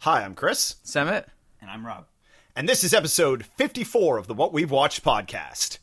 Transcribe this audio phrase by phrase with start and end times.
[0.00, 1.28] Hi, I'm Chris, Summit.
[1.60, 2.06] And I'm Rob.
[2.56, 5.78] and this is episode 54 of the What We've Watched podcast.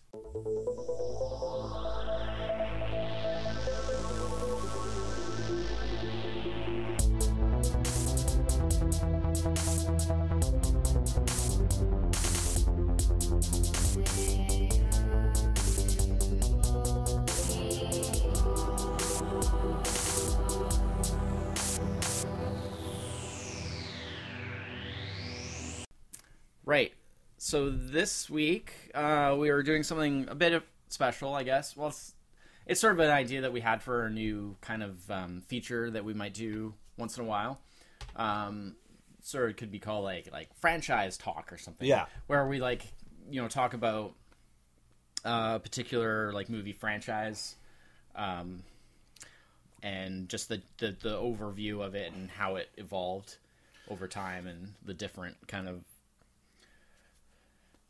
[26.68, 26.92] Right.
[27.38, 31.78] So this week uh, we were doing something a bit of special, I guess.
[31.78, 32.14] Well, it's,
[32.66, 35.90] it's sort of an idea that we had for a new kind of um, feature
[35.90, 37.62] that we might do once in a while.
[38.18, 38.76] Um,
[39.24, 41.88] sort of could be called like like franchise talk or something.
[41.88, 42.08] Yeah.
[42.28, 42.82] Where we like
[43.32, 44.12] you know talk about
[45.24, 47.56] uh, a particular like movie franchise.
[48.14, 48.64] Um,
[49.82, 53.38] and just the, the the overview of it and how it evolved
[53.90, 55.86] over time and the different kind of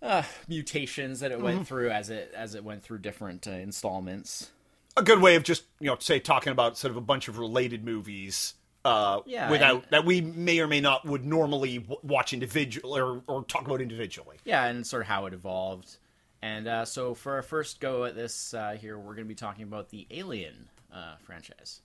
[0.01, 1.43] uh, mutations that it Mm-hmm.
[1.43, 4.51] went through as it as it went through different uh, installments.
[4.95, 7.37] A good way of just, you know, say talking about sort of a bunch of
[7.37, 11.99] related movies uh, Yeah, without and- that we may or may not would normally w-
[12.03, 14.37] watch individual or, or talk about individually.
[14.43, 15.97] Yeah, and sort of how it evolved.
[16.41, 19.35] And uh, so for our first go at this uh, here, we're going to be
[19.35, 21.81] talking about the Alien uh, franchise.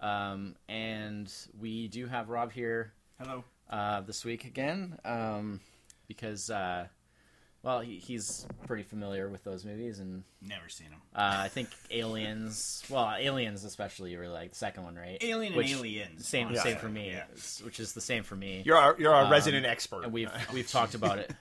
[0.00, 3.44] Um, and we do have Rob here Hello.
[3.70, 5.60] uh, this week again um,
[6.08, 6.86] because, uh,
[7.62, 11.00] well, he, he's pretty familiar with those movies, and Never seen them.
[11.14, 15.18] uh, I think Aliens, well, Aliens especially, you really like the second one, right?
[15.22, 16.26] Alien and Aliens.
[16.28, 16.72] Same, honestly.
[16.72, 17.24] same for me, Yeah.
[17.64, 18.62] which is the same for me.
[18.66, 20.04] You're our, you're our Um, resident expert.
[20.04, 21.32] and we've we've talked about it.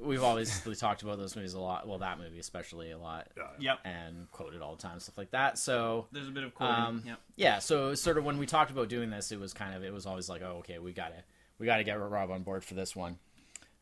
[0.00, 1.86] We've obviously talked about those movies a lot.
[1.86, 3.28] Well, that movie especially a lot,
[3.60, 3.78] Yep.
[3.84, 5.56] and quoted all the time, stuff like that.
[5.56, 6.74] So, There's a bit of quoting.
[6.76, 7.20] um, yep.
[7.36, 7.58] yeah.
[7.60, 10.04] So, sort of when we talked about doing this, it was kind of it was
[10.04, 11.22] always like, oh, okay, we gotta
[11.58, 13.18] we gotta get Rob on board for this one.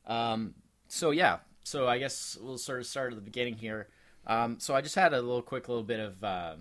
[0.06, 0.54] Um,
[0.92, 1.38] so yeah.
[1.64, 3.88] So I guess we'll sort of start at the beginning here.
[4.26, 6.54] Um, so I just had a little quick little bit of uh,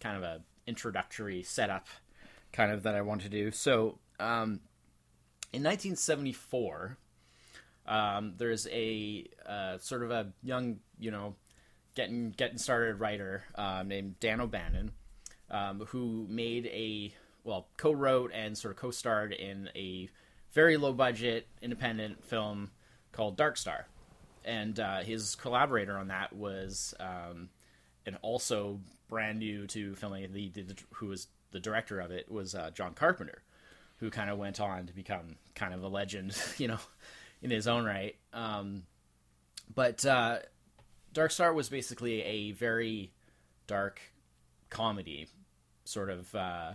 [0.00, 1.86] kind of a introductory setup,
[2.52, 3.50] kind of that I want to do.
[3.50, 4.60] So um,
[5.52, 6.98] in 1974
[7.86, 11.34] um, there's a uh, sort of a young, you know,
[11.94, 14.92] getting getting started writer uh, named Dan O'Bannon,
[15.50, 20.10] um, who made a well co-wrote and sort of co-starred in a
[20.52, 22.70] very low budget independent film
[23.20, 23.86] called Dark Star,
[24.46, 27.50] and uh, his collaborator on that was um,
[28.06, 32.54] and also brand new to filming the, the who was the director of it was
[32.54, 33.42] uh, John Carpenter,
[33.98, 36.78] who kind of went on to become kind of a legend, you know,
[37.42, 38.16] in his own right.
[38.32, 38.84] Um,
[39.74, 40.38] but uh,
[41.12, 43.12] Dark Star was basically a very
[43.66, 44.00] dark
[44.70, 45.28] comedy,
[45.84, 46.72] sort of, uh,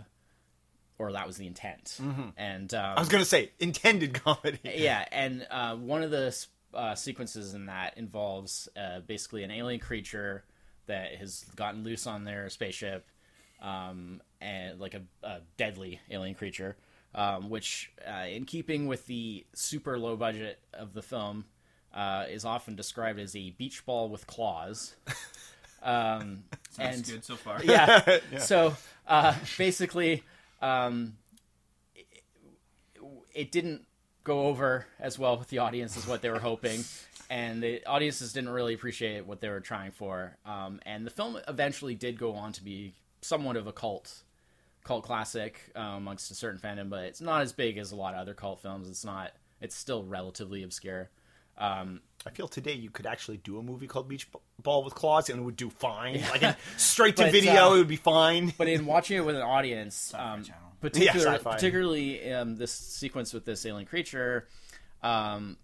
[0.98, 1.98] or that was the intent.
[2.36, 4.58] And um, I was going to say intended comedy.
[4.64, 6.34] yeah, and uh, one of the
[6.74, 10.44] uh, sequences in that involves uh, basically an alien creature
[10.86, 13.06] that has gotten loose on their spaceship,
[13.60, 16.76] um, and like a, a deadly alien creature,
[17.14, 21.44] um, which, uh, in keeping with the super low budget of the film,
[21.94, 24.94] uh, is often described as a beach ball with claws.
[25.82, 27.62] Um, Sounds and good so far.
[27.62, 28.18] yeah.
[28.40, 28.74] So
[29.06, 30.24] uh, basically,
[30.60, 31.16] um,
[31.94, 32.06] it,
[33.34, 33.86] it didn't
[34.24, 36.84] go over as well with the audience as what they were hoping,
[37.30, 40.36] and the audiences didn't really appreciate what they were trying for.
[40.44, 44.22] Um, and the film eventually did go on to be somewhat of a cult
[44.84, 48.14] cult classic uh, amongst a certain fandom, but it's not as big as a lot
[48.14, 48.88] of other cult films.
[48.88, 49.32] It's not.
[49.60, 51.10] It's still relatively obscure.
[51.58, 54.28] Um, I feel today you could actually do a movie called Beach
[54.60, 56.22] Ball with Claws and it would do fine.
[56.30, 58.52] Like in straight to But, video, uh, it would be fine.
[58.58, 60.44] but in watching it with an audience, Sci-Fi um,
[60.80, 64.48] particular, Yeah, particularly um, this sequence with this alien creature,
[65.04, 65.56] um,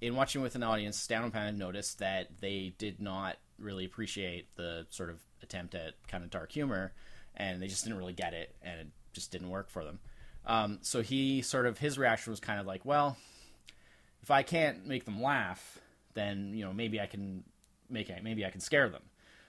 [0.00, 4.86] in watching with an audience, Dan O'Bannon noticed that they did not really appreciate the
[4.90, 6.92] sort of attempt at kind of dark humor,
[7.36, 9.98] and they just didn't really get it, and it just didn't work for them.
[10.46, 13.16] Um, so he sort of his reaction was kind of like, well,
[14.22, 15.78] if I can't make them laugh,
[16.14, 17.44] then you know maybe I can
[17.90, 19.02] make it, maybe I can scare them.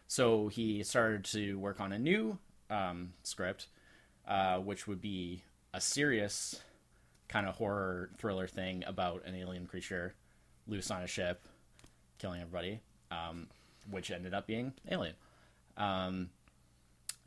[0.08, 2.38] So he started to work on a new
[2.70, 3.68] um, script,
[4.28, 6.62] uh, which would be a serious
[7.28, 10.14] kind of horror thriller thing about an alien creature
[10.68, 11.44] loose on a ship,
[12.20, 13.48] killing everybody, um,
[13.90, 15.16] which ended up being Alien.
[15.78, 16.30] Um,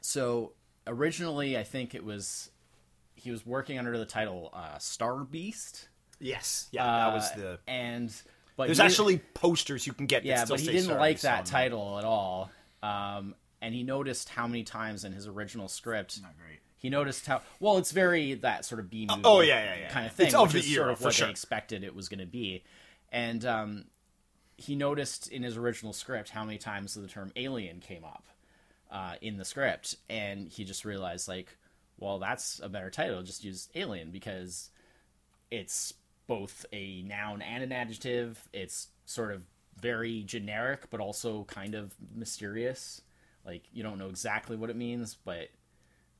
[0.01, 0.53] so
[0.87, 2.51] originally, I think it was
[3.15, 5.89] he was working under the title uh, Star Beast.
[6.21, 7.59] Yes, yeah, that was Uh, the.
[7.67, 8.13] and
[8.59, 10.25] but There's he- actually posters you can get.
[10.25, 12.51] that yeah, still but he say didn't Star like that on title at all.
[12.83, 16.59] Um, and he noticed how many times in his original script Not great.
[16.77, 19.23] he noticed how well it's very that sort of B movie.
[19.25, 19.89] oh, yeah, yeah, yeah.
[19.91, 20.27] kind of thing.
[20.27, 21.27] It's of which the is sort of what sure.
[21.27, 22.65] they expected it was going to be,
[23.11, 23.85] and um,
[24.57, 28.27] he noticed in his original script how many times the term alien came up
[28.91, 31.57] uh, in the script, and he just realized like,
[31.97, 33.23] well, that's a better title.
[33.23, 34.71] Just use alien because
[35.51, 35.95] it's
[36.29, 38.49] both a noun and an adjective.
[38.53, 39.45] It's sort of
[39.81, 43.03] very generic, but also kind of mysterious.
[43.45, 45.49] Like you don't know exactly what it means, but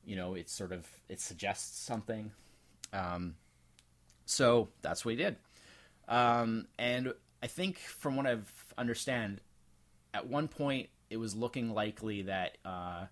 [0.03, 2.31] you know it sort of it suggests something.
[2.91, 3.35] Um,
[4.25, 5.37] so that's what he did.
[6.07, 9.41] Um, and I think from what I've understand,
[10.13, 13.05] at one point it was looking likely that uh,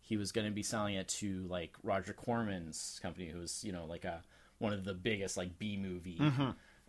[0.00, 3.72] he was going to be selling it to like Roger Corman's company, who was you
[3.72, 4.22] know like a
[4.60, 6.18] one of the biggest like B movie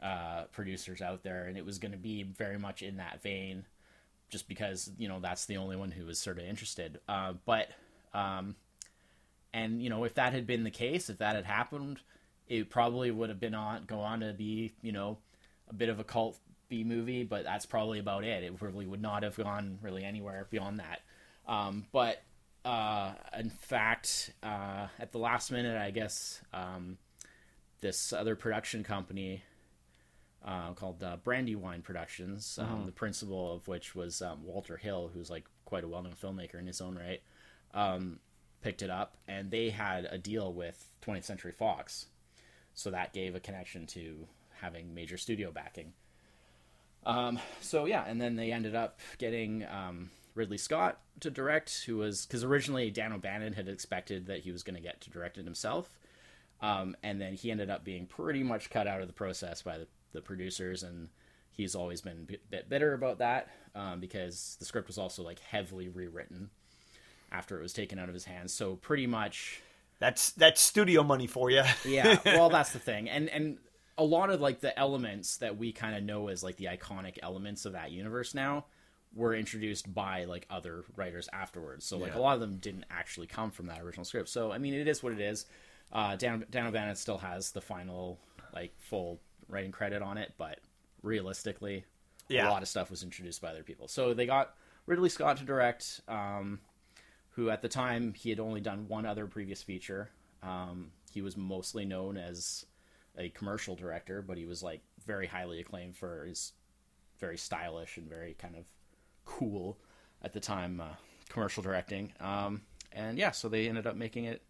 [0.01, 3.65] uh, producers out there, and it was going to be very much in that vein,
[4.29, 6.99] just because you know that's the only one who was sort of interested.
[7.07, 7.69] Uh, but
[8.13, 8.55] um,
[9.53, 11.99] and you know if that had been the case, if that had happened,
[12.47, 15.17] it probably would have been on go on to be you know
[15.69, 16.37] a bit of a cult
[16.69, 18.43] B movie, but that's probably about it.
[18.43, 21.01] It probably would not have gone really anywhere beyond that.
[21.47, 22.21] Um, but
[22.63, 26.97] uh, in fact, uh, at the last minute, I guess um,
[27.81, 29.43] this other production company
[30.45, 35.29] uh, called uh, Brandywine Productions, um, the principal of which was um, Walter Hill, who's
[35.29, 37.21] like quite a well-known filmmaker in his own right,
[37.73, 38.19] um,
[38.61, 42.07] picked it up, and they had a deal with 20th Century Fox,
[42.73, 44.27] so that gave a connection to
[44.61, 45.93] having major studio backing.
[47.05, 51.97] Um, so yeah, and then they ended up getting um, Ridley Scott to direct, who
[51.97, 55.37] was because originally Dan O'Bannon had expected that he was going to get to direct
[55.37, 55.99] it himself,
[56.61, 59.77] um, and then he ended up being pretty much cut out of the process by
[59.79, 61.09] the, the producers, and
[61.51, 65.39] he's always been a bit bitter about that um, because the script was also like
[65.39, 66.49] heavily rewritten
[67.31, 68.53] after it was taken out of his hands.
[68.53, 69.61] So pretty much
[69.99, 71.63] That's that's studio money for you.
[71.85, 73.57] yeah well that's the thing and and
[73.97, 77.17] a lot of like the elements that we kind of know as like the iconic
[77.21, 78.65] elements of that universe now
[79.13, 82.19] were introduced by like other writers afterwards so like Yeah.
[82.19, 84.87] a lot of them didn't actually come from that original script so i mean it
[84.87, 85.45] is what it is
[85.93, 88.19] uh dan, dan o'bannon still has the final
[88.53, 90.59] like full writing credit on it but
[91.03, 91.83] realistically
[92.29, 92.47] Yeah.
[92.47, 94.55] a lot of stuff was introduced by other people so they got
[94.85, 96.59] ridley scott to direct um
[97.35, 100.09] who at the time he had only done one other previous feature.
[100.43, 102.65] Um, he was mostly known as
[103.17, 106.51] a commercial director, but he was like very highly acclaimed for his
[107.19, 108.65] very stylish and very kind of
[109.23, 109.77] cool
[110.21, 110.87] at the time uh,
[111.29, 112.11] commercial directing.
[112.19, 114.41] Um, and yeah, so they ended up making it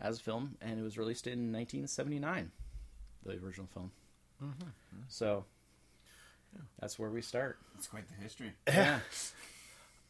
[0.00, 2.50] as a film, and it was released in 1979,
[3.24, 3.90] the original film.
[5.08, 5.44] So
[6.80, 7.58] that's where we start.
[7.76, 8.52] It's quite the history.
[8.66, 9.00] Yeah,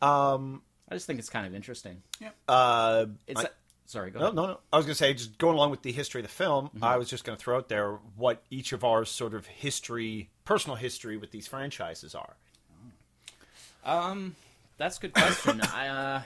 [0.01, 0.63] Um.
[0.89, 2.03] I just think it's kind of interesting.
[2.49, 3.07] Uh.
[3.29, 3.49] It's I-
[3.87, 4.35] sorry, go no, ahead.
[4.37, 4.61] no, no.
[4.73, 6.85] I was going to say, just going along with the history of the film, Mm-hmm.
[6.85, 10.31] I was just going to throw out there what each of our sort of history,
[10.45, 12.35] personal history with these franchises are.
[13.85, 14.37] Um,
[14.79, 15.61] that's a good question.
[15.75, 16.23] I, uh,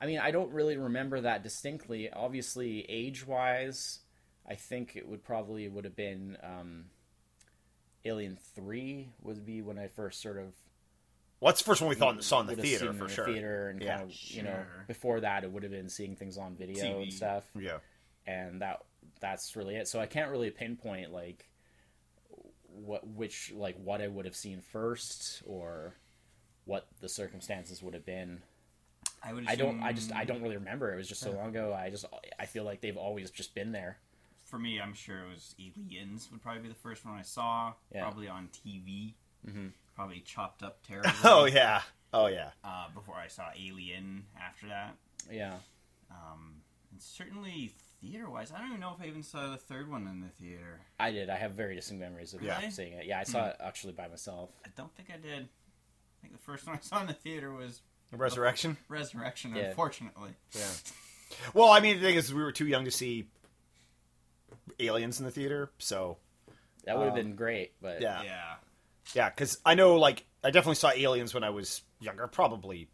[0.00, 2.10] I mean, I don't really remember that distinctly.
[2.10, 4.00] Obviously, age-wise,
[4.48, 6.84] I think it would probably would have been um,
[8.04, 10.52] Alien Three would be when I first sort of
[11.38, 13.26] What's the first one we thought saw in the theater for the sure?
[13.26, 13.98] Theater and Yeah.
[13.98, 17.12] kind of you know before that it would have been seeing things on video and
[17.12, 17.78] stuff Yeah.
[18.26, 18.82] and that
[19.20, 19.86] that's really it.
[19.88, 21.48] So I can't really pinpoint like
[22.68, 25.94] what which like what I would have seen first or
[26.64, 28.42] what the circumstances would have been.
[29.26, 29.46] I would.
[29.48, 29.82] I don't.
[29.82, 30.12] I just.
[30.12, 30.92] I don't really remember.
[30.92, 31.76] It was just so long ago.
[31.78, 32.04] I just.
[32.38, 33.98] I feel like they've always just been there.
[34.44, 37.72] For me, I'm sure it was Aliens would probably be the first one I saw.
[37.92, 38.02] Yeah.
[38.02, 39.14] Probably on TV.
[39.48, 39.66] Mm-hmm.
[39.96, 41.10] Probably chopped up terribly.
[41.24, 41.82] Oh yeah.
[42.12, 42.50] Oh yeah.
[42.64, 44.24] Uh, before I saw Alien.
[44.40, 44.94] After that,
[45.30, 45.54] Yeah.
[46.10, 50.06] um, and certainly theater-wise, I don't even know if I even saw the third one
[50.06, 50.80] in the theater.
[51.00, 51.28] I did.
[51.30, 52.70] I have very distinct memories of Really?
[52.70, 53.06] seeing it.
[53.06, 54.50] Yeah, I saw it actually by myself.
[54.64, 55.48] I don't think I did.
[55.48, 57.80] I think the first one I saw in the theater was
[58.12, 58.76] Resurrection.
[58.88, 59.54] Resurrection.
[59.54, 59.64] Yeah.
[59.64, 60.68] Unfortunately, Yeah.
[61.54, 63.26] Well, I mean, the thing is, we were too young to see
[64.78, 66.18] aliens in the theater, so
[66.84, 68.54] That would have Um, been great, but yeah, yeah.
[69.12, 69.28] yeah.
[69.30, 72.88] Because I know, like, I definitely saw aliens when I was younger, probably.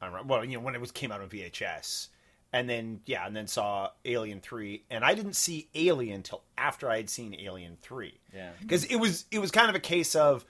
[0.00, 0.22] I don't know.
[0.34, 2.08] Well, you know, when it was came out on VHS,
[2.52, 6.90] and then yeah, and then saw Alien Three, and I didn't see Alien till after
[6.90, 8.18] I had seen Alien Three.
[8.34, 8.50] yeah.
[8.60, 10.44] because it was it was kind of a case of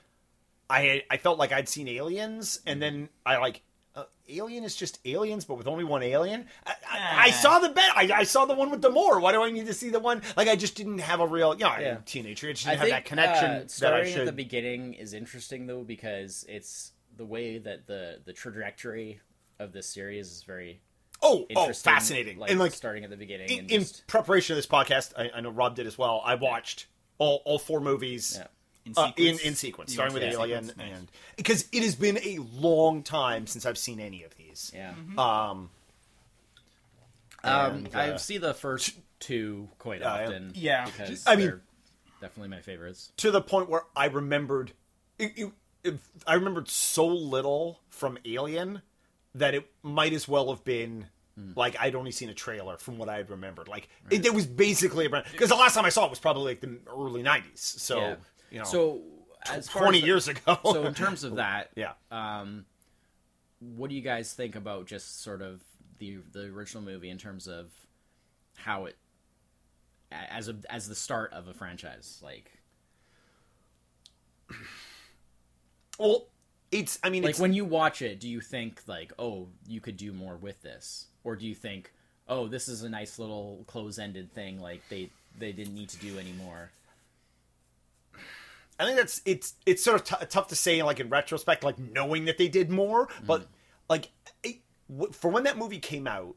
[0.69, 3.61] I had, I felt like I'd seen aliens, and then I like
[3.99, 6.45] uh, Alien is just aliens, but with only one alien.
[6.65, 7.89] I, I, I saw the bet.
[7.95, 9.19] I, I saw the one with the more.
[9.19, 10.21] Why do I need to see the one?
[10.37, 11.91] Like I just didn't have a real, you know, Yeah.
[11.91, 12.49] I'm a teenager.
[12.49, 14.19] I just didn't have think that connection uh, that I starting should.
[14.21, 19.19] at the beginning is interesting though because it's the way that the the trajectory
[19.57, 20.81] of this series is very
[21.21, 22.37] Oh, oh, interesting, fascinating.
[22.39, 25.29] Like, and like starting at the beginning in, and in preparation of this podcast, I,
[25.35, 26.21] I know Rob did as well.
[26.23, 26.87] I watched
[27.17, 28.35] all all four movies.
[28.39, 28.47] Yeah.
[28.85, 29.41] In uh, in, sequence?
[29.41, 30.77] in sequence, starting with watched Alien, sequence?
[30.89, 30.97] Nice.
[30.97, 34.71] and because it has been a long time since I've seen any of these.
[34.73, 34.93] yeah.
[35.17, 35.69] Um,
[37.43, 40.51] Um, And, I uh, see the first two quite Uh, often.
[40.55, 40.85] yeah.
[40.85, 41.61] because I mean- they're
[42.21, 43.11] definitely my favorites.
[43.17, 44.73] to the point where I remembered,
[45.17, 45.51] it, it,
[45.83, 48.81] it- I remembered so little from Alien
[49.35, 51.07] that it might as well have been
[51.55, 53.69] like I'd only seen a trailer from what I had remembered.
[53.69, 56.59] Like it, it was basically because the last time I saw it was probably like
[56.59, 57.59] the early '90s.
[57.59, 58.15] So yeah.
[58.51, 59.01] You know, so
[59.49, 60.57] as 20 as the- years ago.
[60.65, 61.93] so in terms of that, yeah.
[62.11, 62.65] um,
[63.59, 65.61] what do you guys think about just sort of
[65.99, 67.71] the the original movie in terms of
[68.55, 68.95] how it
[70.11, 72.21] as a as the start of a franchise?
[72.23, 72.51] Like
[75.99, 76.27] Well,
[76.71, 76.97] it's.
[77.03, 80.13] I mean, like when you watch it, do you think like, oh, you could do
[80.13, 81.91] more with this, or do you think,
[82.27, 85.97] oh, this is a nice little close ended thing, like they they didn't need to
[85.97, 86.71] do anymore?
[88.79, 91.77] I think that's it's it's sort of t- tough to say like in retrospect, like
[91.77, 93.51] knowing that they did more, but mm-hmm.
[93.89, 94.57] like it,
[94.89, 96.35] w- for when that movie came out,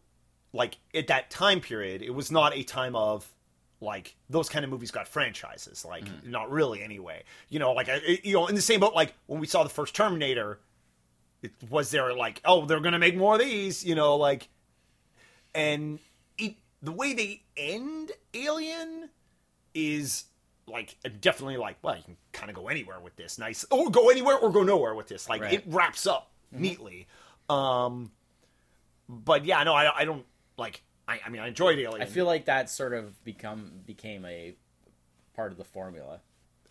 [0.53, 3.33] like at that time period, it was not a time of
[3.81, 6.31] like those kind of movies got franchises, like mm-hmm.
[6.31, 7.23] not really anyway.
[7.49, 9.71] You know, like it, you know, in the same boat, like when we saw the
[9.71, 10.59] first Terminator,
[11.43, 14.49] it was there like oh they're gonna make more of these, you know, like
[15.55, 16.01] and
[16.39, 19.11] it the way they end Alien
[19.75, 20.25] is
[20.67, 24.11] like definitely like well you can kind of go anywhere with this nice or go
[24.11, 25.55] anywhere or go nowhere with this like Right.
[25.55, 27.07] it wraps up neatly
[27.51, 28.11] um
[29.09, 30.25] but yeah no i, I don't
[30.57, 34.25] like I, I mean i enjoyed alien I feel like that sort of become became
[34.25, 34.55] a
[35.35, 36.21] part of the formula.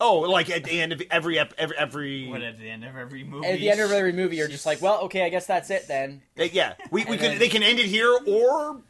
[0.00, 2.96] oh like at the end of every ep- every every What at the end of
[2.96, 3.46] every movie?
[3.46, 5.86] At the end of every movie, you're just like, well, okay, I guess that's it
[5.88, 6.22] then.
[6.38, 8.80] uh, yeah we, we And can then- they can end it here or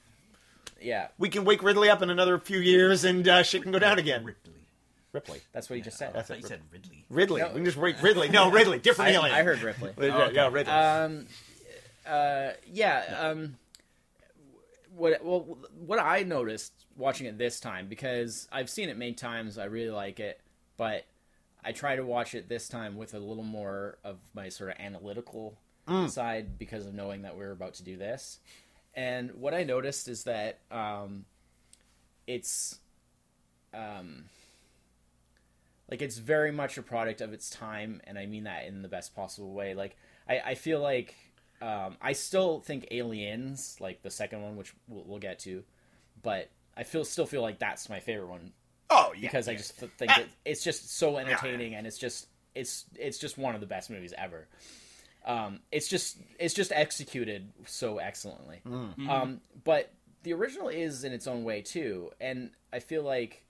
[0.81, 3.79] Yeah, we can wake ridley up in another few years and uh, shit can go
[3.79, 4.62] down again Ripley.
[5.13, 6.17] Ripley that's what he just said.
[6.17, 7.05] I thought you said Ridley.
[7.11, 7.49] ridley No.
[7.49, 9.93] we can just wait ridley no ridley different I, alien I heard Ripley.
[9.99, 11.27] yeah, yeah ridley Um,
[12.07, 13.17] uh, yeah.
[13.21, 13.57] Um,
[14.95, 19.59] what well, what I noticed watching it this time because I've seen it many times.
[19.59, 20.41] I really like it,
[20.77, 21.07] but
[21.65, 24.77] I try to watch it this time with a little more of my sort of
[24.79, 25.57] analytical
[26.09, 28.39] side because of knowing that we're about to do this.
[28.95, 31.25] And what I noticed is that um,
[32.27, 32.79] it's
[33.73, 34.25] um,
[35.93, 38.89] like it's very much a product of its time, and I mean that in the
[38.89, 39.75] best possible way.
[39.75, 39.95] Like
[40.27, 41.15] I, I feel like
[41.61, 45.63] um, I still think Aliens, like the second one, which we'll, we'll get to,
[46.23, 48.53] but I feel still feel like that's my favorite one
[48.89, 52.87] oh yeah because I just think that it's just so entertaining and it's just it's
[52.97, 54.49] it's just one of the best movies ever.
[55.27, 58.63] Um, it's just it's just executed so excellently.
[59.11, 63.45] Um, but the original is in its own way too, and I feel like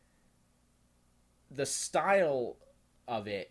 [1.54, 2.56] the style
[3.08, 3.50] of it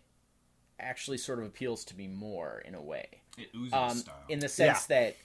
[0.80, 3.06] actually sort of appeals to me more in a way
[3.38, 4.14] It oozes um, style.
[4.28, 5.16] in the sense that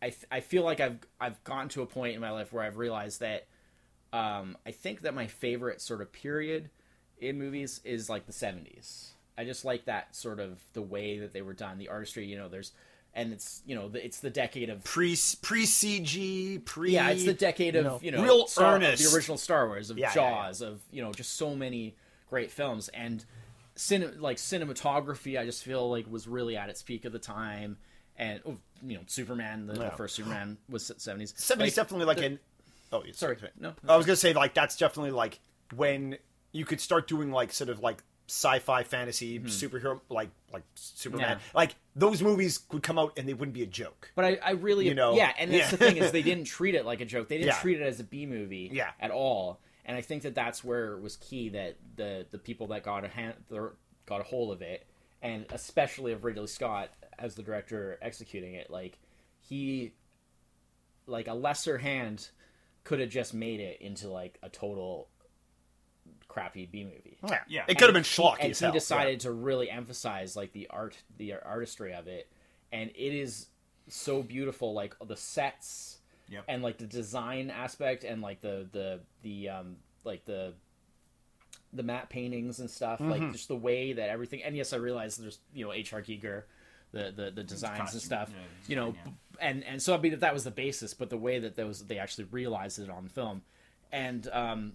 [0.00, 2.64] I, th- I feel like I've I've gotten to a point in my life where
[2.64, 3.46] I've realized that
[4.12, 6.70] um, I think that my favorite sort of period
[7.20, 9.10] in movies is like the 70s.
[9.38, 12.26] I just like that sort of the way that they were done, the artistry.
[12.26, 12.72] You know, there's
[13.14, 17.24] and it's you know the, it's the decade of pre pre CG pre yeah, it's
[17.24, 19.08] the decade of you know real Star- earnest.
[19.10, 20.30] the original Star Wars of Yeah, yeah, yeah.
[20.46, 21.96] Jaws of you know just so many
[22.28, 23.24] great films and
[23.76, 25.38] cine- like cinematography.
[25.38, 27.76] I just feel like was really at its peak of the time,
[28.16, 31.34] and oh, you know Superman, the, the first Superman was seventies.
[31.36, 32.38] Seventies definitely like the- an.
[32.94, 33.72] Oh, yeah, Sorry, no.
[33.88, 35.40] I was gonna say like that's definitely like
[35.74, 36.18] when
[36.52, 38.02] you could start doing like sort of like
[38.32, 39.46] sci-fi fantasy hmm.
[39.46, 41.36] superhero like like Superman.
[41.38, 41.38] Yeah.
[41.54, 44.10] like those movies would come out and they wouldn't be a joke.
[44.14, 45.14] But I, I really, You know?
[45.14, 45.70] yeah, and that's Yeah.
[45.70, 47.28] the thing is they didn't treat it like a joke.
[47.28, 47.60] They didn't Yeah.
[47.60, 48.92] treat it as a B movie, Yeah.
[48.98, 49.60] at all.
[49.84, 53.04] And I think that that's where it was key that the the people that got
[53.04, 53.34] a hand,
[54.06, 54.86] got a hold of it,
[55.20, 58.98] and especially of Ridley Scott as the director executing it, like
[59.40, 59.92] he,
[61.06, 62.30] like a lesser hand,
[62.84, 65.08] could have just made it into like a total
[66.32, 67.64] crappy B movie Yeah, Yeah.
[67.68, 68.72] It could have been schlocky and as he hell.
[68.72, 72.30] decided to really emphasize like the art the artistry of it
[72.72, 73.46] and it is
[73.88, 75.98] so beautiful like the sets
[76.28, 76.44] Yep.
[76.48, 80.54] and like the design aspect and like the the the um like the
[81.74, 83.10] the matte paintings and stuff Mm-hmm.
[83.10, 86.44] like just the way that everything and yes i realize there's you know hr giger
[86.92, 88.36] the the, the designs and stuff yeah,
[88.68, 91.16] you know design, and and so i mean if that was the basis but the
[91.18, 93.42] way that those they actually realized it on film
[93.90, 94.72] and um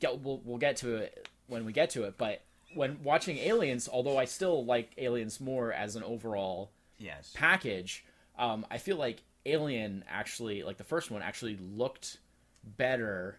[0.00, 2.42] get, we'll, we'll get to it when we get to it but
[2.74, 7.32] when watching aliens although i still like aliens more as an overall yes.
[7.34, 8.04] package
[8.38, 12.18] um, i feel like Alien actually, like the first one, actually looked
[12.64, 13.38] better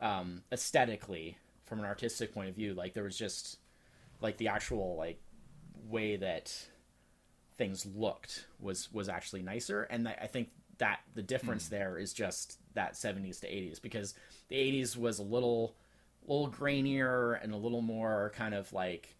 [0.00, 2.74] um, aesthetically from an artistic point of view.
[2.74, 3.58] Like there was just
[4.20, 5.20] like the actual like
[5.88, 6.66] way that
[7.56, 12.12] things looked was was actually nicer, and I I think that the difference there is
[12.12, 14.14] just that 70s to 80s because
[14.48, 15.76] the 80s was a little
[16.26, 19.14] little grainier and a little more kind of like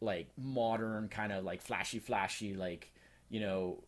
[0.00, 2.92] like modern kind of like flashy flashy like
[3.30, 3.82] you know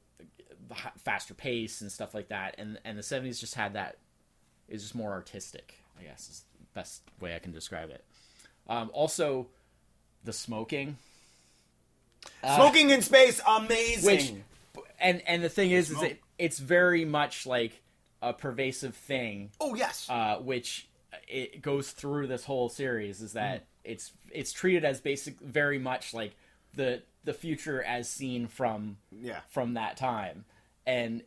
[0.99, 2.55] faster pace and stuff like that.
[2.59, 3.99] And and the 70s just had that
[4.69, 8.05] is just more artistic i guess is the best way i can describe it.
[8.69, 9.47] Um, also
[10.25, 10.99] the smoking.
[12.43, 14.05] Smoking in space, amazing.
[14.75, 16.11] which and and the thing is is Smoke.
[16.11, 17.81] it, it's very much like
[18.21, 19.51] a pervasive thing.
[19.61, 20.89] Oh yes, uh, which
[21.27, 23.35] it goes through this whole series is Mm.
[23.35, 26.35] that it's it's treated as basic very much like
[26.75, 29.41] the the future as seen from Yeah.
[29.49, 30.45] from that time
[30.87, 31.23] and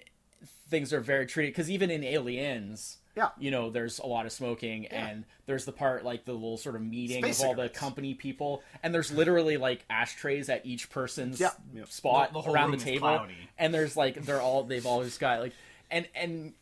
[0.70, 3.30] things are very treated because even in aliens Yeah.
[3.40, 6.76] you know there's a lot of smoking and there's the part like the little sort
[6.76, 10.90] of meeting Space of all the company people and there's literally like ashtrays at each
[10.90, 11.52] person's Yeah.
[11.74, 11.84] Yeah.
[11.90, 13.36] spot The- the around the table cloudy.
[13.58, 15.54] and there's like they're all they've always got like
[15.90, 16.54] and and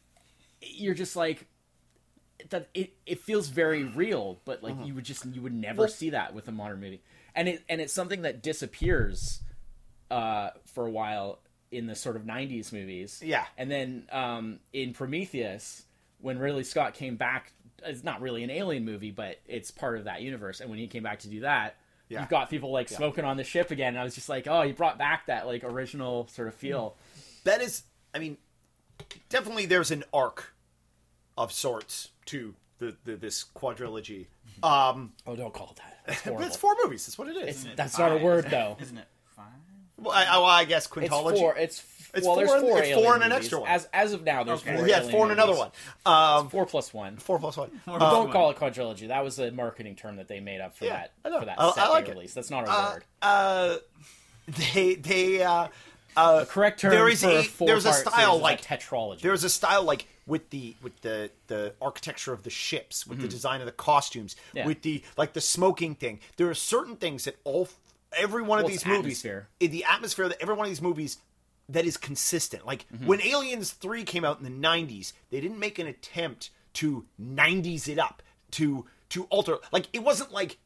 [0.61, 1.45] you're just like
[2.49, 5.87] that it, it feels very real but like you would just you would never Well-
[5.89, 7.01] see that with a modern movie.
[7.35, 9.41] And it and it's something that disappears
[10.11, 11.39] uh for a while
[11.71, 13.21] in the sort of 90s movies.
[13.23, 13.45] Yeah.
[13.57, 15.83] and then um in prometheus
[16.21, 17.51] when ridley scott came back
[17.85, 20.59] it's not really an alien movie but it's part of that universe.
[20.61, 21.75] And when he came back to do that
[22.09, 22.21] Yeah.
[22.21, 23.89] you've got people like smoking on the ship again.
[23.89, 26.95] And i was just like oh he brought back that like original sort of feel.
[27.43, 27.83] That is
[28.15, 28.37] i mean
[29.29, 30.53] definitely there's an arc
[31.39, 34.27] of sorts to the, the this quadrilogy
[34.63, 37.35] um oh don't call it that that's but horrible it's four movies that's what it
[37.37, 38.77] is Isn't it That's not a word, though.
[38.79, 39.05] Isn't it
[39.35, 39.45] five?
[39.97, 41.55] well, I, well, I guess It's quintology four.
[41.57, 42.79] It's, It's well, four there's and- four.
[42.79, 43.45] it's alien four and an movies.
[43.45, 43.69] extra one.
[43.69, 44.75] As as of now, there's Okay.
[44.77, 44.87] four.
[44.87, 45.71] yeah alien four and another movies.
[46.05, 47.17] one um Four plus one.
[47.17, 48.31] four plus one Four But plus don't one.
[48.33, 49.07] call it quadrilogy.
[49.09, 51.39] That was a marketing term that they made up for Yeah, that I know.
[51.39, 52.33] for that I- set I like they it.
[52.33, 53.03] That's not a uh, word.
[53.21, 53.75] uh
[54.47, 55.67] they they uh
[56.17, 59.21] uh The correct term there is for a four there's a style series like tetralogy.
[59.21, 63.27] there's a style like with the with the the architecture of the ships with the
[63.27, 64.57] design of the costumes Mm-hmm.
[64.57, 64.65] Yeah.
[64.67, 67.67] with the like the smoking thing there are certain things that all
[68.13, 69.47] every one of Well, these movies atmosphere.
[69.59, 71.17] in the atmosphere that every one of these movies
[71.67, 73.07] that is consistent like Mm-hmm.
[73.07, 77.87] when aliens 3 came out in the 90s they didn't make an attempt to 90s
[77.87, 80.57] it up to to alter like it wasn't like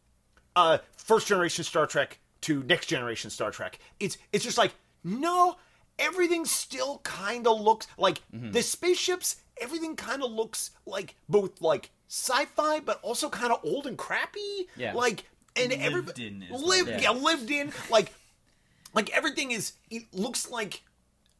[0.56, 3.80] uh first generation Star Trek to next generation Star Trek.
[3.99, 4.73] It's it's just like
[5.04, 5.56] no,
[5.99, 8.52] everything still kind of looks like Mm-hmm.
[8.52, 9.38] the spaceships.
[9.62, 14.68] Everything kind of looks like both like sci-fi, but also kind of old and crappy.
[14.76, 14.94] Yeah.
[14.94, 18.12] like and Lived everybody in lived what- yeah lived in like
[18.96, 20.82] like everything is it looks like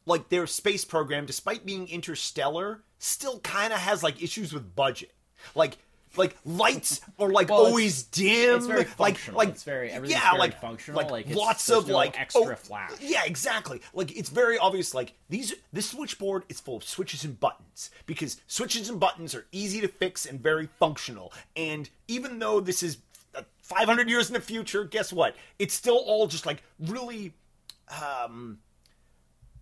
[0.06, 5.12] like their space program despite being interstellar still kind of has like issues with budget
[5.56, 5.78] like
[6.15, 9.38] like lights are like Well, always dim it's very like functional.
[9.38, 11.02] like It's very- everything's yeah very like functional.
[11.02, 12.91] like, Like, lots of no like extra oh, flash.
[13.02, 17.39] yeah exactly like it's very obvious like these this switchboard is full of switches and
[17.39, 22.60] buttons because switches and buttons are easy to fix and very functional and even though
[22.60, 22.97] this is
[23.36, 27.34] uh, 500 years in the future guess what it's still all just like really
[28.02, 28.60] um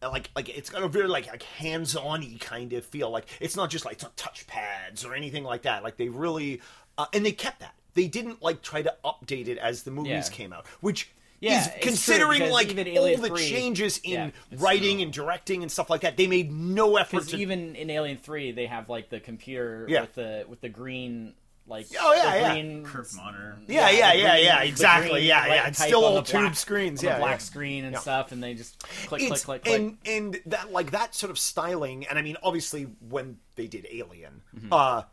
[0.02, 3.70] like like it's got a very like like hands-on-y kind of feel like it's not
[3.70, 6.60] just like it's not touch pads or anything like that like they really
[6.98, 10.30] uh, and they kept that they didn't like try to update it as the movies
[10.30, 10.36] Yeah.
[10.36, 11.10] came out which
[11.40, 15.04] Yeah, is it's true, considering like all the 3 changes in yeah, writing true.
[15.04, 18.52] and directing and stuff like that they made no effort to even in Alien Three,
[18.52, 20.02] they have like the computer Yeah.
[20.02, 21.34] with the with the green
[21.68, 22.52] like Oh, yeah, yeah.
[22.54, 23.58] green Curve monitor.
[23.68, 26.32] yeah the yeah yeah green- yeah exactly green yeah yeah it's still on all the
[26.32, 27.38] black- tube screens yeah black yeah.
[27.38, 28.00] screen and Yeah.
[28.00, 29.80] stuff, and they just click It's- click click click.
[29.80, 33.88] and and that like that sort of styling and i mean obviously when they did
[33.92, 34.74] alien Mm-hmm.
[34.74, 35.04] uh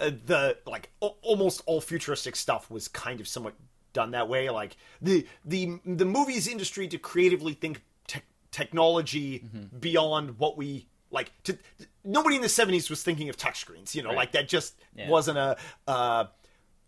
[0.00, 3.54] uh, the like a- almost all futuristic stuff was kind of somewhat
[3.92, 9.78] done that way like the the the movies industry to creatively think tech technology Mm-hmm.
[9.78, 11.56] beyond what we like to
[12.04, 14.16] nobody in the 70s was thinking of touchscreens you know Right.
[14.18, 15.08] like that just Yeah.
[15.08, 16.24] wasn't a uh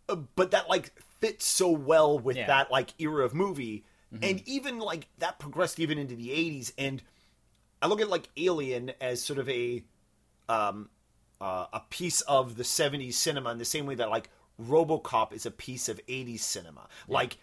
[0.08, 2.42] uh, but that like fits so well with Yeah.
[2.42, 2.50] Mm-hmm.
[2.50, 3.84] that like era of movie
[4.22, 7.02] and even like that progressed even into the 80s and
[7.82, 9.82] i look at like alien as sort of a
[10.48, 10.88] um
[11.40, 14.30] uh, a piece of the 70s cinema in the same way that like
[14.62, 17.38] robocop is a piece of 80s cinema like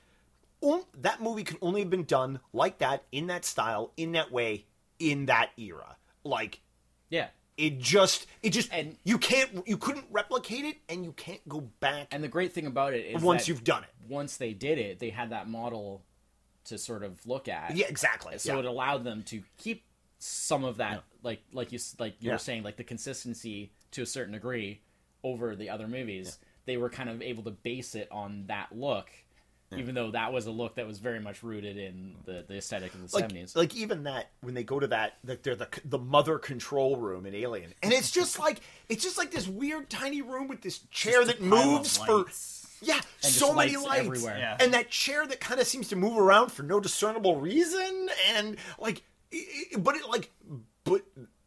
[0.61, 4.31] on- that movie could only have been done like that in that style in that
[4.31, 4.65] way
[4.97, 6.61] in that era like
[7.11, 11.47] yeah, it just it just And- you can't you couldn't replicate it and you can't
[11.47, 13.89] go back and the great thing about it is once you've done it.
[14.09, 16.01] once they did it, they had that model
[16.65, 17.75] to sort of look at.
[17.75, 18.37] yeah exactly.
[18.39, 18.59] So yeah.
[18.59, 19.83] it allowed them to keep
[20.17, 22.33] some of that like like you like you Yeah.
[22.33, 24.81] were saying like the consistency to a certain degree
[25.23, 26.39] over the other movies.
[26.65, 29.09] They were kind of able to base it on that look
[29.77, 32.93] even though that was a look that was very much rooted in the, the aesthetic
[32.93, 35.67] of the like, 70s like even that when they go to that like they're the
[35.85, 39.89] the mother control room in Alien, and it's just like it's just like this weird
[39.89, 42.25] tiny room with this chair Just that a pile of moves for
[42.81, 44.37] yeah just so many lights lights everywhere.
[44.37, 44.57] Yeah.
[44.59, 48.57] and that chair that kind of seems to move around for no discernible reason, and
[48.79, 49.03] like
[49.33, 50.31] i- i- but it like
[50.83, 51.01] but.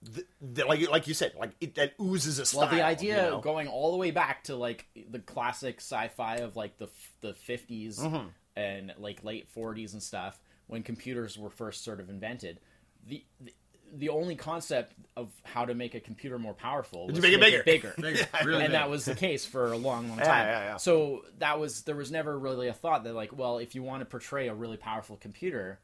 [0.05, 2.63] The, the, like like you said, like it, that oozes a style.
[2.67, 3.41] well the idea you know?
[3.41, 6.89] going all the way back to like the classic sci-fi of like the
[7.23, 8.27] the 50s Mm-hmm.
[8.57, 12.61] and like late 40s and stuff when computers were first sort of invented
[13.07, 13.53] the, the
[13.97, 17.41] the only concept of how to make a computer more powerful was To make it
[17.41, 17.63] bigger.
[17.65, 18.73] bigger, Bigger, really and big.
[18.73, 20.47] that was the case for a long, long Yeah, time.
[20.49, 20.77] yeah, yeah.
[20.79, 24.01] So that was there was never really a thought that like, well, if you want
[24.01, 25.79] to portray a really powerful computer,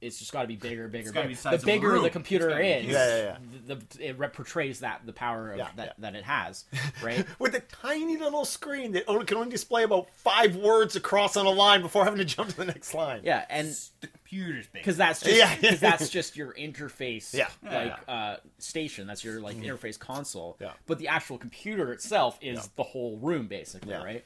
[0.00, 1.28] it's just got to be bigger, bigger, gotta bigger.
[1.28, 2.02] be the The size of a bigger room.
[2.02, 2.84] the computer is.
[2.86, 3.36] Yeah, yeah, yeah.
[3.66, 5.92] The, the, it rep- portrays that the power of Yeah, that, yeah.
[5.98, 6.64] that it has,
[7.02, 7.24] right?
[7.38, 11.46] with a tiny little screen that only can only display about five words across on
[11.46, 13.20] a line before having to jump to the next line.
[13.24, 13.68] yeah, and
[14.00, 14.82] the computer's big.
[14.82, 15.56] because that's just Yeah.
[15.60, 17.48] because that's just your interface Yeah.
[17.62, 20.56] like uh station that's your like interface console.
[20.60, 20.72] Yeah.
[20.86, 22.62] but the actual computer itself is Yeah.
[22.76, 24.02] the whole room basically Yeah.
[24.02, 24.24] right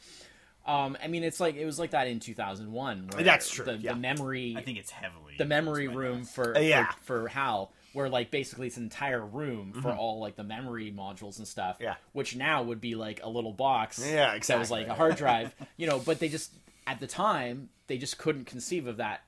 [0.66, 3.76] um i mean it's like it was like that in 2001 where That's true, the,
[3.76, 3.92] yeah.
[3.94, 6.90] the memory I think it's heavily the memory room for, Uh, yeah.
[7.02, 10.92] for for hal where like basically it's an entire room for all like the memory
[10.96, 11.84] modules and stuff Mm-hmm.
[11.84, 11.94] Yeah.
[12.12, 15.54] which now would be like a little box Yeah, that was like a hard drive
[15.76, 16.52] you know but they just
[16.86, 19.22] at the time they just couldn't conceive of that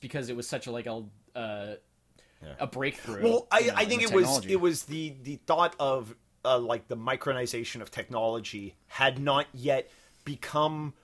[0.00, 1.02] because it was such a like a
[1.34, 1.74] uh,
[2.58, 3.22] a breakthrough.
[3.22, 6.14] Well, I, you know, I think the it was it was the the thought of
[6.44, 9.90] uh, like the micronization of technology had not yet
[10.24, 10.94] become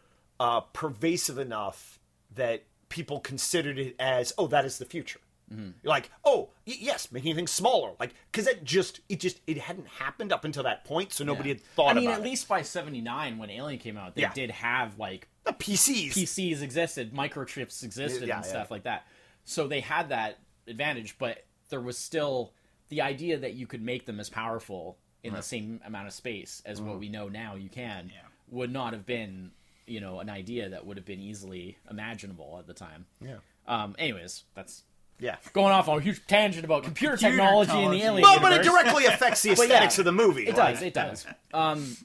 [0.41, 1.99] uh, pervasive enough
[2.35, 5.21] that people considered it as oh that is the future.
[5.53, 5.71] Mm-hmm.
[5.83, 9.89] Like oh y- yes, making things smaller, like because it just it just it hadn't
[9.89, 11.55] happened up until that point, so nobody Yeah.
[11.55, 12.25] had thought I mean, at it.
[12.25, 14.33] least by '79 when Alien came out, they Yeah.
[14.35, 16.13] did have like the PCs.
[16.13, 19.07] PCs existed, microchips existed, Yeah, and stuff like that.
[19.45, 22.53] So they had that advantage, but there was still
[22.91, 26.63] the idea that you could make them as powerful in the same amount of space
[26.67, 26.89] as Mm-hmm.
[26.91, 28.21] what we know now you can Yeah.
[28.51, 29.51] Would not have been,
[29.87, 33.07] you know, an idea that would have been easily imaginable at the time.
[33.21, 33.37] Yeah.
[33.67, 33.95] Um.
[33.99, 34.83] Anyways, that's
[35.19, 35.37] Yeah.
[35.53, 38.03] going off on a huge tangent about computer, Computer technology in the technology.
[38.05, 40.47] Alien Well, but it directly affects the But yeah, aesthetics of the movie.
[40.47, 40.83] It like- does.
[40.83, 41.27] It does.
[41.55, 41.97] Um.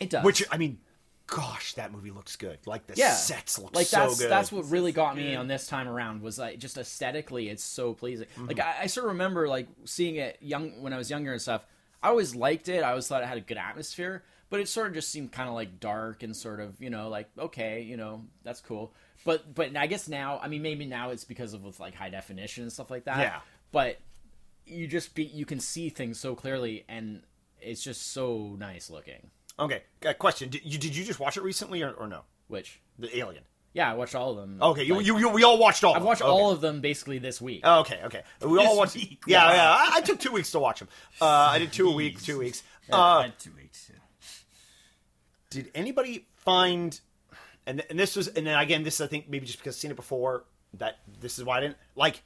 [0.00, 0.24] It does.
[0.24, 0.78] Which I mean,
[1.26, 2.58] gosh, that movie looks good.
[2.66, 4.30] Like the yeah, sets look like so that's good.
[4.30, 5.36] that's what really got me good.
[5.36, 8.26] on this time around was like just aesthetically it's so pleasing.
[8.36, 8.46] Mm-hmm.
[8.48, 11.40] Like I, I sort of remember like seeing it young when I was younger and
[11.40, 11.64] stuff.
[12.02, 12.82] I always liked it.
[12.82, 15.48] I always thought it had a good atmosphere, but it sort of just seemed kind
[15.48, 18.92] of like dark and sort of you know like okay you know that's cool.
[19.24, 22.10] But but I guess now I mean maybe now it's because of with like high
[22.10, 23.18] definition and stuff like that.
[23.18, 23.40] Yeah.
[23.72, 23.98] But
[24.66, 27.22] you just be you can see things so clearly and
[27.60, 29.30] it's just so nice looking.
[29.58, 32.20] Okay, uh, question: did you, did you just watch it recently or, or no?
[32.48, 33.44] Which The Alien.
[33.74, 34.58] yeah, I watched all of them.
[34.60, 35.94] Okay, you, like- you, you we all watched all.
[35.94, 36.30] I've watched them.
[36.30, 37.64] all of them basically this week.
[37.64, 38.22] Okay, okay.
[38.44, 38.96] We all watched.
[38.96, 39.22] week.
[39.26, 39.52] Yeah, Wow.
[39.54, 39.76] yeah.
[39.94, 40.88] I, I took two weeks to watch them.
[41.20, 42.62] Uh, I did two a week, two weeks.
[42.92, 43.90] I Uh, had two weeks.
[43.92, 43.98] yeah.
[45.52, 47.00] Did anybody find?
[47.66, 49.80] And and this was, and then again, this is, I think maybe just because I've
[49.80, 50.44] seen it before.
[50.78, 52.22] That this is why I didn't like.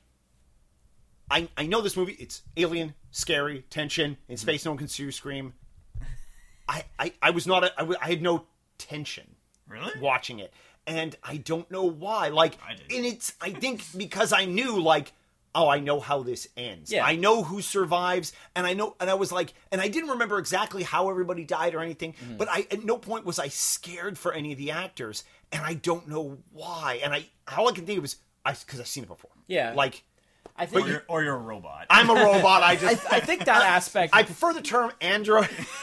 [1.30, 2.16] I I know this movie.
[2.18, 4.40] It's alien, scary, tension in mm-hmm.
[4.40, 4.64] space.
[4.64, 5.54] No one can see you scream.
[6.68, 7.64] I I, I was not.
[7.64, 8.46] A, I, I had no
[8.78, 9.34] tension.
[9.68, 10.00] Really?
[10.00, 10.52] watching it
[10.86, 12.92] and i don't know why like I did.
[12.96, 15.12] and it's i think because i knew like
[15.56, 17.04] oh i know how this ends Yeah.
[17.04, 20.38] i know who survives and i know and i was like and i didn't remember
[20.38, 22.36] exactly how everybody died or anything Mm-hmm.
[22.36, 25.74] but i at no point was i scared for any of the actors and i
[25.74, 29.02] don't know why and i all i can think of is i because i've seen
[29.04, 29.72] it before Yeah.
[29.74, 30.04] like
[30.58, 31.86] I Or think you're, or you're a robot.
[31.90, 35.48] i'm a robot i just I think that aspect, I prefer the term android,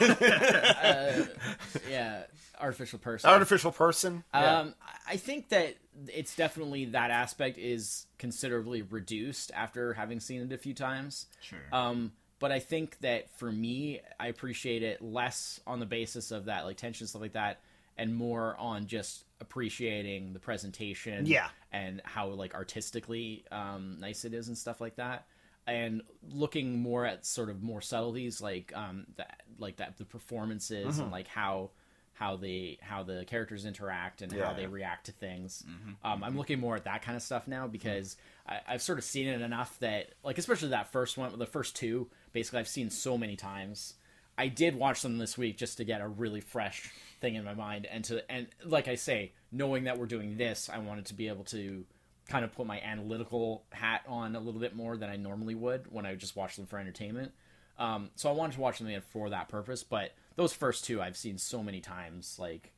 [1.88, 2.22] yeah,
[2.60, 3.30] artificial person.
[3.30, 4.24] artificial person.
[4.32, 4.58] Yeah.
[4.60, 4.74] Um,
[5.06, 5.76] I think that
[6.08, 11.26] it's definitely that aspect is considerably reduced after having seen it a few times.
[11.40, 11.58] Sure.
[11.72, 16.46] Um, but I think that for me, I appreciate it less on the basis of
[16.46, 17.60] that like tension stuff like that,
[17.96, 21.26] and more on just appreciating the presentation.
[21.26, 21.48] Yeah.
[21.72, 25.26] and how like artistically um, nice it is and stuff like that.
[25.66, 30.86] And looking more at sort of more subtleties like um that like that the performances
[30.96, 31.02] Mm-hmm.
[31.02, 31.70] and like how
[32.14, 34.68] how they how the characters interact and Yeah, how they yeah.
[34.70, 35.64] react to things.
[36.04, 39.04] Um, I'm looking more at that kind of stuff now because I, I've sort of
[39.04, 42.90] seen it enough that like especially that first one, the first two, basically I've seen
[42.90, 43.94] so many times.
[44.36, 47.54] I did watch them this week just to get a really fresh thing in my
[47.54, 51.14] mind and to and like I say, knowing that we're doing this, I wanted to
[51.14, 51.84] be able to
[52.28, 55.92] kind of put my analytical hat on a little bit more than I normally would
[55.92, 57.32] when I just watch them for entertainment.
[57.78, 59.82] Um, so I wanted to watch them for that purpose.
[59.82, 62.36] But those first two I've seen so many times.
[62.38, 62.72] Like,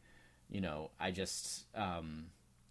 [0.50, 2.26] you know, I just, um,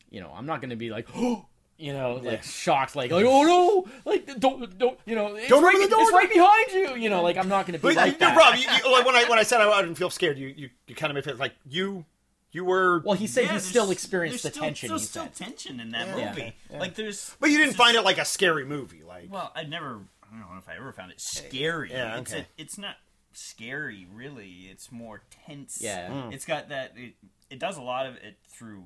[0.10, 1.46] you know, I'm not going to be like, oh,
[1.78, 5.64] you know, like shocked, like, like, oh no, like, don't, don't, you know, it's Don't
[5.64, 6.04] right, open the door.
[6.04, 6.96] it's right behind you.
[7.04, 8.38] You know, like, I'm not going to be But like you, that.
[8.38, 10.70] Rob, you, you, like when I when I said I didn't feel scared, you you,
[10.88, 12.06] you kind of made it like you
[12.52, 13.02] you were.
[13.04, 14.88] Well, he said Yeah, he still experienced the still, tension.
[14.90, 15.36] There's still said.
[15.36, 16.30] tension in that Yeah.
[16.30, 16.54] movie.
[16.72, 16.80] Yeah.
[16.80, 17.36] Like there's.
[17.42, 19.30] but you didn't there's find it like a scary movie, like.
[19.30, 20.00] Well, I never.
[20.24, 21.92] I don't know if I ever found it scary.
[21.92, 22.42] Yeah, It's okay.
[22.42, 22.96] a, it's not
[23.38, 24.68] scary really.
[24.72, 25.80] It's more tense.
[25.82, 26.10] Yeah.
[26.10, 26.34] Mm.
[26.34, 26.94] It's got that.
[26.96, 27.14] It,
[27.50, 28.84] it does a lot of it through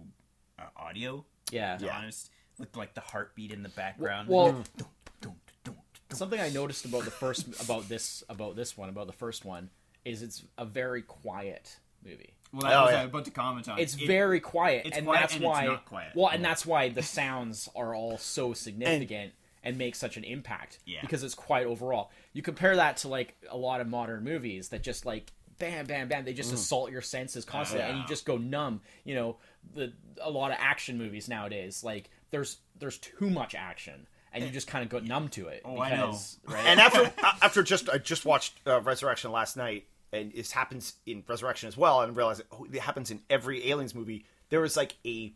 [0.57, 1.25] uh, audio.
[1.51, 1.77] Yeah.
[1.77, 4.27] To be honest, with like the heartbeat in the background.
[4.29, 4.87] Well, Dun, dun,
[5.21, 5.75] dun, dun.
[6.11, 9.69] something I noticed about the first about this about this one about the first one
[10.05, 12.33] is it's a very quiet movie.
[12.51, 12.97] Well, that Oh, was yeah.
[12.99, 13.77] I was about to comment on.
[13.79, 15.65] It's It- very quiet, it's and quiet that's and it's why.
[15.65, 16.11] not quiet.
[16.15, 20.79] Well, and that's why the sounds are all so significant and, make such an impact
[20.85, 21.01] Yeah.
[21.01, 22.11] because it's quiet overall.
[22.33, 26.07] You compare that to like a lot of modern movies that just like bam, bam,
[26.07, 26.37] bam, they Mm.
[26.37, 28.81] just assault your senses constantly, and you just go numb.
[29.03, 29.37] You know,
[29.73, 29.91] the
[30.21, 34.07] a lot of action movies nowadays, like there's there's too much action.
[34.31, 35.63] And you just kind of go numb to it.
[35.65, 36.15] Oh, I know.
[36.45, 36.63] Right?
[36.67, 41.23] and after after just I just watched uh, Resurrection last night, and this happens in
[41.27, 44.25] Resurrection as well, and realized oh, it happens in every Aliens movie.
[44.49, 45.33] There was like a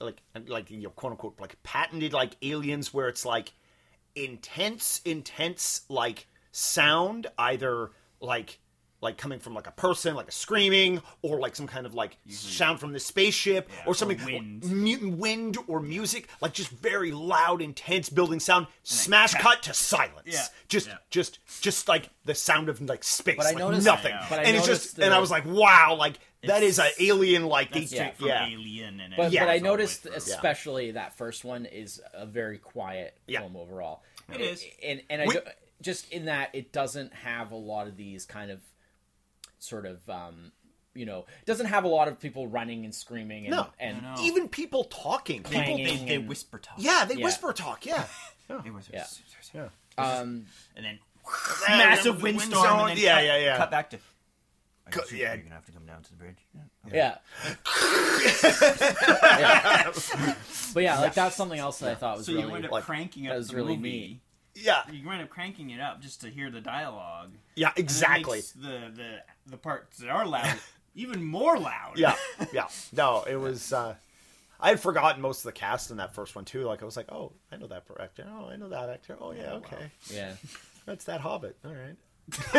[0.00, 3.52] like like you know quote unquote like patented like aliens where it's like
[4.14, 8.58] intense intense like sound either like
[9.02, 12.12] like coming from like a person like a screaming or like some kind of like
[12.26, 12.32] mm-hmm.
[12.32, 14.64] sound from the spaceship or or something wind.
[14.70, 20.26] mu- wind or music like just very loud intense building sound smash cut to silence
[20.26, 20.44] Yeah.
[20.68, 20.96] just Yeah.
[21.08, 24.26] just just like the sound of like space But I like noticed- nothing I.
[24.28, 26.88] But I and it's just the- and i was like wow like that is an
[26.98, 29.44] alien like That's they straight from yeah Alien and But, Yeah.
[29.44, 30.12] but I it's all the way noticed, through.
[30.14, 33.40] especially that first one is a very quiet Yeah.
[33.40, 34.02] film overall.
[34.32, 34.64] It is.
[34.82, 35.40] and and I We- do,
[35.82, 38.60] just in that it doesn't have a lot of these kind of
[39.58, 40.52] sort of um,
[40.94, 43.66] you know, doesn't have a lot of people running and screaming and No.
[43.78, 44.22] and I know.
[44.22, 46.06] even people talking people Clanging.
[46.06, 46.74] They, they whisper talk.
[46.78, 47.24] yeah they Yeah.
[47.24, 48.06] whisper talk yeah
[48.64, 48.92] They whisper.
[48.94, 49.06] Yeah.
[49.54, 50.98] yeah um, And then
[51.68, 52.52] massive windstorm.
[52.62, 53.56] windstorm, and then yeah, cut, yeah, yeah.
[53.58, 53.98] Cut back to.
[54.92, 55.34] I guess yeah.
[55.34, 56.38] You're gonna have to come down to the bridge.
[56.92, 57.16] yeah.
[58.92, 59.92] Yeah.
[60.72, 62.70] But yeah, like that's something else that I thought was So really you wind up
[62.70, 63.90] like- cranking that up was the really movie.
[63.90, 64.20] neat.
[64.54, 67.32] yeah You wind up cranking it up just to hear the dialogue.
[67.56, 70.58] yeah And exactly makes the the the parts that are loud
[70.94, 71.94] even more loud.
[71.96, 72.14] yeah
[72.52, 73.94] yeah no it was uh
[74.60, 76.64] I had forgotten most of the cast in that first one too.
[76.64, 78.26] Like I was like, "Oh, I know that actor.
[78.30, 79.16] Oh, I know that actor.
[79.18, 80.34] Oh, yeah, okay, yeah.
[80.84, 81.56] that's that Hobbit.
[81.64, 81.96] All right."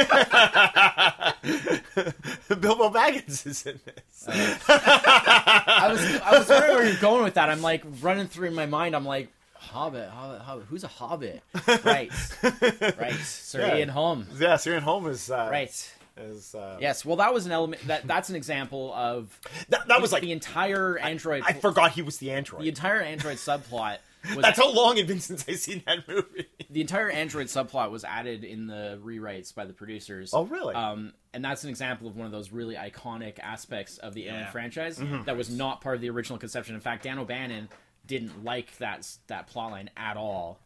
[2.60, 4.26] Bilbo Baggins is in this.
[4.28, 7.50] I was I was wondering where you're going with that.
[7.50, 8.96] I'm like running through in my mind.
[8.96, 10.66] I'm like, Hobbit, Hobbit, Hobbit.
[10.70, 11.42] Who's a Hobbit?
[11.84, 12.12] right,
[13.00, 13.20] right.
[13.22, 13.78] Sir Yeah.
[13.78, 14.28] Ian Holm.
[14.38, 15.94] Yeah, Sir Ian Holm is uh, Right.
[16.18, 17.06] Is uh, Yes.
[17.06, 17.82] Well, that was an element.
[17.88, 21.44] That that's an example of that, that was like the entire Android.
[21.46, 22.64] I forgot he was the android.
[22.64, 23.98] the entire Android subplot
[24.40, 26.48] That's how long it'd been since I've seen that movie.
[26.70, 30.32] the entire Android subplot was added in the rewrites by the producers.
[30.34, 30.76] Oh, really?
[30.76, 34.42] Um, and that's an example of one of those really iconic aspects of the Alien
[34.42, 34.52] Yeah.
[34.52, 35.24] franchise Mm-hmm.
[35.24, 36.76] that was not part of the original conception.
[36.76, 37.70] In fact, Dan O'Bannon
[38.06, 40.60] didn't like that that plotline at all.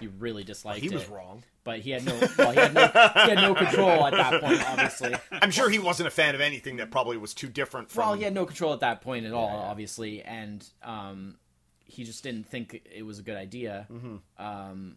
[0.00, 0.88] He really disliked it.
[0.90, 1.42] he was wrong.
[1.64, 4.60] But he had no well, he had no he had no control at that point,
[4.68, 5.14] obviously.
[5.30, 8.02] I'm sure he wasn't a fan of anything that probably was too different from.
[8.04, 11.36] Well, he had no control at that point at all, obviously, and um,
[11.92, 13.86] he just didn't think it was a good idea.
[13.92, 14.16] Mm-hmm.
[14.44, 14.96] Um,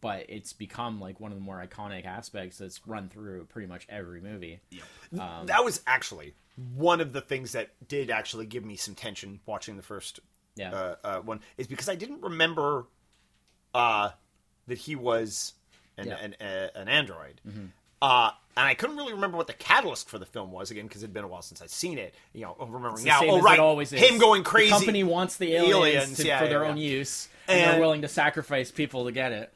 [0.00, 3.86] but it's become like one of the more iconic aspects that's run through pretty much
[3.88, 4.60] every movie.
[5.18, 6.34] Um, that was actually
[6.74, 10.20] one of the things that did actually give me some tension watching the first
[10.56, 10.72] Yeah.
[10.72, 12.84] uh, uh, one is because I didn't remember
[13.74, 14.10] uh,
[14.66, 15.54] that he was
[15.96, 16.16] an Yeah.
[16.18, 16.34] an,
[16.74, 17.40] an android.
[18.02, 21.02] Uh, and I couldn't really remember what the catalyst for the film was again because
[21.02, 22.14] it'd been a while since I'd seen it.
[22.32, 23.20] You know, remembering the now.
[23.20, 24.00] same Oh right, it always is.
[24.00, 24.70] him going crazy.
[24.70, 26.70] The company wants the aliens, Aliens, to, yeah, for yeah, their yeah.
[26.70, 29.52] own use, and, And- they're willing to sacrifice people to get it.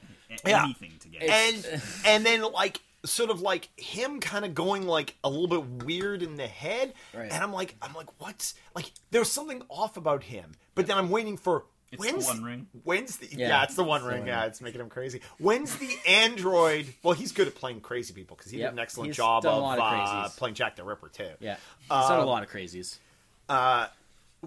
[0.47, 0.65] Yeah.
[0.65, 1.23] Anything to get.
[1.25, 1.31] It.
[1.31, 5.85] And and then like sort of like him kind of going like a little bit
[5.87, 7.33] weird in the head Right.
[7.33, 11.09] and i'm like i'm like what's like there's something off about him but then i'm
[11.09, 12.67] waiting for It's the when's One Ring.
[12.85, 15.21] when's the yeah, Yeah, it's the one it's ring One yeah it's making him crazy
[15.39, 18.71] when's the android well he's good at playing crazy people because he Yep.
[18.71, 21.57] did an excellent He's job of, of uh, playing jack the ripper too Yeah,
[21.91, 22.99] Uh, he's done a lot of crazies.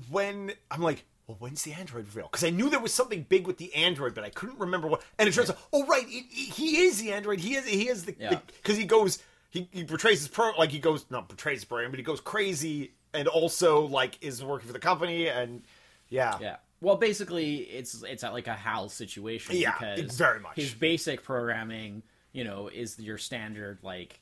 [0.09, 2.25] when I'm like, well, when's the android reveal?
[2.31, 5.01] Because I knew there was something big with the android, but I couldn't remember what.
[5.19, 7.39] And it turns out, oh right, it, it- he is the android.
[7.39, 8.39] He is he is the Yeah.
[8.61, 11.91] because he goes he, he portrays his pro like he goes not portrays his program,
[11.91, 15.61] but he goes crazy and also like is working for the company and
[16.09, 16.55] yeah Yeah.
[16.83, 19.55] Well, basically, it's it's like a HAL situation.
[19.55, 20.55] Yeah, because very much.
[20.57, 22.03] his basic programming.
[22.33, 24.19] You know, is your standard like,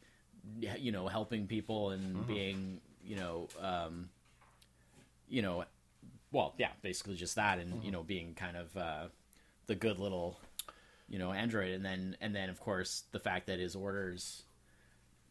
[0.77, 2.27] you know, helping people and Mm-hmm.
[2.33, 4.09] being, you know, um,
[5.29, 5.63] you know,
[6.31, 7.85] well, yeah, basically just that, and Mm-hmm.
[7.85, 9.05] you know, being kind of uh,
[9.67, 10.37] the good little,
[11.09, 14.43] you know, android, and then and then of course the fact that his orders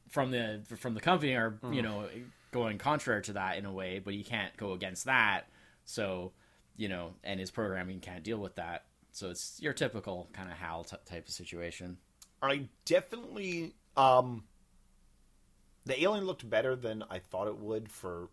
[0.09, 1.73] from the from the company are Mm-hmm.
[1.75, 2.09] you know
[2.51, 5.43] going contrary to that in a way, but he can't go against that.
[5.85, 6.33] So
[6.81, 8.85] you know, and his programming can't deal with that.
[9.13, 11.99] So it's your typical kind of HAL t- type of situation.
[12.43, 14.45] I definitely um
[15.85, 18.31] the alien looked better than I thought it would for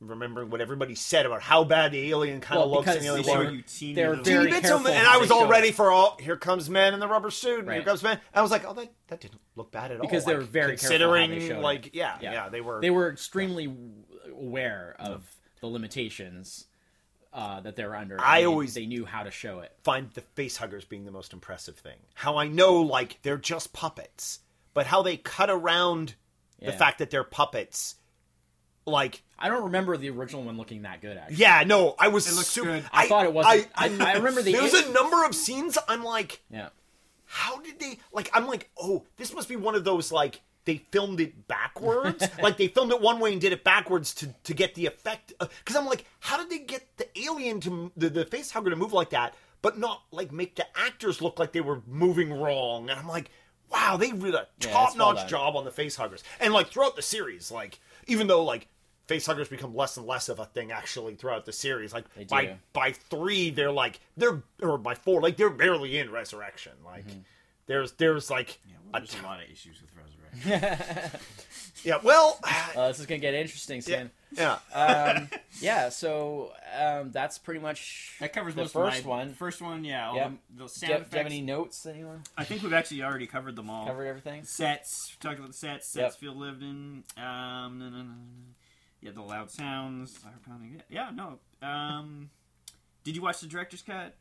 [0.00, 3.06] remembering what everybody said about how bad the alien kind of Well, looks in because
[3.06, 3.94] Alien They they show were- One.
[3.94, 6.68] they're very Teeny bits careful of- and I was all ready for all here comes
[6.68, 8.20] man in the rubber suit and here comes man.
[8.34, 10.02] I was like, oh that that didn't look bad at all.
[10.06, 10.30] Because all.
[10.32, 11.62] they Like, were very careful considering they showed it.
[11.62, 12.32] like yeah, Yeah.
[12.32, 13.72] yeah they were They were extremely
[14.30, 15.24] aware of
[15.60, 16.66] the limitations
[17.32, 18.20] uh, that they're under.
[18.20, 19.72] I and always- they knew how to show it.
[19.82, 21.98] find the face huggers being the most impressive thing.
[22.14, 24.40] How I know like they're just puppets,
[24.74, 26.14] but how they cut around
[26.60, 27.96] the fact that they're puppets
[28.86, 31.16] like I don't remember the original one looking that good.
[31.16, 32.68] Actually, Yeah, no, I was It looks super.
[32.70, 32.84] good.
[32.92, 35.76] I thought it wasn't- I- I remember the- there was a number of scenes.
[35.88, 36.68] I'm like, yeah.
[37.24, 37.98] how did they?
[38.12, 42.26] Like, I'm like, oh, this must be one of those like they filmed it backwards.
[42.42, 45.32] like they filmed it one way and did it backwards to to get the effect.
[45.38, 48.76] Because I'm like, how did they get the alien to the the face hugger to
[48.76, 52.88] move like that, but not like make the actors look like they were moving wrong?
[52.90, 53.30] And I'm like.
[53.70, 55.28] Wow, they did a it's top well notch done.
[55.30, 56.22] job on the face huggers.
[56.40, 58.68] And like throughout the series, like even though like
[59.06, 62.58] face huggers become less and less of a thing actually throughout the series, like by
[62.74, 67.20] by three they're like they're or by four like they're barely in resurrection like Mm-hmm.
[67.64, 70.20] there's there's like Yeah, well, a there's t- a lot of issues with Resurrection.
[71.84, 72.38] yeah well
[72.76, 75.28] Uh, this is gonna get interesting yeah, yeah um,
[75.60, 79.34] yeah, so um, that's pretty much That covers the most first of my, one.
[79.34, 80.08] First one, yeah.
[80.08, 80.30] All Yep.
[80.50, 81.84] the, the Do, sound you- do you have any notes?
[81.86, 83.86] Anyone I think we've actually already covered them all.
[83.86, 84.42] covered everything?
[84.44, 85.14] Sets.
[85.14, 85.88] We talked about the sets.
[85.88, 86.20] Sets Yep.
[86.20, 87.04] field lived in.
[87.16, 88.14] Um, no, no, no, no.
[89.02, 90.18] Yeah, the loud sounds.
[90.24, 90.82] are pounding it.
[90.88, 91.38] Yeah, no.
[91.66, 92.30] Um,
[93.04, 94.14] did you watch the director's cut?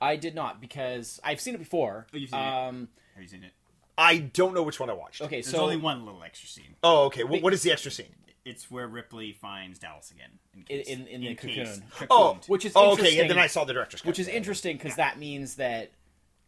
[0.00, 2.06] I did not because I've seen it before.
[2.14, 2.42] Oh, you've seen it.
[2.68, 3.52] um, Have you seen it?
[3.98, 6.76] I don't know which one I watched Okay, There's so only one little extra scene.
[6.82, 10.30] oh okay what, what is the extra scene It's where Ripley finds Dallas again.
[10.54, 11.80] In, in, case, in, in the case.
[11.90, 14.28] cocoon, oh which is oh, okay and then I saw the director's cut which is
[14.28, 15.90] interesting because that means that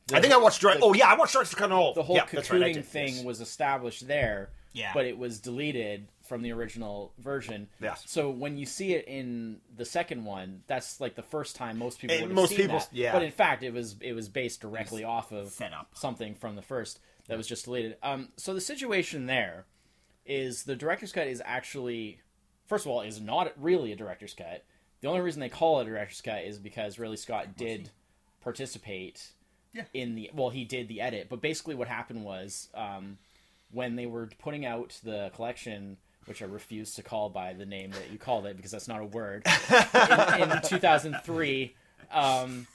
[0.06, 1.92] the, I think I watched direct the- oh yeah I watched director's cut and all
[1.92, 3.24] the whole yeah, that's right, I cocooning did, thing yes.
[3.24, 4.92] was established there, Yeah.
[4.94, 7.66] but it was deleted from the original version.
[7.80, 8.04] Yes.
[8.06, 11.98] So when you see it in the second one, that's like the first time most
[11.98, 12.88] people And would have most seen people- that.
[12.92, 13.12] yeah.
[13.12, 15.88] But in fact, it was it was based directly off of set up.
[15.94, 17.00] something from the first
[17.31, 17.97] that was just deleted.
[18.03, 19.64] Um, so the situation there
[20.27, 22.21] is the director's cut is actually,
[22.66, 24.64] first of all, is not really a director's cut.
[25.01, 27.90] The only reason they call it a director's cut is because Ridley Scott did
[28.43, 29.29] participate
[29.73, 29.85] Yeah.
[29.95, 33.16] in the well, he did the edit, but basically what happened was um,
[33.71, 35.97] when they were putting out the collection.
[36.27, 39.01] Which I refuse to call by the name that you called it because that's not
[39.01, 39.43] a word.
[40.38, 41.75] in, in 2003,
[42.12, 42.66] um,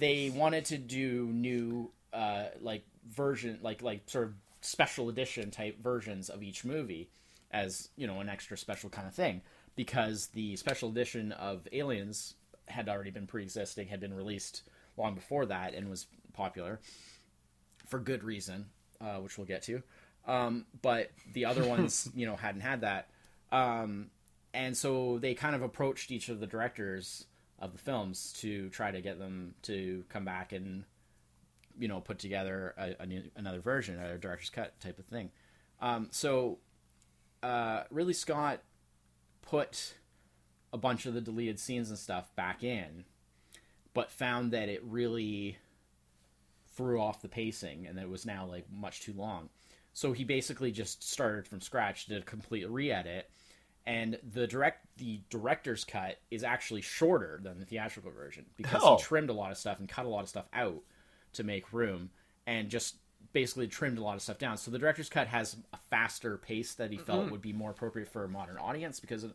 [0.00, 5.82] they wanted to do new uh, like version like like sort of special edition type
[5.82, 7.08] versions of each movie
[7.52, 9.42] as you know an extra special kind of thing.
[9.74, 12.34] Because the special edition of aliens
[12.66, 14.62] had already been pre-existing had been released
[14.96, 16.80] long before that and was popular
[17.86, 18.66] for good reason
[19.00, 19.82] uh, which we'll get to.
[20.26, 23.08] Um, but the other ones you know hadn't had that.
[23.52, 24.10] Um,
[24.54, 27.26] and so they kind of approached each of the directors
[27.58, 30.84] of the films to try to get them to come back and
[31.78, 35.30] you know put together a, a new, another version a director's cut type of thing.
[35.80, 36.58] Um, so
[37.42, 38.62] uh, Ridley Scott
[39.42, 39.94] put
[40.72, 43.04] a bunch of the deleted scenes and stuff back in
[43.94, 45.56] but found that it really
[46.74, 49.48] threw off the pacing and it was now like much too long.
[49.94, 53.30] So he basically just started from scratch did a complete re-edit
[53.86, 58.96] and the direct the director's cut is actually shorter than the theatrical version because Oh.
[58.96, 60.82] he trimmed a lot of stuff and cut a lot of stuff out
[61.36, 62.10] to make room
[62.46, 62.96] and just
[63.32, 64.56] basically trimmed a lot of stuff down.
[64.56, 68.08] So the director's cut has a faster pace that he felt would be more appropriate
[68.08, 69.28] for a modern audience because uh,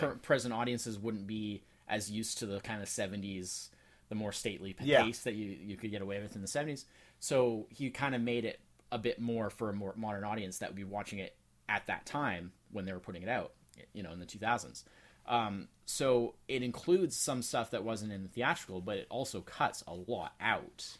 [0.00, 3.68] current present audiences wouldn't be as used to the kind of 70s
[4.08, 5.10] the more stately pace Yeah.
[5.24, 6.84] that you, you could get away with in the 70s
[7.20, 8.58] so he kind of made it
[8.90, 11.36] a bit more for a more modern audience that would be watching it
[11.68, 13.52] at that time when they were putting it out
[13.92, 14.82] you know in the 2000s
[15.26, 19.84] um, so it includes some stuff that wasn't in the theatrical but it also cuts
[19.86, 20.96] a lot out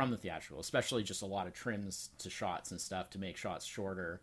[0.00, 3.36] from the theatrical especially just a lot of trims to shots and stuff to make
[3.36, 4.22] shots shorter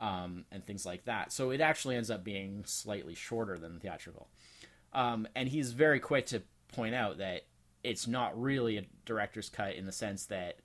[0.00, 3.80] um, and things like that so it actually ends up being slightly shorter than the
[3.80, 4.28] theatrical
[4.94, 6.40] um, and he's very quick to
[6.72, 7.42] point out that
[7.84, 10.56] it's not really a director's cut in the sense that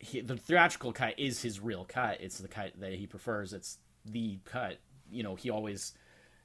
[0.00, 2.18] he, the theatrical cut is his real cut.
[2.20, 3.52] It's the cut that he prefers.
[3.52, 4.78] It's the cut.
[5.10, 5.94] You know, he always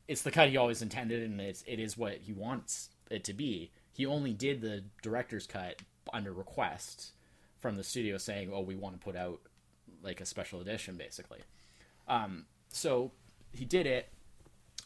[0.07, 3.33] it's the cut he always intended, and it's it is what he wants it to
[3.33, 3.71] be.
[3.91, 5.81] He only did the director's cut
[6.13, 7.11] under request
[7.59, 9.41] from the studio, saying, "Oh, we want to put out
[10.01, 11.39] like a special edition, basically."
[12.07, 13.11] Um, so
[13.51, 14.09] he did it.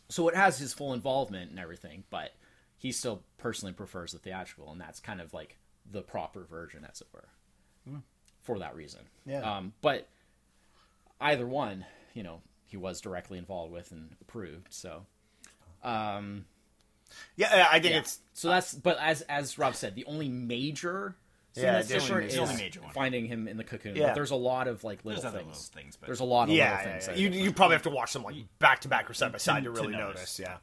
[0.10, 2.32] So it has his full involvement and everything, but
[2.78, 5.58] he still personally prefers the theatrical, and that's kind of like
[5.90, 7.28] the proper version, as it were,
[8.42, 9.02] for that reason.
[9.26, 9.42] Yeah.
[9.42, 10.08] Um, but
[11.20, 14.68] either one, you know, he was directly involved with and approved.
[14.70, 15.06] So,
[15.84, 16.46] um,
[17.36, 18.00] Yeah, I think yeah.
[18.00, 18.74] it's so that's.
[18.74, 21.16] But as as Rob said, the only major
[21.56, 22.92] Yeah, that's the only different major- is only major one.
[22.94, 23.96] finding him in the cocoon.
[23.96, 24.08] Yeah.
[24.08, 25.46] But there's a lot of like little There's things.
[25.48, 27.08] little things, but There's a lot of yeah, little yeah, things.
[27.08, 27.14] yeah.
[27.14, 29.38] that You you probably have to watch them like back to back or side by
[29.38, 30.40] side to to really notice.
[30.40, 30.40] notice.
[30.40, 30.58] Yeah.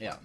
[0.00, 0.16] Yeah.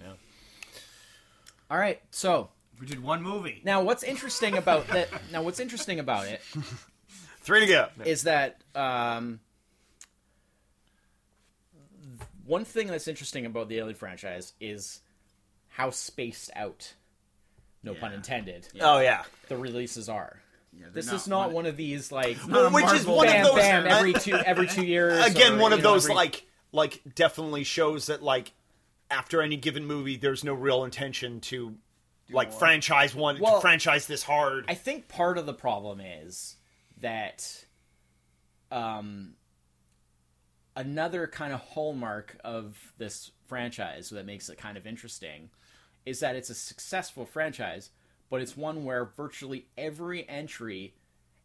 [1.71, 2.01] All right.
[2.11, 3.61] So we did one movie.
[3.63, 5.07] now, what's interesting about that?
[5.31, 6.41] Now, what's interesting about it
[7.41, 7.88] Three to go.
[8.05, 9.39] is that um,
[12.45, 15.01] one thing that's interesting about the Alien franchise is
[15.74, 16.93] how spaced out,
[17.84, 18.17] no pun Yeah.
[18.17, 19.24] intended, Oh yeah.
[19.47, 20.39] the releases are.
[20.76, 23.45] Yeah, This not is not one- one of these like Well, which is one bam
[23.45, 25.24] of those bam every two every two years.
[25.26, 28.53] again or, one of know, those every- like like definitely shows that like
[29.11, 31.76] after any given movie there's no real intention to
[32.32, 32.59] like more.
[32.59, 34.65] franchise one Well, to franchise this hard.
[34.67, 36.55] I think part of the problem is
[37.01, 37.65] that
[38.71, 39.36] um,
[40.76, 45.49] another kind of hallmark of this franchise that makes it kind of interesting
[46.06, 47.89] is that it's a successful franchise,
[48.30, 50.93] but it's one where virtually every entry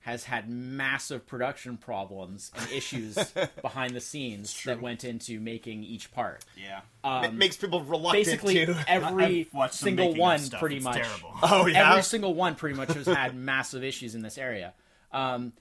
[0.01, 3.17] has had massive production problems and issues
[3.63, 6.45] behind the scenes that went into making each part.
[6.57, 6.81] Yeah.
[7.25, 10.97] it makes people reluctant Basically, to every I've watched some single one, pretty much.
[10.97, 11.35] terrible.
[11.43, 11.91] Oh yeah.
[11.91, 14.73] Every single one pretty much has had massive issues in this area.
[15.13, 15.53] Um,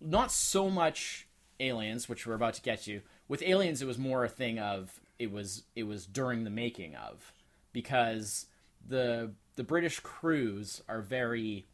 [0.00, 1.26] not so much
[1.58, 3.00] aliens, which we're about to get to.
[3.28, 6.96] With aliens, it was more a thing of it was it was during the making
[6.96, 7.32] of
[7.72, 8.46] because
[8.86, 11.66] the the British crews are very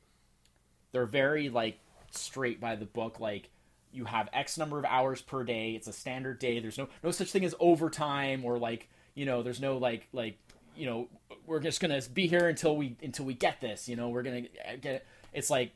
[0.92, 1.78] they're very like
[2.10, 3.50] straight by the book like
[3.92, 7.10] you have x number of hours per day it's a standard day there's no no
[7.10, 10.38] such thing as overtime or like you know there's no like like
[10.76, 11.08] you know
[11.46, 14.42] we're just gonna be here until we until we get this you know we're gonna
[14.80, 15.06] get it.
[15.32, 15.72] It's like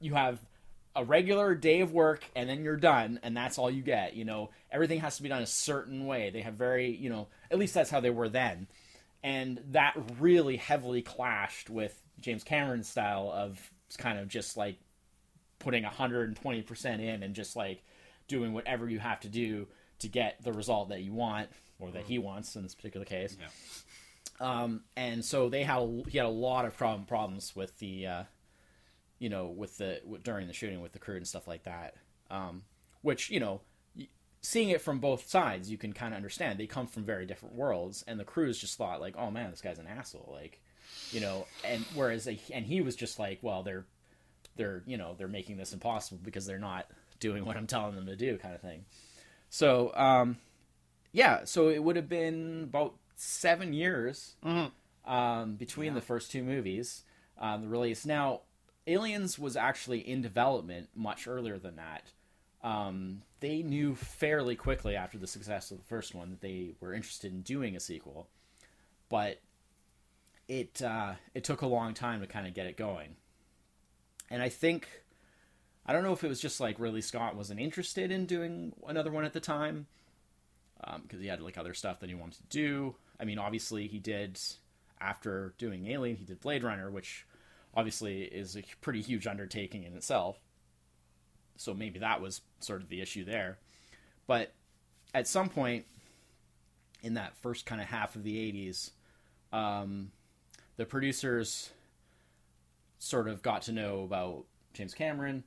[0.00, 0.38] you have
[0.94, 4.24] a regular day of work and then you're done and that's all you get you
[4.24, 4.50] know.
[4.70, 6.30] Everything has to be done a certain way.
[6.30, 8.68] They have very you know at least that's how they were then
[9.22, 13.58] and that really heavily clashed with James Cameron's style of
[13.98, 14.78] kind of just like
[15.58, 17.82] putting 120% in and just like
[18.26, 19.66] doing whatever you have to do
[20.00, 21.48] to get the result that you want
[21.78, 23.36] or that he wants in this particular case.
[24.40, 28.06] Um, and so they had a, he had a lot of problem problems with the
[28.06, 28.22] uh,
[29.18, 31.94] you know with the during the shooting with the crew and stuff like that.
[32.30, 32.62] Um,
[33.02, 33.60] which you know
[34.42, 37.54] seeing it from both sides you can kind of understand they come from very different
[37.54, 40.60] worlds and the crews just thought like oh man this guy's an asshole like
[41.10, 43.84] you know and whereas they, and he was just like well they're
[44.56, 46.86] they're you know they're making this impossible because they're not
[47.20, 48.84] doing what I'm telling them to do kind of thing.
[49.48, 50.36] So um,
[51.12, 54.34] yeah, so it would have been about seven years
[55.06, 57.04] um, between the first two movies,
[57.38, 58.04] um, the release.
[58.04, 58.40] Now,
[58.86, 62.04] Aliens was actually in development much earlier than that.
[62.62, 66.94] Um, they knew fairly quickly after the success of the first one that they were
[66.94, 68.28] interested in doing a sequel,
[69.08, 69.40] but
[70.48, 73.16] it uh, it took a long time to kind of get it going.
[74.30, 74.88] And I think
[75.84, 79.10] I don't know if it was just like Ridley Scott wasn't interested in doing another
[79.10, 79.86] one at the time
[81.02, 82.94] because he had like other stuff that he wanted to do.
[83.18, 84.38] I mean, obviously he did
[85.00, 87.26] after doing Alien, he did Blade Runner, which
[87.74, 90.38] obviously is a pretty huge undertaking in itself.
[91.56, 93.58] So maybe that was sort of the issue there.
[94.26, 94.52] But
[95.14, 95.84] at some point
[97.02, 98.90] in that first kind of half of the 80s,
[99.52, 100.12] um,
[100.76, 101.70] the producers
[102.98, 105.44] sort of got to know about James Cameron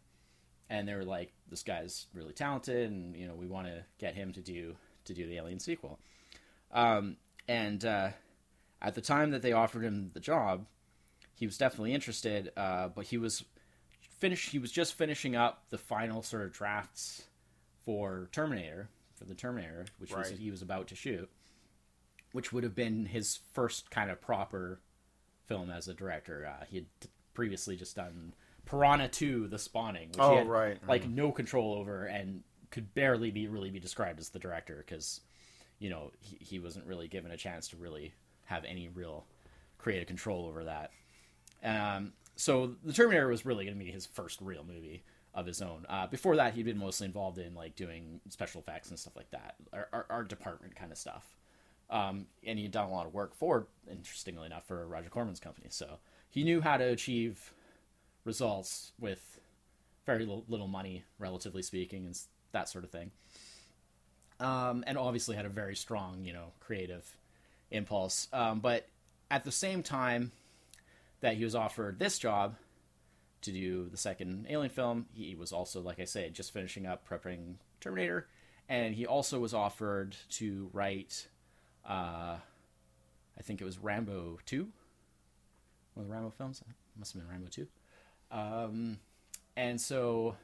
[0.69, 4.15] and they were like this guy's really talented and you know we want to get
[4.15, 4.75] him to do
[5.05, 5.99] to do the alien sequel
[6.71, 8.09] um, and uh,
[8.81, 10.65] at the time that they offered him the job
[11.35, 13.43] he was definitely interested uh, but he was
[14.17, 17.23] finished he was just finishing up the final sort of drafts
[17.83, 21.29] for terminator for the terminator which was he was about to shoot
[22.31, 24.79] which would have been his first kind of proper
[25.47, 28.33] film as a director uh, he had t- previously just done
[28.65, 30.77] piranha 2 the spawning which Oh, he had right.
[30.87, 32.41] like no control over and
[32.71, 35.21] could barely be really be described as the director because
[35.79, 38.13] you know he, he wasn't really given a chance to really
[38.45, 39.25] have any real
[39.77, 40.91] creative control over that.
[41.63, 45.61] Um, so the Terminator was really going to be his first real movie of his
[45.61, 45.85] own.
[45.89, 49.29] Uh, before that, he'd been mostly involved in like doing special effects and stuff like
[49.31, 51.35] that, art, art, art department kind of stuff.
[51.89, 55.67] Um, and he'd done a lot of work for, interestingly enough, for Roger Corman's company.
[55.69, 57.53] So he knew how to achieve
[58.23, 59.39] results with
[60.05, 62.17] very little money, relatively speaking, and
[62.53, 63.11] that sort of thing.
[64.39, 67.17] Um, and obviously had a very strong, you know, creative
[67.71, 68.27] impulse.
[68.33, 68.87] Um, but
[69.29, 70.31] at the same time
[71.25, 72.55] that he was offered this job
[73.41, 77.09] to do the second Alien film, he was also, like I said, just finishing up
[77.09, 78.27] prepping Terminator,
[78.69, 81.27] and he also was offered to write,
[81.83, 84.67] uh, I think it was Rambo two,
[85.95, 86.61] one of the Rambo films.
[86.95, 87.67] Must have been Rambo two.
[88.29, 88.99] Um,
[89.57, 90.35] and so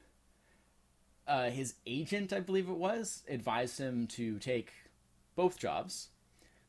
[1.28, 4.74] uh, his agent, I believe it was, advised him to take
[5.36, 6.10] both jobs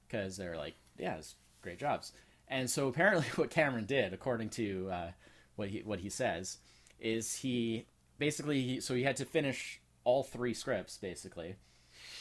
[0.07, 2.13] because they're like, yeah, it's great jobs.
[2.49, 5.11] And so apparently, what Cameron did, according to uh,
[5.57, 6.59] what he what he says,
[7.01, 7.87] is he
[8.19, 11.57] basically he, so he had to finish all three scripts basically,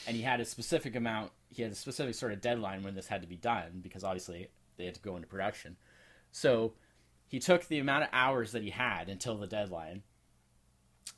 [0.07, 1.31] and he had a specific amount.
[1.49, 4.47] He had a specific sort of deadline when this had to be done because obviously
[4.77, 5.77] they had to go into production.
[6.31, 6.73] So
[7.27, 10.03] he took the amount of hours that he had until the deadline,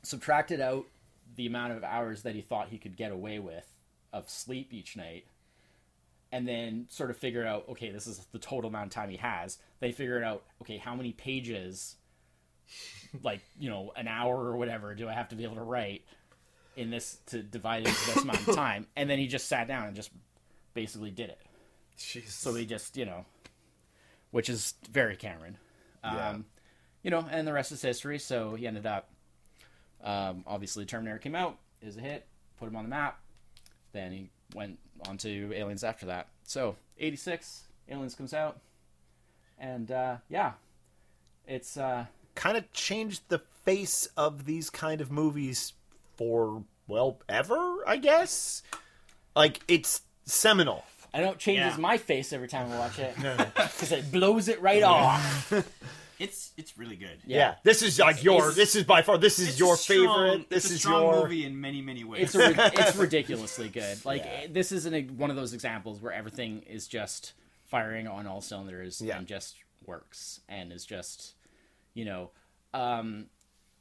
[0.02, 0.86] subtracted out
[1.36, 3.66] the amount of hours that he thought he could get away with
[4.12, 5.26] of sleep each night,
[6.34, 9.18] and then sort of figured out, okay, this is the total amount of time he
[9.18, 9.56] has.
[9.78, 11.94] They figured out, okay, how many pages,
[13.22, 16.02] like, you know, an hour or whatever, do I have to be able to write
[16.74, 18.88] in this to divide it into this amount of time?
[18.96, 20.10] And then he just sat down and just
[20.74, 21.38] basically did it.
[21.96, 22.30] Jeez.
[22.30, 23.24] So he just, you know,
[24.32, 25.56] which is very Cameron.
[26.02, 26.36] Um, Yeah.
[27.04, 28.18] You know, and the rest is history.
[28.18, 29.08] So he ended up,
[30.02, 32.26] um, obviously, Terminator came out, is a hit,
[32.58, 33.20] put him on the map.
[33.92, 36.28] Then he went on to Aliens after that.
[36.44, 38.58] So, 86, Aliens comes out.
[39.58, 40.52] And, uh, yeah,
[41.46, 45.72] it's, uh, kind of changed the face of these kind of movies
[46.16, 48.62] for well ever, I guess.
[49.36, 50.84] Like it's seminal.
[51.12, 51.80] I know it changes Yeah.
[51.80, 53.14] my face every time I watch it
[53.54, 55.52] because it blows it right off.
[56.18, 57.18] It's it's really good.
[57.26, 57.56] Yeah.
[57.64, 60.50] This is like your it's- this is by far this is your strong- favorite.
[60.50, 62.34] This it's a is strong your movie in many many ways.
[62.34, 64.04] it's a, it's ridiculously good.
[64.04, 64.46] Like Yeah.
[64.50, 67.32] this isn't one of those examples where everything is just
[67.66, 69.18] firing on all cylinders Yeah.
[69.18, 69.56] and just
[69.86, 71.34] works and is just,
[71.94, 72.30] you know,
[72.72, 73.26] um,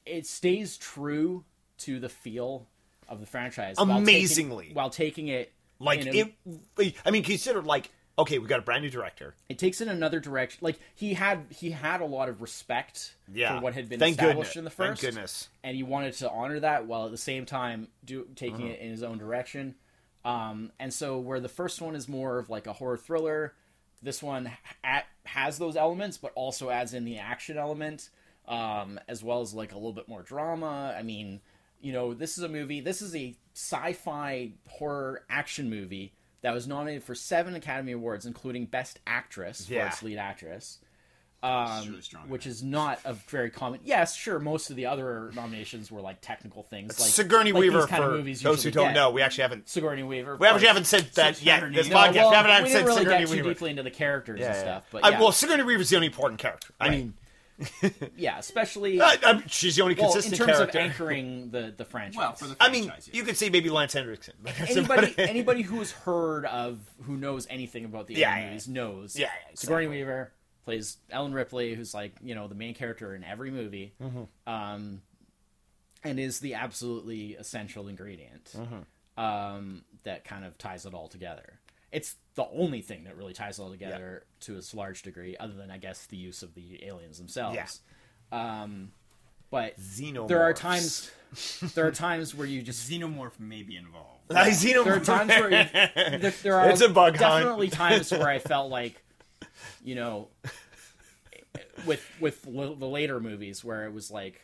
[0.06, 1.44] it stays true
[1.80, 2.68] to the feel
[3.08, 4.70] of the franchise while taking- Amazingly.
[4.74, 6.32] while taking it like a-
[6.78, 9.36] it I mean consider like okay, we got a brand new director.
[9.50, 10.60] it takes in another direction.
[10.62, 13.58] Like he had he had a lot of respect Yeah.
[13.58, 14.56] for what had been Thank established goodness.
[14.58, 15.02] in the first.
[15.02, 15.50] Thank goodness.
[15.64, 18.74] and he wanted to honor that while at the same time do taking Uh-huh.
[18.74, 19.76] it in his own direction.
[20.26, 23.54] Um, and so where the first one is more of like a horror thriller,
[24.02, 24.52] this one
[24.84, 28.10] ha- has those elements, but also adds in the action element,
[28.48, 30.96] um, as well as like a little bit more drama.
[30.98, 31.42] I mean,
[31.82, 32.80] you know, this is a movie.
[32.80, 38.66] This is a sci-fi horror action movie that was nominated for seven Academy Awards, including
[38.66, 39.88] Best Actress for Yeah.
[39.88, 40.78] its lead actress
[41.42, 43.82] um, really which is not a very common.
[43.84, 44.40] Yes, sure.
[44.40, 48.12] Most of the other nominations were like technical things, like Sigourney like Weaver kind for
[48.12, 48.94] of movies those who don't get.
[48.94, 49.12] know.
[49.12, 50.38] We actually haven't Sigourney Weaver.
[50.38, 51.62] we actually haven't said that yet.
[51.74, 51.98] This name.
[51.98, 54.40] podcast No, well, haven't, haven't we said really Sigourney get too deeply into the characters
[54.40, 56.74] and stuff, but I- yeah, well, Sigourney Weaver's the only important character.
[56.80, 57.14] I mean,
[58.18, 60.64] yeah, especially I, I'm, she's the only well, in terms character.
[60.64, 62.18] of anchoring the the franchise.
[62.18, 62.94] well for the I mean, yeah.
[63.12, 64.34] you could say maybe Lance Henriksen.
[64.42, 65.30] but anybody about it.
[65.30, 68.50] anybody who has heard of who knows anything about the Yeah, Alien yeah.
[68.50, 69.16] movies knows.
[69.20, 69.88] Yeah, yeah, Sigourney.
[69.88, 70.32] Weaver
[70.66, 74.52] plays Ellen Ripley, who's like you know the main character in every movie, Mm-hmm.
[74.52, 75.02] um,
[76.04, 79.24] and is the absolutely essential ingredient Mm-hmm.
[79.24, 81.60] um, that kind of ties it all together.
[81.94, 85.54] It's the only thing that really ties it all together to a large degree, other
[85.54, 87.56] than I guess the use of the aliens themselves.
[87.56, 88.62] Yeah.
[88.64, 88.92] Um,
[89.52, 90.28] but Xenomorphs.
[90.28, 91.12] there are times
[91.76, 94.32] there are times where you just Xenomorph may be involved.
[94.32, 94.84] Uh, Xenomorph.
[94.86, 95.70] there are times where you,
[96.20, 99.04] there, there are It's a bug definitely times where I felt like,
[99.84, 100.30] you know,
[101.86, 104.42] with with l- the later movies where it was like,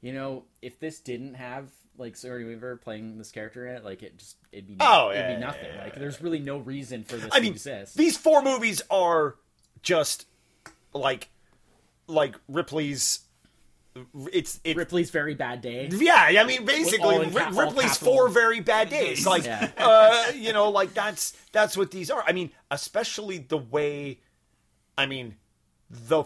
[0.00, 1.68] you know, if this didn't have
[1.98, 5.20] like Sigourney Weaver playing this character in it, like it just it'd be Oh, it'd
[5.22, 5.68] yeah, be nothing.
[5.74, 7.96] yeah, like there's really no reason for this I to mean, exist.
[7.96, 9.36] these four movies are
[9.82, 10.26] just
[10.92, 11.28] like
[12.06, 13.20] like Ripley's.
[14.30, 14.76] It's it.
[14.76, 15.88] Ripley's very bad day.
[15.90, 19.26] yeah, I mean, basically, all in Ri- cap- Ripley's four very bad days.
[19.26, 19.70] Like, Yeah.
[19.78, 22.22] uh, you know, like that's that's what these are.
[22.26, 24.20] I mean, especially the way,
[24.98, 25.36] I mean,
[25.90, 26.24] the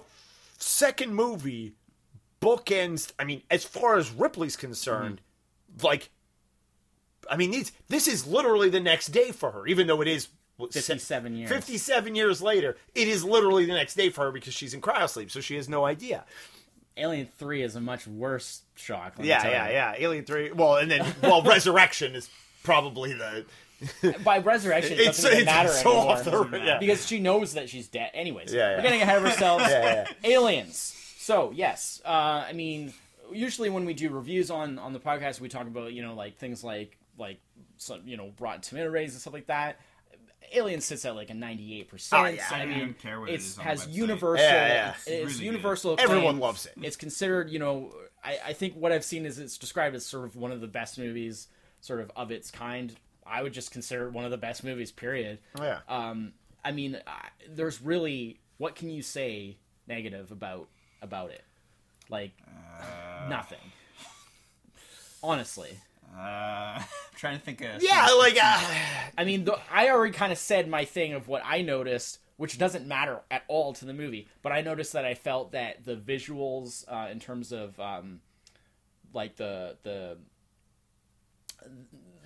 [0.58, 1.74] second movie
[2.40, 3.12] bookends.
[3.20, 5.20] I mean, as far as Ripley's concerned,
[5.82, 6.10] like,
[7.30, 10.28] I mean, these this is literally the next day for her, even though it is
[10.72, 11.48] 57 years.
[11.50, 15.30] 57 years later, it is literally the next day for her because she's in cryosleep,
[15.30, 16.24] so she has no idea.
[16.96, 19.14] Alien Three is a much worse shock.
[19.18, 19.72] Yeah, yeah, you.
[19.72, 19.94] yeah.
[19.98, 20.52] Alien Three.
[20.52, 22.28] Well, and then well, Resurrection is
[22.62, 23.44] probably the.
[24.24, 26.78] By resurrection, it It's- doesn't it's matter so anymore off the- yeah.
[26.78, 28.10] because she knows that she's dead.
[28.12, 28.76] Anyways, Yeah, yeah.
[28.76, 29.64] we're getting ahead of ourselves.
[29.66, 30.76] Yeah, Aliens.
[31.16, 32.08] So yes, uh,
[32.46, 32.92] I mean,
[33.32, 36.38] usually when we do reviews on on the podcast, we talk about you know like
[36.38, 37.40] things like like
[37.76, 39.78] some, you know Rotten Tomato ratings and stuff like that.
[40.52, 42.22] Alien sits at like a ninety eight percent.
[42.22, 42.44] Oh, yeah.
[42.50, 43.92] I I don't mean, care what it it's has website.
[43.92, 44.44] universal.
[44.44, 44.90] Yeah, yeah.
[44.90, 45.96] It's, It's really universal.
[45.96, 46.02] good.
[46.04, 46.72] Everyone loves it.
[46.82, 47.92] It's considered, you know,
[48.24, 50.66] I, I think what I've seen is it's described as sort of one of the
[50.66, 51.46] best movies,
[51.80, 52.92] sort of of its kind.
[53.24, 54.90] I would just consider it one of the best movies.
[54.90, 55.38] Period.
[55.56, 55.80] Yeah.
[55.88, 56.32] Um,
[56.64, 59.56] I mean, I, there's really what can you say
[59.86, 60.68] negative about
[61.00, 61.44] about it?
[62.10, 62.32] Like
[63.28, 63.58] nothing.
[65.22, 65.70] Honestly,
[66.16, 66.18] Uh,
[66.80, 66.84] I'm
[67.14, 68.60] trying to think of yeah, like uh,
[69.18, 72.58] I mean, the, I already kind of said my thing of what I noticed, which
[72.58, 74.26] doesn't matter at all to the movie.
[74.42, 78.20] But I noticed that I felt that the visuals, uh, in terms of um,
[79.12, 80.16] like the the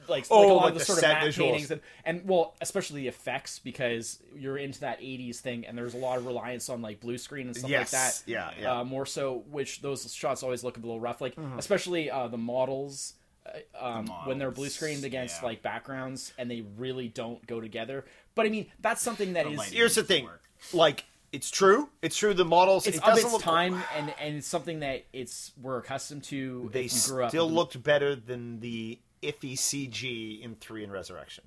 [0.08, 1.36] like, Oh, like a lot like of the, the sort of set matte visuals.
[1.36, 5.94] paintings and, and well, especially the effects because you're into that '80s thing, and there's
[5.94, 8.22] a lot of reliance on like blue screen and stuff yes, like that.
[8.26, 8.66] yeah, yeah.
[8.68, 8.80] Mm-hmm.
[8.80, 12.38] Uh, more so, which those shots always look a little rough, like especially uh, the
[12.38, 13.14] models.
[13.46, 15.48] uh, Um, when they're blue screened against yeah.
[15.48, 18.04] like backgrounds and they really don't go together.
[18.34, 20.28] But I mean, that's something that is here's the thing,
[20.72, 22.32] like it's true, it's true.
[22.32, 25.78] The models, it's it of its look, time and and it's something that it's we're
[25.78, 26.70] accustomed to.
[26.72, 30.92] They if we grew up still looked better than the iffy CG in Three and
[30.92, 31.44] Resurrection.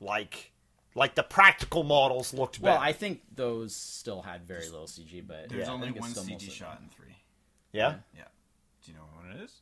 [0.00, 0.52] Like,
[0.94, 2.74] like the practical models looked better.
[2.74, 6.30] Well, I think those still had very little CG, but There's yeah, only one CG
[6.32, 7.16] mostly- shot in three.
[7.72, 8.24] yeah, Yeah.
[8.84, 9.52] Do you know what it is?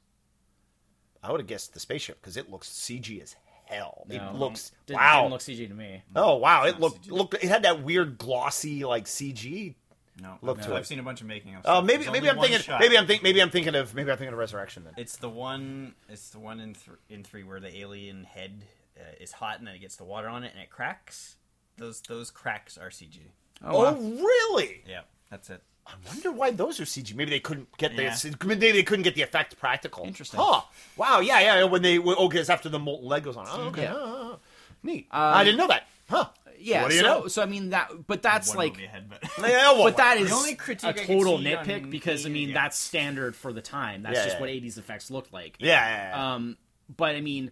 [1.22, 4.04] I would have guessed the spaceship because it looks CG as hell.
[4.08, 4.16] No.
[4.16, 5.20] it looks Didn't, wow.
[5.22, 6.02] didn't look CG to me.
[6.14, 7.10] oh wow, it looked CG.
[7.12, 7.34] looked.
[7.34, 9.74] It had that weird glossy like CG.
[10.20, 10.38] No.
[10.42, 10.64] Look no.
[10.66, 10.74] to.
[10.76, 11.62] I've seen a bunch of making of.
[11.64, 11.84] Oh, stuff.
[11.84, 12.80] maybe There's maybe I'm thinking shot.
[12.80, 14.94] maybe I'm think maybe I'm thinking of maybe I'm thinking of Resurrection then.
[14.96, 15.94] It's the one.
[16.08, 18.64] It's the one in th- in three where the alien head
[18.98, 21.36] uh, is hot and then it gets the water on it and it cracks.
[21.76, 23.18] Those those cracks are CG.
[23.64, 24.82] Oh, oh, really?
[24.88, 25.62] Yeah, that's it.
[25.86, 27.14] I wonder why those are CG.
[27.14, 28.14] Maybe they couldn't get Yeah.
[28.14, 30.04] the maybe they couldn't get the effect practical.
[30.04, 30.40] Interesting.
[30.40, 30.62] Huh?
[30.96, 31.20] Wow.
[31.20, 31.40] Yeah.
[31.40, 31.64] Yeah.
[31.64, 33.46] When they oh, okay, it's after the molten leg goes on.
[33.48, 33.82] Oh, okay.
[33.82, 33.94] Yeah.
[33.94, 34.38] Oh, oh, oh.
[34.82, 35.08] Neat.
[35.10, 35.86] Um, I didn't know that.
[36.08, 36.26] Huh?
[36.64, 37.28] Yeah, What do you so know?
[37.28, 40.18] so I mean that, but that's One like movie ahead, but Yeah, well, But that
[40.18, 42.54] is only critique a I could total see on nitpick because I mean yeah.
[42.54, 44.02] that's standard for the time.
[44.02, 45.56] That's Yeah, just yeah, what '80s effects looked like.
[45.58, 45.68] Yeah.
[45.68, 46.34] yeah, yeah.
[46.34, 46.56] Um,
[46.96, 47.50] but I mean,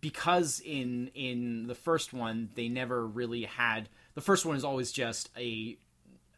[0.00, 3.88] because in in the first one they never really had.
[4.14, 5.78] The first one is always just a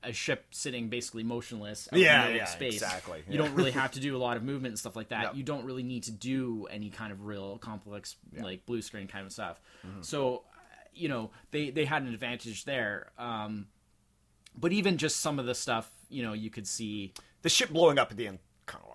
[0.04, 2.74] a ship sitting basically motionless out Yeah, the middle yeah, space.
[2.74, 5.22] exactly, You don't really have to do a lot of movement and stuff like that.
[5.22, 5.36] Yep.
[5.36, 9.24] You don't really need to do any kind of real complex like blue screen kind
[9.26, 9.60] of stuff.
[9.86, 10.02] Mm-hmm.
[10.02, 10.42] So,
[10.94, 13.10] you know, they they had an advantage there.
[13.18, 13.66] Um,
[14.56, 17.12] but even just some of the stuff, you know, you could see.
[17.42, 18.90] the ship blowing up at the end kind of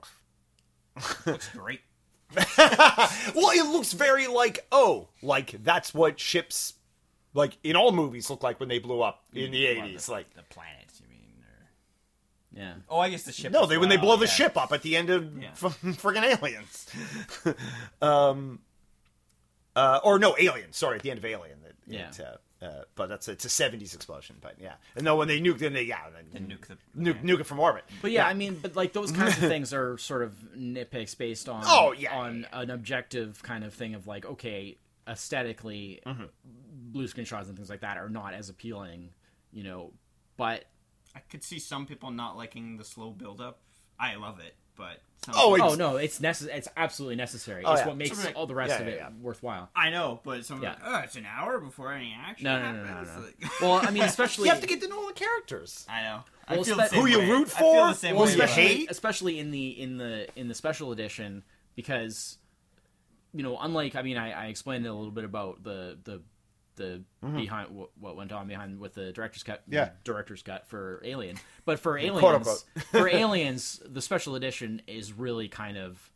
[0.95, 1.25] looks.
[1.27, 1.81] looks great.
[3.35, 6.73] Well, it looks very like oh, like that's what ships,
[7.33, 10.07] like in all movies, look like when they blew up in the eighties.
[10.07, 11.43] the, Like the planets, you mean?
[11.43, 12.59] Or...
[12.59, 12.73] Yeah.
[12.89, 13.51] Oh, I guess the ship.
[13.51, 14.31] no, they when they well, blow the yeah.
[14.31, 15.51] ship up at the end of Yeah.
[15.53, 16.87] friggin' aliens.
[18.01, 18.59] um,
[19.77, 20.73] uh, or no, Alien.
[20.73, 21.59] Sorry, at the end of Alien.
[21.87, 22.09] That, Yeah.
[22.09, 24.37] it, uh, uh, but that's it's a seventies explosion.
[24.41, 27.21] But yeah, and then when they nuke, then they yeah, then Then nuke the nuke,
[27.23, 27.83] nuke it from orbit.
[28.01, 31.47] But yeah, I mean, but like those kinds of things are sort of nitpicks based
[31.49, 34.77] on Oh, yeah, on yeah, an objective kind of thing of like okay,
[35.07, 36.23] aesthetically, Mm-hmm.
[36.91, 39.09] blue screen shots and things like that are not as appealing,
[39.51, 39.91] you know.
[40.37, 40.65] But
[41.15, 43.59] I could see some people not liking the slow build up.
[43.99, 44.99] I love it, but some
[45.35, 47.63] Oh, people- oh no, it's necess- It's absolutely necessary.
[47.65, 47.87] Oh, it's yeah.
[47.87, 49.09] what makes like- all the rest yeah, of it yeah.
[49.21, 49.69] worthwhile.
[49.75, 50.69] I know, but some Yeah.
[50.69, 52.45] like, oh, it's an hour before any action.
[52.45, 53.49] No, no, no, no, happens." no.
[53.61, 55.85] Well, I mean, especially You have to get to know all the characters.
[55.89, 56.23] I know.
[56.49, 57.29] Well, I feel spe- the same Who you way.
[57.29, 57.87] root I feel for?
[57.87, 58.31] the same Well, way.
[58.31, 58.91] especially, hate?
[58.91, 61.43] especially in the in the in the special edition
[61.75, 62.37] because
[63.33, 66.21] you know unlike i mean i, I explained a little bit about the the
[66.77, 69.73] the behind what, what went on behind with the director's cut Mm-hmm.
[69.73, 69.89] Yeah.
[70.05, 75.77] director's cut for alien but for aliens for aliens the special edition is really kind
[75.77, 76.09] of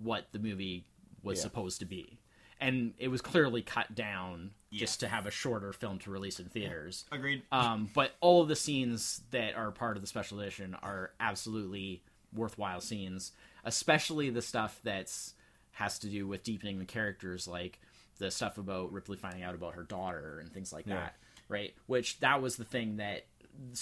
[0.00, 0.84] what the movie
[1.22, 1.42] was Yeah.
[1.42, 2.18] supposed to be
[2.60, 6.46] and it was clearly cut down just to have a shorter film to release in
[6.46, 7.42] theaters Agreed.
[7.52, 12.02] um, but all of the scenes that are part of the special edition are absolutely
[12.32, 13.30] worthwhile scenes,
[13.64, 15.34] especially the stuff that's
[15.72, 17.80] has to do with deepening the characters, like
[18.18, 21.16] the stuff about Ripley finding out about her daughter and things like that,
[21.48, 21.74] right?
[21.86, 23.26] Which that was the thing that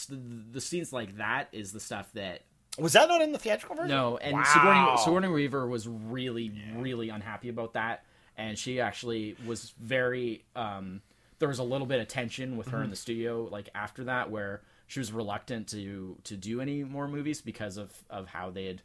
[0.09, 0.17] the,
[0.53, 2.43] the scenes like that is the stuff that
[2.79, 3.91] Was that not in the theatrical version?
[3.91, 4.43] no, and Wow.
[4.45, 8.05] Sigourney, Sigourney Weaver was really, really unhappy about that,
[8.37, 10.45] and she actually was very.
[10.57, 11.03] Um,
[11.39, 14.31] there was a little bit of tension with her in the studio like after that
[14.31, 18.67] where she was reluctant to to do any more movies because of of how they
[18.67, 18.83] had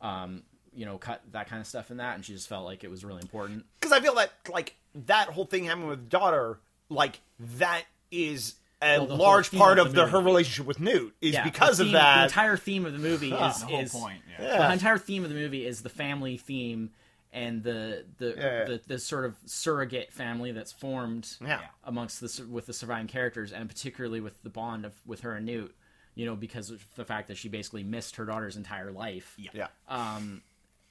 [0.00, 0.42] um
[0.72, 2.90] you know cut that kind of stuff in that and she just felt like it
[2.90, 4.74] was really important because I feel that like
[5.06, 7.20] that whole thing happening with daughter, like
[7.58, 11.14] that is a Well, the large part of of the the, her relationship with Newt
[11.20, 12.24] is Yeah, because the of theme- the that.
[12.24, 14.22] entire theme of the movie is the whole is point.
[14.38, 14.44] Yeah.
[14.46, 14.66] Yeah.
[14.68, 16.90] the entire theme of the movie is the family theme
[17.32, 18.64] and the the Yeah.
[18.64, 21.60] the, the sort of surrogate family that's formed Yeah.
[21.84, 25.44] amongst the with the surviving characters and particularly with the bond of with her and
[25.44, 25.74] Newt
[26.14, 29.66] you know because of the fact that she basically missed her daughter's entire life yeah,
[29.88, 30.42] Um,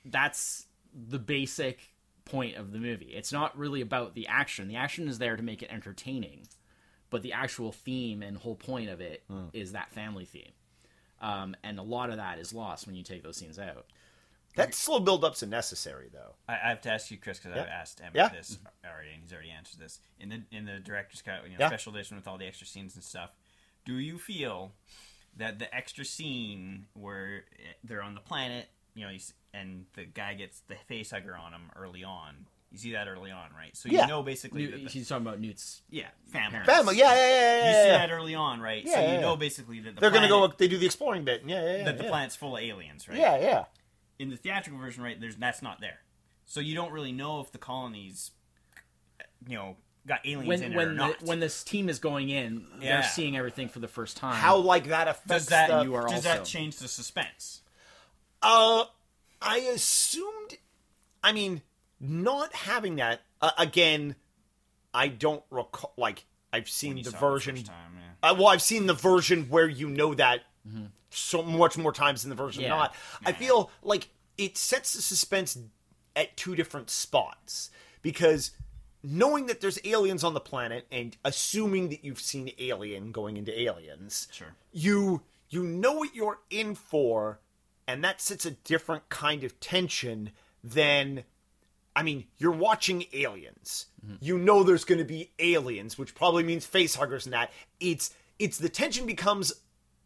[0.06, 1.80] that's the basic
[2.30, 3.12] point of the movie.
[3.14, 4.68] It's not really about the action.
[4.68, 6.48] The action is there to make it entertaining,
[7.10, 9.24] but the actual theme and whole point of it
[9.54, 10.52] is that family theme.
[11.22, 13.86] Um, and a lot of that is lost when you take those scenes out.
[14.56, 16.36] that slow build up's necessary though.
[16.48, 18.30] I, I have to ask you, Chris, because I've asked Emmett Yeah.
[18.30, 20.00] this already, and he's already answered this.
[20.20, 21.68] In the in the director's cut, you know, Yeah.
[21.68, 23.32] special edition with all the extra scenes and stuff,
[23.86, 24.74] do you feel
[25.36, 27.46] that the extra scene where
[27.84, 28.68] they're on the planet,
[28.98, 29.20] you know, you
[29.54, 33.32] and the guy gets the face hugger on him early on, you see that early
[33.32, 33.76] on, right?
[33.78, 34.02] So Yeah.
[34.04, 35.82] you know basically, Newt, that the, he's talking about Newt's.
[35.90, 36.52] yeah, family.
[36.52, 36.72] parents.
[36.74, 37.58] Family, yeah, yeah, yeah, yeah.
[37.58, 37.98] You yeah, see yeah.
[38.08, 38.86] that early on, right?
[38.88, 39.38] so Yeah, you know yeah.
[39.40, 40.48] basically that the They're gonna go.
[40.48, 41.44] They do the exploring bit.
[41.46, 41.84] Yeah, yeah, yeah.
[41.86, 43.18] that the planet's full of aliens, right?
[43.18, 43.66] Yeah, yeah.
[44.20, 46.00] in the theatrical version, right, there's that's not there.
[46.46, 48.32] So you don't really know if the colonies,
[49.48, 49.78] you know,
[50.08, 51.24] got aliens When in it when or the, not.
[51.24, 53.02] when this team is going in, Yeah.
[53.02, 54.36] they're seeing everything for the first time.
[54.36, 57.62] How like that affects does that the, you are does also- that change the suspense?
[58.42, 58.86] Uh,
[59.42, 60.58] I assumed.
[61.24, 61.62] I mean,
[62.00, 64.16] not having that uh, again.
[64.94, 65.94] I don't recall.
[65.98, 67.56] Like I've seen the version.
[67.56, 68.30] first time, yeah.
[68.32, 70.42] Uh, well, I've seen the version where you know that
[71.10, 72.70] so much more times than the version Yeah.
[72.70, 72.96] not.
[73.26, 75.58] I feel like it sets the suspense
[76.16, 77.70] at two different spots
[78.02, 78.52] because
[79.04, 83.58] knowing that there's aliens on the planet and assuming that you've seen Alien going into
[83.58, 84.56] Aliens, Sure.
[84.72, 87.40] you you know what you're in for,
[87.88, 90.32] and that sets a different kind of tension
[90.64, 91.24] than
[91.96, 93.88] I mean, you're watching aliens.
[94.06, 94.16] Mm-hmm.
[94.22, 97.52] You know there's going to be aliens, which probably means face huggers and that.
[97.80, 99.52] It's it's the tension becomes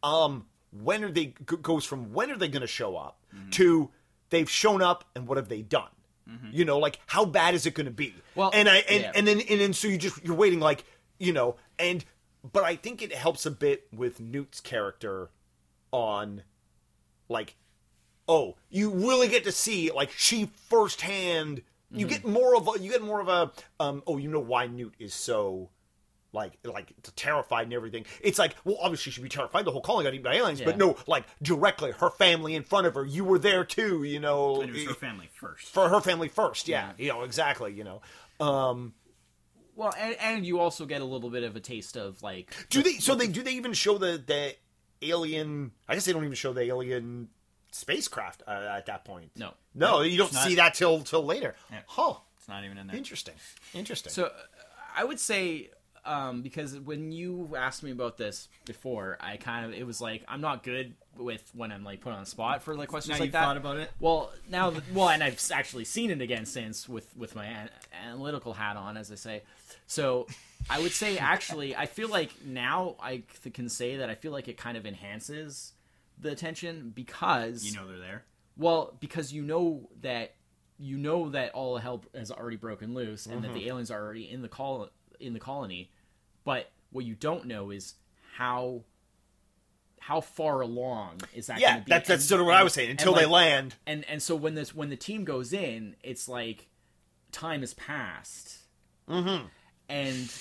[0.04, 3.50] um when are they g- goes from when are they going to show up mm-hmm.
[3.52, 3.90] to
[4.30, 5.90] they've shown up and what have they done?
[6.30, 6.48] Mm-hmm.
[6.54, 8.16] You know, like how bad is it going to be?
[8.36, 9.12] Well, and I and, yeah.
[9.14, 10.86] and then and then so you just you're waiting like
[11.20, 12.06] you know and
[12.50, 15.30] but I think it helps a bit with Newt's character
[15.92, 16.44] on
[17.28, 17.56] like
[18.28, 21.62] oh you really get to see like she firsthand.
[21.94, 24.68] You get more of a you get more of a um oh you know why
[24.68, 25.70] newt is so
[26.32, 28.06] like like terrified and everything.
[28.22, 29.66] It's like well obviously she'd be terrified.
[29.66, 30.62] The whole calling got eaten by aliens.
[30.62, 33.06] But no like directly her family in front of her.
[33.06, 34.62] You were there too you know.
[34.62, 35.68] And it was her family first.
[35.68, 38.02] for her family first yeah, you know exactly you know.
[38.40, 38.94] Um
[39.76, 42.84] well, and, and you also get a little bit of a taste of like do
[42.84, 44.56] they so they do they even show the the
[45.02, 47.28] alien i guess they don't even show the alien
[47.72, 49.54] spacecraft uh, at that point No.
[49.74, 50.48] no you don't it's not.
[50.48, 51.80] see that till till later Yeah.
[51.88, 52.96] huh It's not even in there.
[52.98, 53.36] Interesting.
[53.74, 54.12] Interesting.
[54.12, 54.30] So uh,
[54.96, 55.70] I would say
[56.04, 60.24] um, because when you asked me about this before, I kind of it was like
[60.28, 63.16] I'm not good with when I'm like put on the spot for like questions Now
[63.20, 63.44] like you've that.
[63.44, 63.92] thought about it?
[64.00, 67.70] Well, now well, and I've actually seen it again since with with my an-
[68.04, 69.44] analytical hat on, as I say.
[69.86, 70.26] So
[70.72, 73.22] I would say actually, I feel like now I
[73.54, 75.74] can say that I feel like it kind of enhances
[76.22, 78.24] the attention because You know they're there.
[78.58, 80.36] well, because you know that
[80.78, 84.30] you know that all hell has already broken loose and that the aliens are already
[84.30, 85.92] in the col in the colony,
[86.44, 87.96] but what you don't know is
[88.36, 88.84] how
[90.00, 91.90] how far along is that yeah, going to be?
[91.92, 92.90] that's that's And- sort of what I was saying.
[92.90, 93.76] and, Until they land.
[93.86, 96.68] and and so when this when the team goes in, it's like
[97.32, 98.58] time has passed,
[99.08, 99.46] mm-hmm.
[99.88, 100.34] and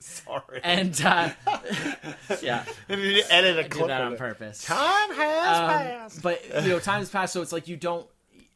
[0.02, 0.60] Sorry.
[0.64, 1.30] and uh,
[2.42, 4.64] yeah, And you edit a I did clip that on purpose.
[4.64, 6.22] Time has Um, passed.
[6.22, 8.06] but you know, time has passed, so it's like you don't.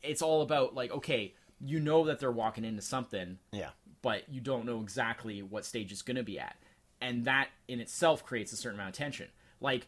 [0.02, 3.70] It's all about like okay, you know that they're walking into something, Yeah.
[4.02, 6.56] but you don't know exactly what stage it's going to be at,
[7.00, 9.28] and that in itself creates a certain amount of tension.
[9.60, 9.86] Like,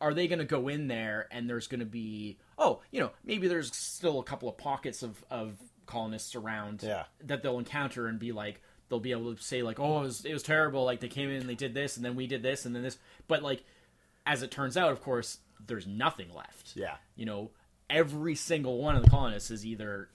[0.00, 3.10] are they going to go in there and there's going to be oh, you know,
[3.24, 7.04] maybe there's still a couple of pockets of of colonists around Yeah.
[7.24, 10.24] that they'll encounter and be like they'll be able to say like oh it was,
[10.24, 10.84] it was terrible.
[10.84, 12.82] Like they came in and they did this and then we did this and then
[12.82, 12.98] this.
[13.28, 13.64] But like
[14.24, 16.72] as it turns out of course there's nothing left.
[16.74, 16.96] Yeah.
[17.14, 17.50] you know
[17.88, 20.08] every single one of the colonists is either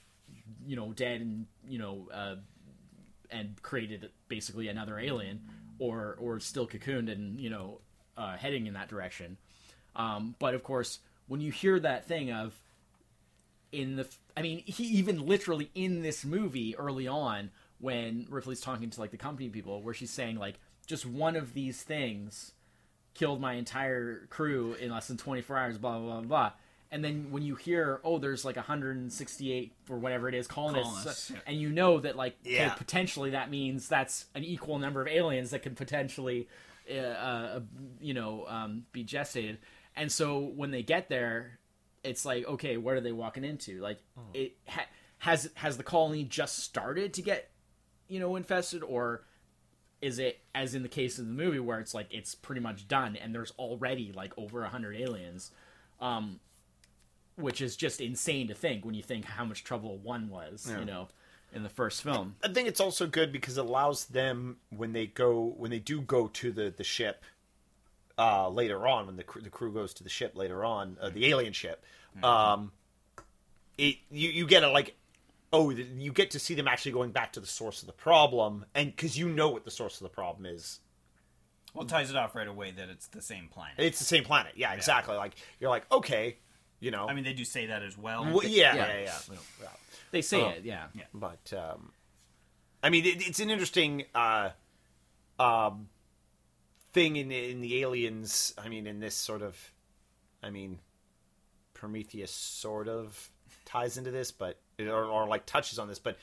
[0.66, 2.36] you know dead and you know uh,
[3.30, 5.42] and created basically another alien
[5.80, 7.80] or or still cocooned and you know
[8.18, 9.38] uh, heading in that direction.
[9.96, 12.54] Um, but of course when you hear that thing of
[13.72, 14.06] in the
[14.36, 17.50] i mean he even literally in this movie early on
[17.82, 21.54] when Ripley's talking to like the company people, where she's saying like just one of
[21.54, 22.54] these things
[23.14, 26.52] killed my entire crew in less than 24 hours, blah blah blah blah.
[26.94, 31.32] And then when you hear, oh, there's like 168 or whatever it is colonists, Colonists,
[31.48, 35.52] and you know that like okay, potentially that means that's an equal number of aliens
[35.52, 36.50] that could potentially,
[36.94, 37.60] uh, uh,
[38.02, 39.58] you know, um, be gestated.
[39.96, 41.60] And so when they get there,
[42.04, 43.80] it's like, okay, what are they walking into?
[43.80, 44.00] Like,
[44.34, 44.88] it ha-
[45.20, 47.51] has has the colony just started to get,
[48.12, 49.24] you know, infested, or
[50.02, 52.88] is it as in the case of the movie where it's like it's pretty much
[52.88, 55.52] done and there's already like over a hundred aliens,
[56.02, 56.40] um,
[57.36, 60.84] which is just insane to think when you think how much trouble one was, you
[60.84, 61.08] know,
[61.54, 62.36] in the first film.
[62.44, 66.02] I think it's also good because it allows them when they go when they do
[66.02, 67.24] go to the the ship
[68.18, 71.10] uh, later on when the crew, the crew goes to the ship later on uh,
[71.10, 71.86] the alien ship.
[72.22, 72.74] Um,
[73.78, 74.96] it you you get a like
[75.54, 78.66] oh you get to see them actually going back to the source of the problem
[78.74, 80.80] and because you know what the source of the problem is.
[81.74, 83.76] Well, it ties it off right away that it's the same planet.
[83.78, 84.54] It's the same planet.
[84.56, 85.16] Yeah, exactly.
[85.16, 86.38] Like you're like okay,
[86.80, 87.08] you know.
[87.08, 88.26] I mean, they do say that as well.
[88.26, 88.76] well, yeah, yeah.
[88.76, 89.00] yeah, yeah,
[89.30, 89.38] yeah.
[89.62, 89.68] yeah.
[90.12, 90.50] They say Oh.
[90.50, 90.88] it, yeah.
[90.94, 91.04] Yeah.
[91.14, 91.92] but um,
[92.84, 94.50] I mean, it, it's an interesting uh,
[95.40, 95.88] um,
[96.92, 98.54] thing in in the aliens.
[98.58, 99.58] I mean, in this sort of,
[100.44, 100.80] I mean,
[101.74, 103.30] Prometheus sort of
[103.64, 106.18] ties into this, but or, or like touches on this, but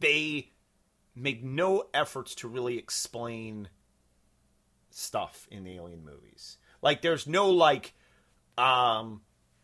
[0.00, 0.50] they
[1.14, 3.68] make no efforts to really explain
[4.90, 6.58] stuff in the alien movies.
[6.80, 7.94] Like, there's no like,
[8.58, 9.22] um,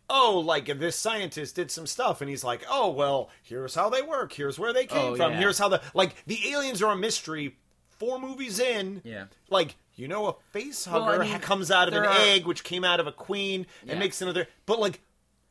[0.09, 4.03] oh, like this scientist did some stuff, and he's like, oh, well, here's how they
[4.03, 4.33] work.
[4.33, 5.33] Here's where they came Oh, from.
[5.33, 5.39] yeah.
[5.39, 7.57] Here's how the like the aliens are a mystery.
[7.99, 9.25] Four movies in, Yeah.
[9.51, 12.63] like you know, a face Well, I mean, comes out of an are- egg, which
[12.63, 13.99] came out of a queen, and Yeah.
[13.99, 14.47] makes another.
[14.67, 15.01] But like,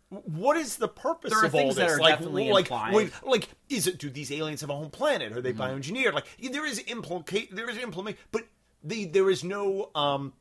[0.09, 1.97] what is the purpose There are of all things that this?
[1.97, 2.93] are like, definitely like, implied.
[2.93, 3.97] like, like, is it?
[3.99, 5.31] Do these aliens have a home planet?
[5.33, 5.61] Are they Mm-hmm.
[5.61, 6.13] bioengineered?
[6.13, 7.53] Like, there is implicate.
[7.55, 8.43] There is implement, but
[8.83, 10.33] the there is no um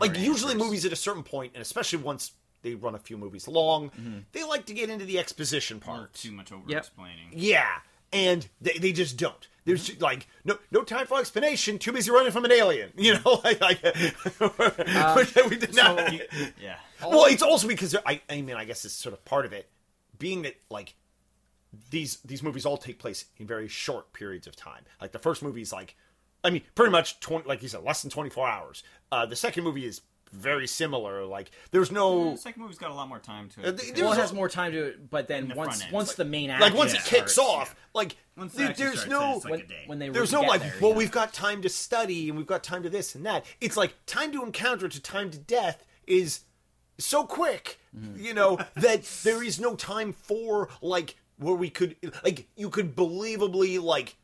[0.00, 0.66] like Hard usually answers.
[0.66, 4.18] movies at a certain point, and especially once they run a few movies long, Mm-hmm.
[4.32, 6.14] they like to get into the exposition Or part.
[6.14, 6.78] too much over Yep.
[6.78, 7.28] explaining.
[7.32, 7.78] Yeah,
[8.12, 9.46] and they, they just don't.
[9.64, 11.78] There's like no no time for explanation.
[11.78, 12.92] Too busy running from an alien.
[12.96, 13.82] You know, like, like
[15.16, 16.12] which we did not.
[16.60, 16.76] Yeah.
[17.02, 19.68] well, it's also because I I mean I guess it's sort of part of it,
[20.18, 20.94] being that like
[21.90, 24.84] these these movies all take place in very short periods of time.
[25.00, 25.96] Like the first movie is like,
[26.42, 28.82] I mean, pretty much twenty, like you said, less than twenty four hours.
[29.10, 30.02] Uh, the second movie is
[30.34, 31.24] very similar.
[31.24, 33.78] Like there's no The second movie's got a lot more time to Uh, it.
[33.78, 36.24] th- Well, it has more time to it, but then the once once Like- the
[36.24, 39.44] main action like once it kicks starts, off, like Once it there's starts, no it's
[39.44, 39.82] like when, a day.
[39.86, 40.96] when they there's no like there, well yeah.
[40.96, 43.94] we've got time to study and we've got time to this and that it's like
[44.06, 46.40] time to encounter to time to death is
[46.98, 48.24] so quick Mm-hmm.
[48.24, 52.96] you know that there is no time for like where we could like you could
[52.96, 54.16] believably like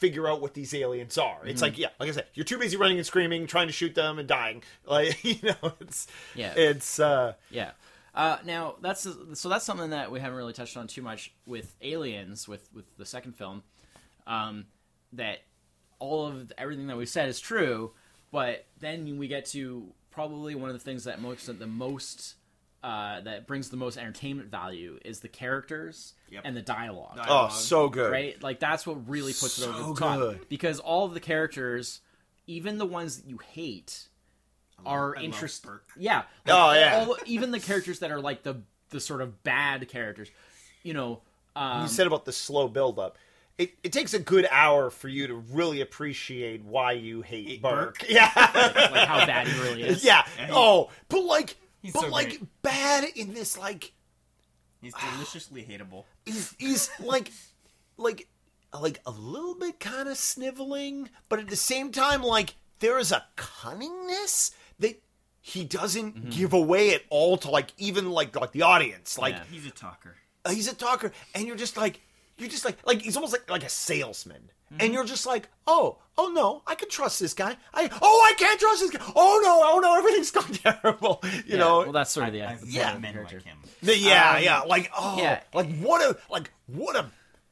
[0.00, 1.48] figure out what these aliens are Mm-hmm.
[1.48, 3.94] it's like yeah like i said you're too busy running and screaming trying to shoot
[3.94, 6.52] them and dying like you know it's Yeah.
[6.56, 7.70] it's uh Yeah.
[8.12, 11.76] Uh, now that's so that's something that we haven't really touched on too much with
[11.80, 13.62] Aliens with with the second film.
[14.26, 14.66] Um,
[15.12, 15.38] that
[16.00, 17.92] all of everything that we said is true,
[18.32, 22.34] but then we get to probably one of the things that most the most
[22.82, 26.42] uh, that brings the most entertainment value is the characters Yep.
[26.46, 27.18] and the dialogue.
[27.28, 28.42] oh so good right?
[28.42, 30.48] Like that's what really puts it over So the top good.
[30.48, 32.00] because all of the characters,
[32.46, 34.08] even the ones that you hate,
[34.86, 35.70] are interesting.
[35.72, 35.88] Burke.
[35.98, 36.22] Yeah.
[36.48, 37.04] Oh, yeah.
[37.06, 40.28] all- even the characters that are like the the sort of bad characters,
[40.82, 41.20] you know.
[41.54, 43.18] Um, you said about the slow buildup.
[43.58, 47.98] It, it takes a good hour for you to really appreciate why you hate Burke.
[47.98, 48.06] Burke?
[48.10, 50.02] Yeah, like how bad he really is.
[50.02, 50.24] yeah.
[50.38, 52.62] Yeah, oh, but like, He's but so like great.
[52.62, 53.92] bad in this like
[54.82, 56.04] He's deliciously hateable.
[56.24, 57.30] he's, he's like
[57.96, 58.28] like
[58.72, 63.12] like a little bit kind of sniveling, but at the same time, like there is
[63.12, 65.00] a cunningness that
[65.42, 66.30] he doesn't Mm-hmm.
[66.30, 69.18] give away at all to like even like like the audience.
[69.18, 69.44] Like Yeah.
[69.50, 70.16] He's a talker.
[70.44, 72.00] uh, he's a talker, and you're just like
[72.38, 74.50] you're just like like he's almost like like a salesman.
[74.78, 77.56] And you're just like, oh, oh no, I can trust this guy.
[77.74, 79.02] I, oh, I can't trust this guy.
[79.16, 81.20] Oh no, oh no, everything's gone terrible.
[81.24, 83.58] You Yeah, know, well, that's sort of the I've yeah, men like him.
[83.82, 85.40] The- yeah, Um, yeah, like oh, yeah.
[85.52, 87.06] like what a like what a.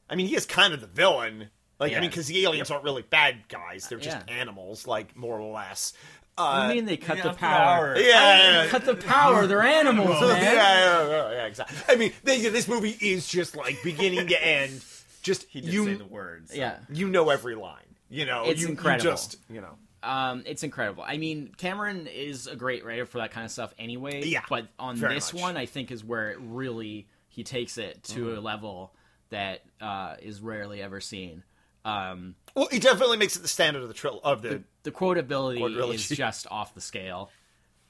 [0.09, 1.49] I mean, he is kind of the villain.
[1.79, 4.33] Like I mean, because the aliens aren't really bad guys; they're just Yeah.
[4.35, 5.93] animals, like more or less.
[6.37, 7.87] I Uh, mean, they cut Yeah, the after power.
[7.89, 7.97] hour.
[7.97, 8.69] yeah, yeah, yeah.
[8.69, 9.45] Cut the power.
[9.45, 10.41] They're animals, yeah, man.
[10.43, 11.77] yeah, yeah, yeah, yeah, exactly.
[11.89, 14.81] I mean, they, this movie is just like beginning to end.
[15.29, 16.55] Just He did you, say the words.
[16.55, 16.77] Yeah.
[16.91, 17.83] you know every line.
[18.09, 19.11] You know, It's you, you incredible.
[19.11, 19.75] just you know.
[20.01, 21.03] Um, it's incredible.
[21.05, 24.23] I mean, Cameron is a great writer for that kind of stuff anyway.
[24.25, 25.41] Yeah, But on very this much.
[25.41, 28.37] one, I think is where it really he takes it to Mm-hmm.
[28.37, 28.93] a level
[29.29, 31.43] that uh, is rarely ever seen.
[31.85, 34.63] Um, Well, it definitely makes it the standard of the trill of the.
[34.83, 35.93] the quotability Quadrilogy.
[35.95, 37.29] is just off the scale.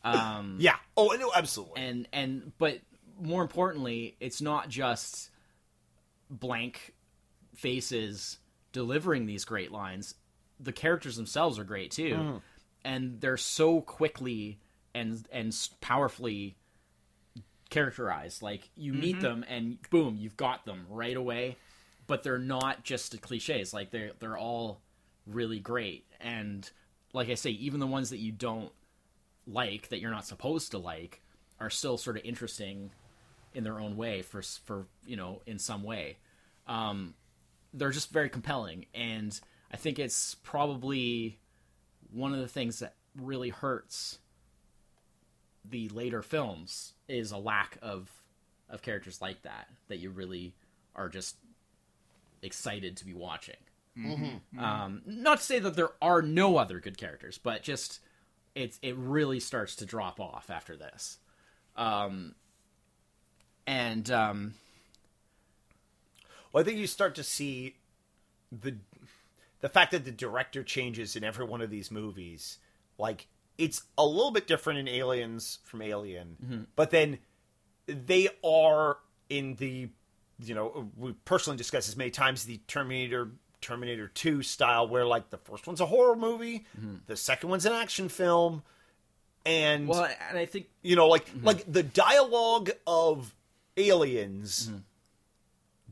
[0.03, 0.77] Um, yeah.
[0.95, 1.81] Oh, no, absolutely.
[1.81, 2.79] and and but
[3.21, 5.29] more importantly, it's not just
[6.29, 6.93] blank
[7.59, 8.39] faces
[8.71, 10.15] delivering these great lines.
[10.59, 12.41] The characters themselves are great too,
[12.83, 14.59] and they're so quickly
[14.93, 16.55] and and powerfully
[17.69, 18.41] characterized.
[18.41, 21.57] Like you meet them and boom, you've got them right away.
[22.07, 23.73] But they're not just cliches.
[23.73, 24.81] Like they're they're all
[25.27, 26.05] really great.
[26.19, 26.69] And
[27.13, 28.71] like I say, even the ones that you don't
[29.45, 31.21] like that you're not supposed to like
[31.59, 32.91] are still sort of interesting
[33.53, 36.17] in their own way for for you know in some way
[36.67, 37.13] um
[37.73, 38.85] they're just very compelling.
[38.93, 39.39] And
[39.71, 41.37] i think it's probably
[42.11, 44.17] one of the things that really hurts
[45.69, 48.09] the later films is a lack of
[48.69, 50.55] of characters like that that you really
[50.95, 51.35] are just
[52.41, 53.57] excited to be watching.
[54.57, 57.99] Um not to say that there are no other good characters but just
[58.55, 61.19] it's it really starts to drop off after this.
[61.75, 62.33] Um
[63.67, 64.53] and um
[66.51, 67.75] Well, I think you start to see
[68.51, 68.75] the
[69.61, 72.57] the fact that the director changes in every one of these movies.
[72.97, 73.27] Like
[73.57, 76.63] it's a little bit different in Aliens from Alien, mm-hmm.
[76.75, 77.19] but then
[77.85, 78.97] they are
[79.29, 79.89] in the
[80.39, 83.31] you know we personally discussed this many times the Terminator
[83.61, 86.95] Terminator 2 style where like the first one's a horror movie, mm-hmm.
[87.07, 88.63] the second one's an action film
[89.45, 91.45] and well and i think you know like mm-hmm.
[91.45, 93.33] like the dialogue of
[93.77, 94.69] aliens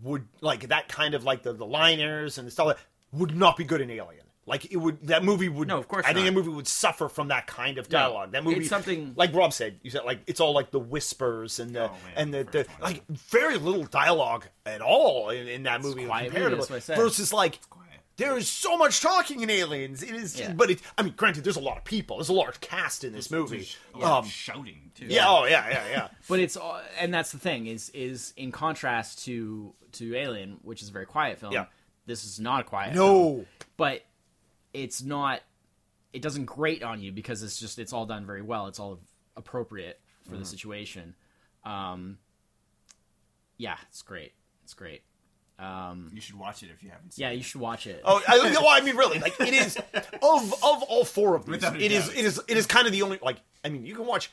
[0.04, 2.78] would like that kind of like the, the liners and the stuff like,
[3.12, 6.04] would not be good in alien like it would that movie would No, of course
[6.06, 6.32] i think not.
[6.32, 9.52] that movie would suffer from that kind of dialogue that movie it's something- like rob
[9.54, 12.44] said you said like it's all like the whispers and the Oh, man, and the,
[12.44, 16.56] the the like very little dialogue at all in, in that movie quiet compared movie,
[16.56, 16.98] to that's what I said.
[16.98, 17.87] versus like quiet.
[18.18, 20.54] There is so much talking in aliens it is Yeah.
[20.54, 23.14] but it i mean granted there's a lot of people there's a large cast in
[23.14, 25.06] this movie There's a um shouting too.
[25.06, 28.52] yeah oh yeah yeah yeah but it's all- and that's the thing is is in
[28.52, 31.66] contrast to to alien which is a very quiet film Yeah.
[32.06, 33.06] this is not a quiet No.
[33.36, 33.46] film,
[33.78, 34.04] but
[34.74, 35.42] it's not
[36.14, 39.00] it doesn't grate on you because it's just it's all done very well it's all
[39.36, 40.40] appropriate for Mm-hmm.
[40.40, 41.16] the situation
[41.64, 42.18] um
[43.58, 45.02] yeah it's great it's great
[45.60, 47.38] um You should watch it if you haven't seen yeah it.
[47.38, 49.76] you should watch it Oh, I, well, I mean, really, like it is
[50.22, 51.52] of of all four of these.
[51.56, 52.18] Without a It is doubt.
[52.18, 53.38] it is it is kind of the only like.
[53.66, 54.32] I mean, you can watch.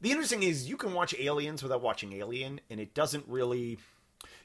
[0.00, 3.78] The interesting is you can watch Aliens without watching Alien, and it doesn't really.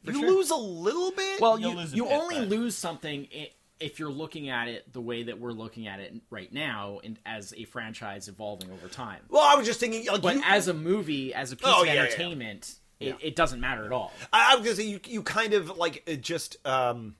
[0.03, 0.29] You sure.
[0.29, 1.41] lose a little bit.
[1.41, 3.51] Well, You'll you, lose a you bit, only but- lose something i-
[3.81, 7.17] if you're looking at it the way that we're looking at it right now, and
[7.25, 9.21] as a franchise evolving over time.
[9.29, 11.81] well, I was just thinking, like, But you, as a movie, as a piece Oh,
[11.81, 12.01] of yeah, yeah.
[12.01, 14.11] entertainment, It, it doesn't matter at all.
[14.33, 17.15] I, I was gonna say you you kind of like it just um,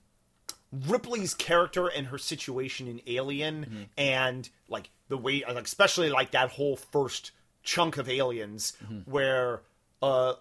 [0.86, 3.82] Ripley's character and her situation in Alien, Mm-hmm.
[3.98, 9.10] and like the way, like especially like that whole first chunk of Aliens Mm-hmm.
[9.10, 9.62] where
[10.02, 10.34] uh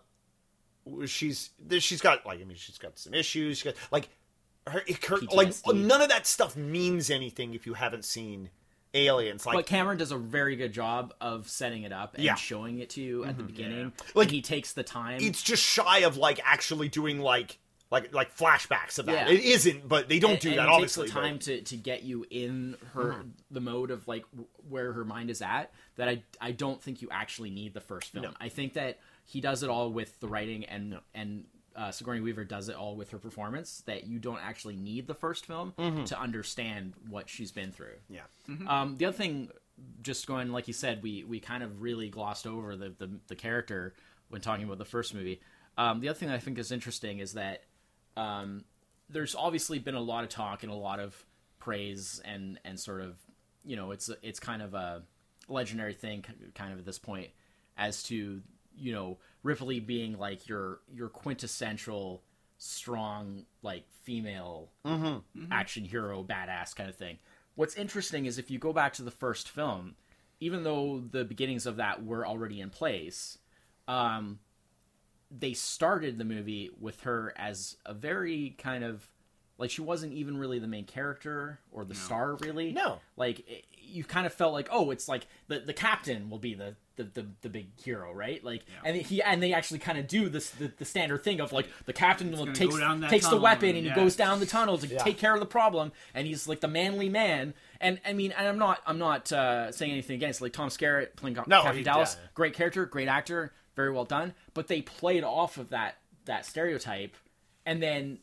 [1.05, 3.59] she's she's got like I mean she's got some issues.
[3.59, 4.09] She got like
[4.67, 8.49] her, her like none of that stuff means anything if you haven't seen
[8.93, 9.45] Aliens.
[9.45, 12.35] Like But Cameron does a very good job of setting it up and Yeah.
[12.35, 13.47] showing it to you at the mm-hmm.
[13.51, 13.83] beginning.
[13.85, 15.19] Like, Like he takes the time.
[15.21, 17.59] it's just shy of like actually doing like
[17.91, 19.27] like like flashbacks of that.
[19.27, 19.33] Yeah.
[19.33, 21.07] It isn't, but they don't and- do that it obviously.
[21.07, 23.29] takes the time to, to get you in her mm-hmm.
[23.51, 24.25] the mode of like
[24.67, 28.11] where her mind is at that I I don't think you actually need the first
[28.11, 28.25] film.
[28.25, 28.31] No.
[28.39, 31.45] I think that he does it all with the writing and and
[31.79, 33.83] uh, Sigourney Weaver does it all with her performance.
[33.85, 35.73] That you don't actually need the first film
[36.05, 37.95] to understand what she's been through.
[38.09, 38.21] Yeah.
[38.67, 39.49] Um, the other thing,
[40.01, 43.35] just going like you said, we we kind of really glossed over the the, the
[43.35, 43.93] character
[44.27, 45.41] when talking about the first movie.
[45.77, 47.63] Um, the other thing I think is interesting is that
[48.17, 48.65] um,
[49.09, 51.15] there's obviously been a lot of talk and a lot of
[51.59, 53.17] praise and and sort of
[53.63, 55.03] you know it's it's kind of a
[55.47, 56.25] legendary thing
[56.55, 57.29] kind of at this point
[57.77, 58.41] as to
[58.77, 62.23] you know Ripley being like your your quintessential
[62.57, 64.69] strong like female
[65.51, 67.17] action hero badass kind of thing.
[67.55, 69.95] What's interesting is if you go back to the first film,
[70.39, 73.37] even though the beginnings of that were already in place,
[73.87, 74.39] um,
[75.31, 79.05] they started the movie with her as a very kind of
[79.57, 82.99] like she wasn't even really the main character or the star really No.
[83.17, 86.53] like it, you kind of felt like oh it's like the the captain will be
[86.53, 88.43] the the, the, the big hero right?
[88.43, 91.53] Like and he and they actually kind of do this the, the standard thing of
[91.53, 93.93] like the captain will gonna takes go down that takes the weapon and- and he
[93.93, 95.01] goes down the tunnel to Yeah.
[95.03, 97.53] take care of the problem and he's like the manly man.
[97.79, 101.15] And I mean and I'm not I'm not uh, saying anything against like Tom Skerritt
[101.15, 102.17] playing No, Captain he- Dallas.
[102.19, 102.27] yeah.
[102.33, 104.33] great character great actor very well done.
[104.53, 107.15] But they played off of that that stereotype
[107.65, 108.19] and then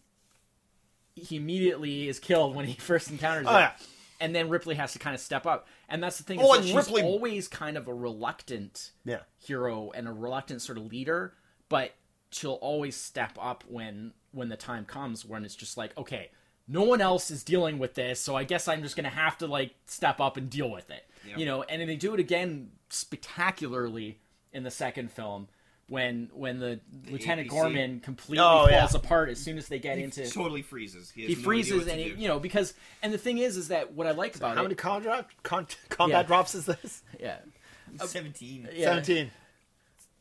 [1.14, 3.70] he immediately is killed when he first encounters Oh, it.
[4.18, 4.24] Yeah.
[4.26, 6.40] And then Ripley has to kind of step up, and that's the thing.
[6.40, 9.20] Oh, is that she's Ripley- always kind of a reluctant Yeah.
[9.38, 11.34] hero and a reluctant sort of leader,
[11.68, 11.92] but
[12.30, 16.30] she'll always step up when when the time comes when it's just like, okay,
[16.68, 19.46] no one else is dealing with this, so I guess I'm just gonna have to
[19.46, 21.08] like step up and deal with it.
[21.36, 24.20] You know, and then they do it again spectacularly
[24.52, 25.48] in the second film
[25.88, 26.80] when when the,
[27.10, 27.50] Lieutenant APC.
[27.50, 28.80] Gorman completely Oh, yeah.
[28.80, 31.10] falls apart as soon as they get into totally freezes.
[31.10, 32.16] He, has he no idea freezes what to and he, do.
[32.22, 34.56] you know because and the thing is is that what I like about it.
[34.56, 36.26] How it many combat con- combat Yeah.
[36.26, 37.02] drops is this?
[37.20, 37.36] yeah
[38.04, 38.68] seventeen.
[38.74, 39.30] yeah 17.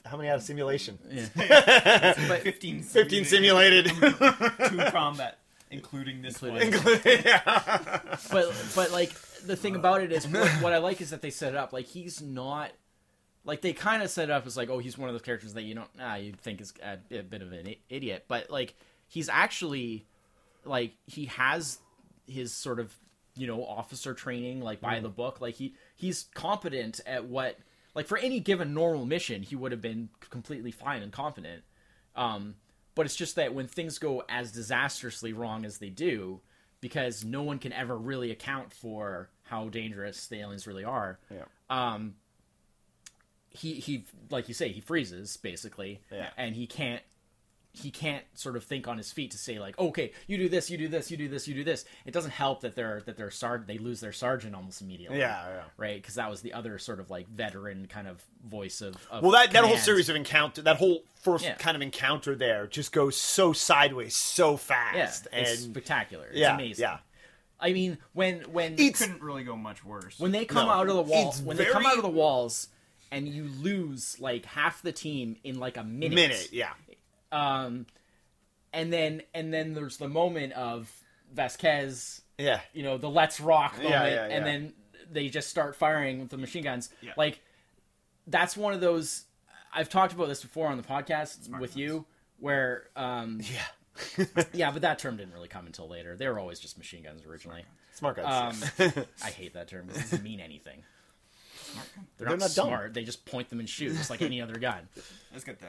[0.05, 0.99] How many out of simulation?
[1.35, 3.87] but 15, 15 simulated.
[3.87, 4.11] two
[4.91, 5.39] combat,
[5.71, 6.83] including this Including- one.
[8.31, 9.11] but but like
[9.47, 11.73] the thing about it is what, what I like is that they set it up
[11.73, 12.69] like he's not
[13.45, 15.53] like they kind of set it up as like oh he's one of those characters
[15.53, 18.49] that you don't ah you think is a, a bit of an i- idiot but
[18.49, 18.75] like
[19.07, 20.05] he's actually
[20.65, 21.79] like he has
[22.27, 22.93] his sort of
[23.37, 25.41] you know officer training like by the book.
[25.41, 27.57] Like he he's competent at what
[27.93, 31.63] like for any given normal mission he would have been completely fine and confident.
[32.15, 32.55] Um
[32.95, 36.39] but it's just that when things go as disastrously wrong as they do
[36.81, 41.43] because no one can ever really account for how dangerous the aliens really are Yeah.
[41.69, 42.15] um
[43.55, 46.29] he he like you say he freezes basically Yeah.
[46.37, 47.01] and he can't
[47.77, 50.69] he can't sort of think on his feet to say like okay you do this
[50.69, 53.17] you do this you do this you do this it doesn't help that they're that
[53.17, 55.61] they're sar- they lose their sergeant almost immediately Yeah, yeah.
[55.75, 59.23] right because that was the other sort of like veteran kind of voice of, of
[59.23, 61.55] Well, that, that whole series of encounter, that whole first Yeah.
[61.55, 65.27] kind of encounter there just goes so sideways so fast yeah fast.
[65.33, 66.97] it's and spectacular it's yeah, amazing yeah.
[67.59, 70.17] i mean when when it Couldn't really go much worse.
[70.17, 72.09] when they come No, out of the wall it's when they come out of the
[72.09, 72.69] walls
[73.15, 76.73] and you lose like half the team in like a minute Minute, yeah.
[77.31, 77.85] um
[78.73, 80.91] and then and then there's the moment of
[81.33, 82.59] Vasquez Yeah.
[82.73, 84.35] you know the let's rock moment Yeah, yeah, yeah.
[84.35, 84.73] and then
[85.11, 87.39] they just start firing with the machine guns like
[88.27, 89.25] that's one of those
[89.73, 91.75] i've talked about this before on the podcast with guns.
[91.77, 92.05] you
[92.39, 93.39] where um
[94.17, 94.25] Yeah.
[94.53, 97.23] yeah but that term didn't really come until later they were always just machine guns
[97.25, 97.63] originally
[97.93, 98.69] Smart guys.
[98.79, 98.91] um
[99.23, 100.83] i hate that term it doesn't mean anything
[102.17, 102.67] they're, They're not, not dumb.
[102.67, 104.87] smart they just point them and shoot just like any other gun
[105.31, 105.67] Let's get the.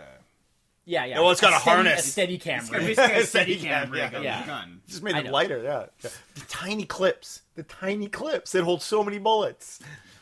[0.85, 2.07] yeah yeah well, it's got a steady, harness.
[2.07, 2.87] a steady camera, It's got rig.
[2.97, 4.19] basically a steady camera, cam rig yeah.
[4.19, 4.47] on Yeah.
[4.47, 4.81] gun.
[4.89, 5.31] just made it know.
[5.33, 5.87] lighter, yeah.
[6.03, 6.11] The
[6.49, 7.43] tiny clips.
[7.57, 9.81] The tiny clips that hold so many bullets.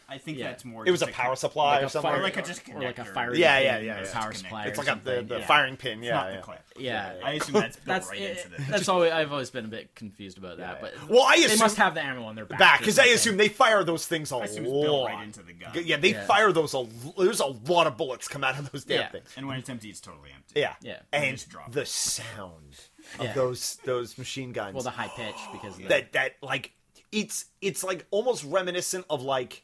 [0.09, 0.49] I think Yeah.
[0.49, 0.87] that's more.
[0.87, 2.11] It was a just power supply like or something.
[2.11, 4.13] fire, Or like a just or like a fire Yeah, pin yeah, yeah, yeah.
[4.13, 5.47] power supply it's like a, the, the yeah.
[5.47, 6.15] firing pin, It's yeah.
[6.15, 6.37] not yeah.
[6.37, 6.61] the clip.
[6.77, 7.15] Yeah.
[7.25, 8.71] I assume that's built That's right it- into the.
[8.71, 10.91] that's always I've always been a bit confused about that, Yeah.
[11.01, 12.59] but Well, I assume, they must have the ammo on their back.
[12.59, 15.07] back because I assume they fire those things a I assume it's built lot.
[15.11, 15.73] right into the gun.
[15.85, 16.27] Yeah, they Yeah.
[16.27, 16.75] fire those.
[16.75, 16.87] A,
[17.19, 19.09] there's a lot of bullets come out of those damn Yeah.
[19.11, 19.29] things.
[19.37, 20.61] And when it's empty, it's totally empty.
[20.61, 20.99] Yeah, Yeah.
[21.13, 21.39] And
[21.71, 22.77] the sound
[23.19, 24.75] of those those machine guns.
[24.75, 26.73] well the high pitch because that that like
[27.13, 29.63] it's it's like almost reminiscent of like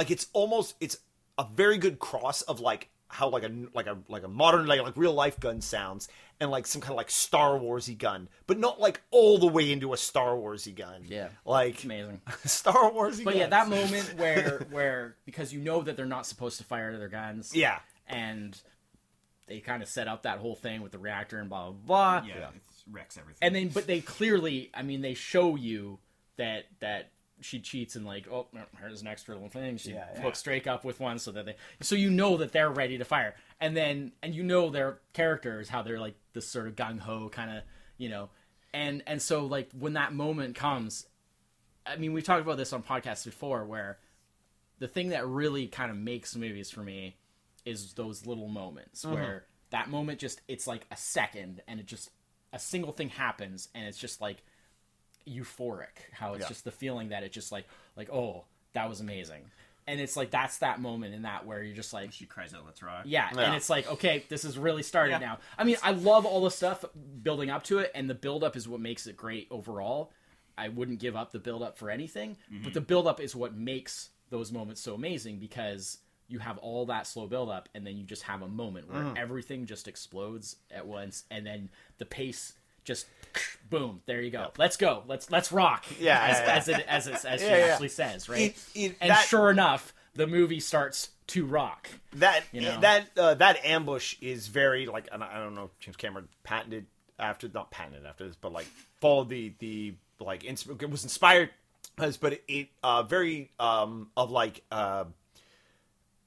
[0.00, 0.96] like it's almost it's
[1.36, 4.80] a very good cross of like how like a like a like a modern like
[4.80, 6.08] like real life gun sounds
[6.40, 9.70] and like some kind of like Star Warsy gun, but not like all the way
[9.70, 11.02] into a Star Warsy gun.
[11.04, 11.28] Yeah.
[11.44, 12.22] like amazing.
[12.46, 13.16] Star Warsy.
[13.16, 13.24] Gun.
[13.24, 16.96] But yeah, that moment where where because you know that they're not supposed to fire
[16.96, 17.54] their guns.
[17.54, 18.58] Yeah, And
[19.48, 22.26] they kind of set up that whole thing with the reactor and blah blah blah.
[22.26, 23.40] Yeah, it wrecks everything.
[23.42, 25.98] And then but they clearly I mean they show you
[26.38, 27.10] that that
[27.40, 29.76] she cheats and like oh mm, here's an extra little thing.
[29.76, 30.20] She Yeah, yeah.
[30.20, 33.04] hooks Drake up with one so that they so you know that they're ready to
[33.04, 33.34] fire.
[33.60, 37.28] And then and you know their characters how they're like this sort of gung ho
[37.28, 37.62] kind of
[37.96, 38.30] you know.
[38.72, 41.06] And and so like when that moment comes
[41.86, 43.98] I mean we've talked about this on podcasts before where
[44.78, 47.16] the thing that really kind of makes movies for me
[47.64, 49.14] is those little moments mm-hmm.
[49.14, 52.10] where that moment just it's like a second and it just
[52.52, 54.42] a single thing happens and it's just like
[55.28, 56.48] euphoric how it's Yeah.
[56.48, 57.66] just the feeling that it just like
[57.96, 59.42] like oh that was amazing
[59.86, 62.64] and it's like that's that moment in that where you're just like she cries out,
[62.64, 63.40] "Let's rock!" yeah, Yeah.
[63.40, 65.18] and it's like okay this is really started Yeah.
[65.18, 66.84] now i mean i love all the stuff
[67.22, 70.12] building up to it and the build up is what makes it great overall
[70.56, 72.72] i wouldn't give up the build up for anything but mm-hmm.
[72.72, 75.98] the build up is what makes those moments so amazing because
[76.28, 79.02] you have all that slow build up and then you just have a moment where
[79.02, 79.18] mm.
[79.18, 81.68] everything just explodes at once and then
[81.98, 82.52] the pace
[82.84, 83.06] just
[83.70, 86.78] boom there you go let's go let's let's rock Yeah, as, yeah, yeah.
[86.80, 89.92] it as, it, as she Yeah, actually says right It- it- and that- sure enough
[90.14, 92.80] the movie starts to rock that You know?
[92.80, 96.86] that uh, that ambush is very like and I don't know if James Cameron patented
[97.20, 98.66] after not patented after this, but like
[99.00, 101.50] followed the the like it was inspired
[101.98, 105.04] as but it uh very um of like uh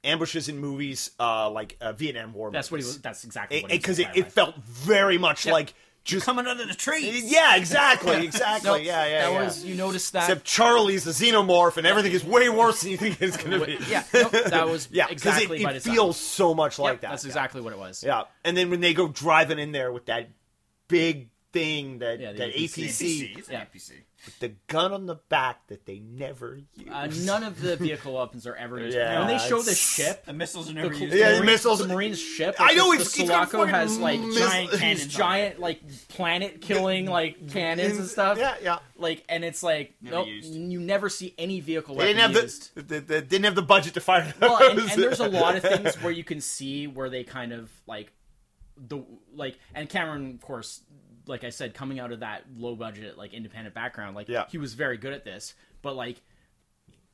[0.04, 3.00] ambushes in movies uh like uh, Vietnam War That's what he was.
[3.02, 5.54] That's exactly what because it, inspired it felt very much Yep.
[5.54, 5.74] like
[6.04, 7.24] just Coming under the trees.
[7.24, 9.44] Eh, yeah, exactly, exactly, No, yeah, yeah, that yeah.
[9.44, 10.24] was you noticed that.
[10.30, 13.66] Except Charlie's a xenomorph, and everything is way worse than you think it's going to
[13.66, 13.78] be.
[13.90, 15.94] yeah, no, that was yeah, exactly it, it design.
[15.94, 17.12] feels so much Yep, like that.
[17.12, 17.30] That's yeah.
[17.30, 18.04] exactly what it was.
[18.04, 20.30] Yeah, and then when they go driving in there with that
[20.88, 22.86] big thing that Yeah, the that APC.
[22.90, 23.62] APC, It's Yeah.
[23.64, 23.92] APC.
[24.26, 26.90] With the gun on the back that they never use.
[26.90, 28.96] Uh, none of the vehicle weapons are ever used.
[28.98, 31.14] Yeah, when they show the ship, The missiles are the, never cl- used.
[31.14, 32.56] the Yeah, Marine- missiles- the Marines ship.
[32.60, 35.08] I know, the, it's- the it's Sulaco fucking has like miss- giant cannons cannons, on
[35.08, 35.12] it.
[35.12, 38.38] giant like planet killing like cannons and stuff.
[38.38, 38.80] Yeah, yeah.
[38.98, 40.54] Like, and it's like Never nope, used.
[40.54, 42.16] you never see any vehicle weapons.
[42.16, 42.76] They weapon didn't have used.
[42.76, 44.50] the, the, the didn't have the budget to fire those.
[44.50, 47.52] well, and, and there's a lot of things where you can see where they kind
[47.52, 48.12] of like
[48.78, 49.04] the
[49.36, 50.82] like and Cameron of course
[51.26, 54.46] like I said coming out of that low budget like independent background like Yeah.
[54.50, 56.22] he was very good at this but like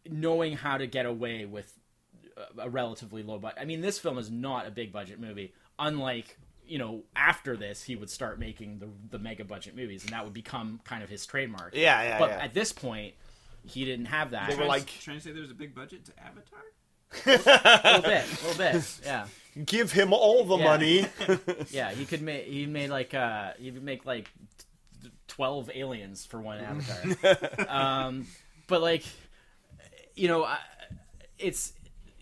[0.09, 1.71] knowing how to get away with
[2.37, 5.53] a- a relatively low budget I mean this film is not a big budget movie
[5.77, 10.13] unlike you know after this he would start making the the mega budget movies and
[10.13, 12.43] that would become kind of his trademark Yeah, yeah, but yeah.
[12.43, 13.13] at this point
[13.65, 16.11] he didn't have that They were like- trying to say there's a big budget to
[16.19, 16.59] Avatar.
[17.25, 19.25] a little bit a little bit yeah
[19.65, 20.63] Give him all the Yeah.
[20.63, 21.05] money.
[21.71, 24.29] Yeah, he could make he made like uh he would make like
[25.27, 27.65] twelve aliens for one avatar.
[27.69, 28.27] um,
[28.67, 29.03] but like,
[30.15, 30.59] you know, I-
[31.37, 31.73] it's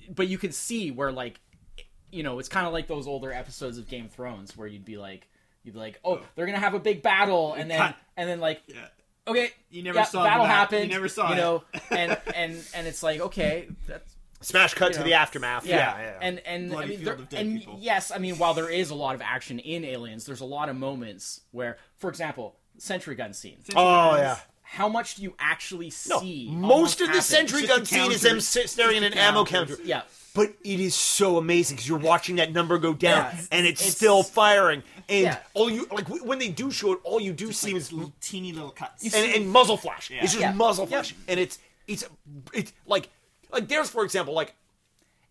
[0.10, 1.40] but you can see where like,
[2.12, 4.86] you know, it's kind of like those older episodes of Game of Thrones where you'd
[4.86, 5.28] be like,
[5.64, 8.62] you'd be like, oh, they're gonna have a big battle, and then and then like.
[8.68, 8.88] Yeah.
[9.30, 10.84] Okay, You never yeah, saw the battle bat- happened.
[10.86, 11.38] you never saw you it.
[11.40, 15.06] know, and and and it's like okay, that's Smash cut You to know.
[15.06, 15.66] the aftermath.
[15.66, 16.18] yeah, Yeah, yeah.
[16.22, 17.78] and and I mean, there- of dead and people.
[17.82, 20.70] yes, I mean, while there is a lot of action in Aliens, there's a lot
[20.70, 23.58] of moments where, for example, sentry gun scene.
[23.76, 24.38] oh yeah.
[24.70, 26.50] How much do you actually No, see?
[26.52, 27.22] most of the happen?
[27.24, 29.78] sentry gun the scene is them staring at an ammo counters.
[29.78, 29.88] counter.
[29.90, 30.02] Yeah,
[30.34, 33.80] But it is so amazing because you're watching that number go down Yeah, and it's,
[33.82, 35.38] it's- still firing, and Yeah.
[35.54, 38.52] all you like when they do show it, all you do see is little teeny
[38.52, 39.04] little cuts.
[39.16, 40.12] and, and muzzle flash.
[40.12, 40.52] It's just Yeah.
[40.52, 40.90] muzzle Yep.
[41.06, 41.58] flash, and it's
[41.88, 42.04] it's
[42.54, 43.08] it's like
[43.52, 44.54] like there's for example like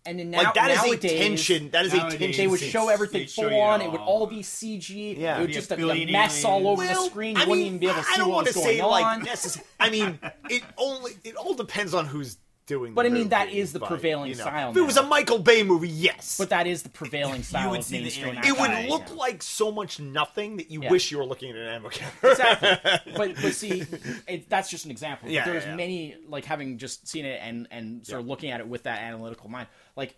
[0.05, 1.69] and then now, like that is nowadays, a tension.
[1.71, 2.31] That is a tension.
[2.31, 3.81] They would show everything They'd show full you on.
[3.81, 3.87] all.
[3.87, 5.17] It would all be CG.
[5.17, 5.37] Yeah.
[5.37, 6.67] it would Be a just a, a mess all aliens.
[6.79, 7.35] over the Well, screen.
[7.35, 8.61] I You wouldn't mean, even be able to I see don't what want was to
[8.61, 8.89] going say on.
[8.89, 9.65] like necessary.
[9.81, 10.19] I mean,
[10.49, 12.37] it only it all depends on who's
[12.67, 12.93] doing.
[12.93, 14.43] But the I mean, that movie, is the but, prevailing you know.
[14.43, 17.63] style If it was a Michael Bay movie, yes, but that is the prevailing style
[17.63, 19.15] You would of see the mainstream alien it would look yeah.
[19.15, 20.91] like so much nothing that you Yeah.
[20.91, 23.13] wish you were looking at an ammo exactly.
[23.15, 23.83] But but see,
[24.27, 25.29] it, that's just an example.
[25.29, 25.75] Yeah, but there's yeah.
[25.75, 29.01] many like having just seen it and and sort of looking at it with that
[29.01, 29.67] analytical mind.
[29.95, 30.15] Like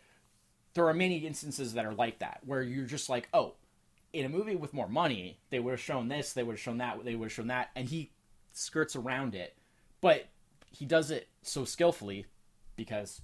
[0.73, 3.53] there are many instances that are like that where you're just like, oh,
[4.13, 6.79] in a movie with more money, they would have shown this, they would have shown
[6.79, 8.11] that, they would have shown that, and he
[8.53, 9.55] skirts around it,
[10.01, 10.27] but
[10.71, 12.25] he does it so skillfully
[12.79, 13.21] because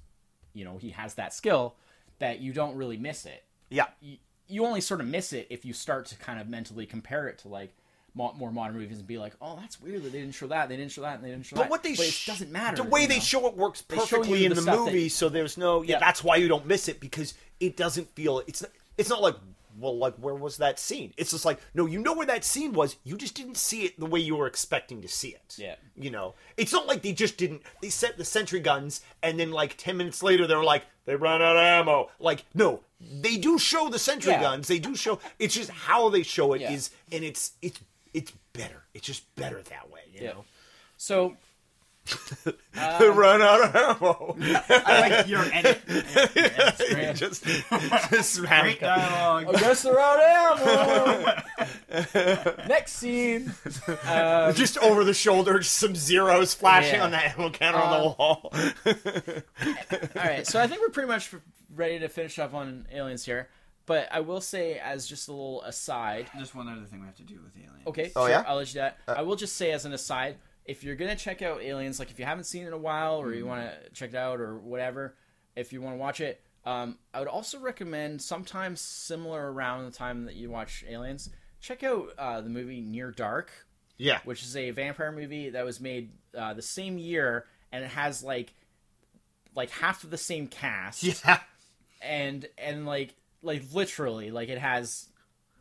[0.54, 1.76] you know he has that skill
[2.20, 4.18] that you don't really miss it yeah, you,
[4.48, 7.40] you only sort of miss it if you start to kind of mentally compare it
[7.40, 7.74] to like
[8.14, 10.70] mo- more modern movies and be like, oh, that's weird that they didn't show that,
[10.70, 11.72] they didn't show that, and they didn't show but that.
[11.72, 12.78] what they but sh- it doesn't matter.
[12.78, 13.22] The way they know?
[13.22, 15.82] show it works perfectly in the the, movie, that- so there's no.
[15.82, 16.00] Yeah, Yeah.
[16.00, 18.44] that's why you don't miss it because it doesn't feel.
[18.46, 19.36] It's not, it's not like
[19.78, 21.14] well, like where was that scene?
[21.18, 22.96] It's just like no, you know where that scene was.
[23.04, 25.56] You just didn't see it the way you were expecting to see it.
[25.58, 25.76] Yeah.
[25.96, 27.62] you know, it's not like they just didn't.
[27.82, 31.16] They set the sentry guns, and then like ten minutes later, they were like they
[31.16, 32.10] ran out of ammo.
[32.20, 34.42] Like no, they do show the sentry Yeah.
[34.42, 34.68] guns.
[34.68, 35.20] They do show.
[35.40, 37.18] It's just how they show it is, Yeah.
[37.18, 37.80] and it's it's
[38.14, 38.84] it's better.
[38.94, 40.02] It's just better that way.
[40.14, 40.30] You Yeah.
[40.34, 40.46] know.
[40.98, 41.36] So
[43.00, 44.36] They run out of ammo.
[44.40, 45.82] I like your edit.
[45.88, 47.16] great.
[47.16, 49.56] just, just smash Great dialogue.
[49.56, 51.44] I guess they're out of
[51.90, 52.64] ammo.
[52.68, 53.54] Next scene.
[54.06, 57.06] Um, just over the shoulder, just some zeros flashing Yeah.
[57.06, 58.54] on the ammo counter on the Um, wall.
[60.16, 61.34] all right, so I think we're pretty much
[61.74, 63.50] ready to finish up on aliens here.
[63.88, 67.16] But I will say, as just a little aside, Just one other thing we have
[67.18, 67.86] to do with aliens.
[67.88, 68.44] Okay, Oh, sure, yeah?
[68.48, 68.98] I'll let you do that.
[69.08, 72.20] I will just say as an aside, if you're gonna check out Aliens, like if
[72.20, 74.58] you haven't seen it in a while or you want to check it out or
[74.58, 75.16] whatever,
[75.56, 79.92] if you want to watch it, um, I would also recommend sometime similar around the
[79.92, 81.30] time that you watch Aliens,
[81.62, 83.52] check out uh, the movie Near Dark,
[83.98, 84.20] yeah.
[84.26, 88.24] which is a vampire movie that was made uh, the same year, and it has
[88.24, 88.54] like
[89.56, 91.40] like half of the same cast Yeah.
[92.02, 95.08] and and like like literally like it has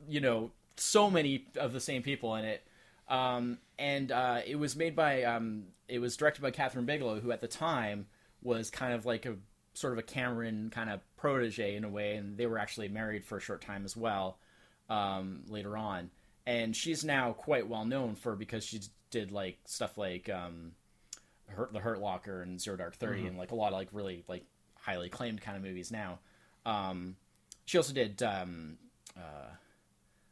[0.08, 2.66] you know so many of the same people in it
[3.08, 7.30] um and uh it was made by um it was directed by Kathryn Bigelow who
[7.32, 8.06] at the time
[8.42, 9.36] was kind of like a
[9.74, 13.24] sort of a Cameron kind of protege in a way and they were actually married
[13.24, 14.38] for a short time as well
[14.88, 16.10] um later on
[16.46, 20.72] and she's now quite well known for because she did like stuff like um
[21.46, 24.24] Hurt, the Hurt Locker and Zero Dark 30 and like a lot of like really
[24.28, 24.44] like
[24.80, 26.18] highly acclaimed kind of movies now.
[26.66, 27.16] Um,
[27.66, 28.78] she also did um,
[29.16, 29.48] uh,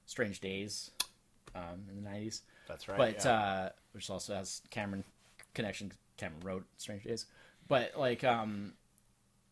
[0.06, 0.90] Strange Days.
[1.54, 2.40] um, in the '90s.
[2.68, 2.98] That's right.
[2.98, 3.32] But yeah.
[3.32, 5.04] uh, which also has Cameron
[5.54, 5.92] connection.
[6.16, 7.26] Cameron wrote Strange Days,
[7.68, 8.74] but like, um,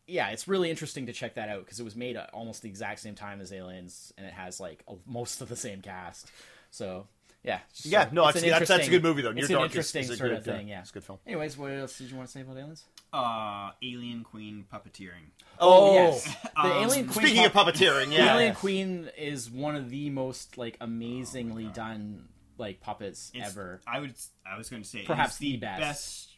[0.07, 2.69] yeah, it's really interesting to check that out because it was made at almost the
[2.69, 6.29] exact same time as Aliens, and it has like a, most of the same cast.
[6.69, 7.07] So
[7.43, 9.31] yeah, just- yeah, no, it's that's, that's, that's a good movie though.
[9.31, 10.67] Near It's an Dark is- interesting is a sort good, of thing.
[10.67, 11.19] uh, Yeah, it's a good film.
[11.25, 12.83] Anyways, what else did you want to say about Aliens?
[13.11, 15.31] Uh, Alien Queen puppeteering.
[15.59, 16.23] Oh, yes,
[16.55, 17.25] the um, Alien Queen.
[17.25, 21.65] Speaking of pop- puppeteering, the yeah, Alien Queen is one of the most like amazingly
[21.65, 23.81] done like puppets It's- ever.
[23.87, 24.13] I would.
[24.45, 26.29] I was going to say Perhaps the the best.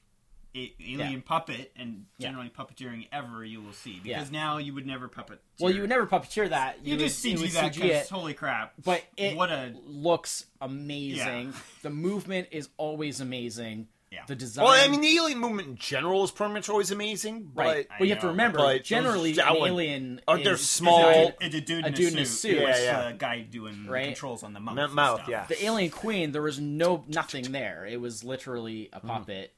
[0.56, 2.28] a- alien puppet and Yeah.
[2.30, 4.18] generally puppeteering ever you will see Yeah.
[4.20, 5.42] because now you would never puppet.
[5.60, 6.86] Well, you would never puppeteer that.
[6.86, 8.74] You, would, just you CG would that CG it, holy crap!
[8.84, 11.48] but it what a looks amazing.
[11.48, 11.60] Yeah.
[11.82, 13.88] The movement is always amazing.
[14.14, 14.22] Yeah.
[14.28, 14.66] The design.
[14.66, 17.88] Well, I mean, the alien movement in general is pretty much always amazing, but right.
[17.90, 20.70] I Well, you have to remember, but generally, that an one- alien Oh, they're is,
[20.70, 21.10] small.
[21.10, 22.52] is It's a, it's a dude a in dude in a a suit.
[22.58, 22.62] suit.
[22.62, 23.10] Yeah, yeah.
[23.10, 24.06] a guy doing Right.
[24.06, 24.76] controls on the mouth.
[24.76, 25.30] Ma- and mouth, stuff.
[25.30, 25.46] yeah.
[25.48, 26.32] the alien queen.
[26.32, 27.86] There was no nothing there.
[27.86, 29.08] It was literally a hmm.
[29.08, 29.54] puppet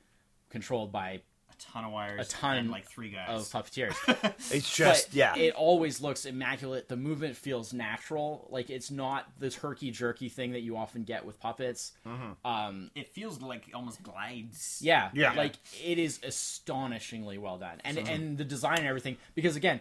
[0.49, 1.21] controlled by
[1.57, 2.27] A ton of wires.
[2.27, 3.29] A ton and like three guys.
[3.29, 3.95] of puppeteers.
[4.51, 5.35] it's just but yeah.
[5.35, 6.89] it always looks immaculate.
[6.89, 8.47] The movement feels natural.
[8.49, 11.93] Like it's not this herky jerky thing that you often get with puppets.
[12.43, 14.79] Um, it feels like it almost glides.
[14.81, 15.33] yeah, Yeah.
[15.33, 15.53] Like
[15.83, 19.17] it is astonishingly well done, and and the design and everything.
[19.35, 19.79] Because again,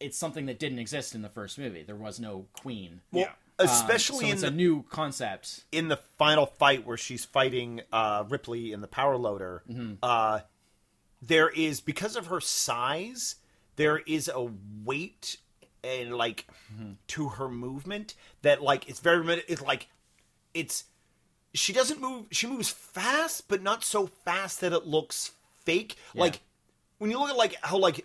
[0.00, 1.82] it's something that didn't exist in the first movie.
[1.82, 3.00] There was no queen.
[3.12, 3.32] well, yeah.
[3.60, 5.64] Um, especially so in it's the a new concept.
[5.72, 9.94] in the final fight where she's fighting uh, Ripley in the power loader, Mm-hmm.
[10.00, 10.40] uh,
[11.22, 13.36] there is because of her size,
[13.76, 14.48] there is a
[14.84, 15.38] weight
[15.84, 16.92] and like Mm-hmm.
[17.06, 19.86] to her movement that like it's very it's like
[20.52, 20.84] it's
[21.54, 25.30] she doesn't move she moves fast but not so fast that it looks
[25.64, 26.40] fake like
[26.98, 28.04] when you look at like how like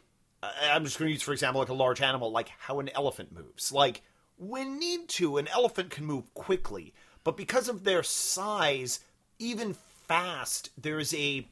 [0.71, 3.33] i'm just going to use for example like a large animal like how an elephant
[3.33, 4.01] moves like
[4.37, 6.93] when need to an elephant can move quickly
[7.25, 9.01] but because of their size
[9.39, 9.73] even
[10.07, 11.45] fast there's a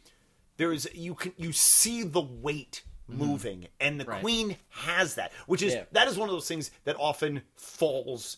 [0.62, 4.12] there's you can you see the weight moving and the Mm-hmm.
[4.12, 4.22] Right.
[4.22, 5.84] queen has that which is Yeah.
[5.92, 8.38] that is one of those things that often falls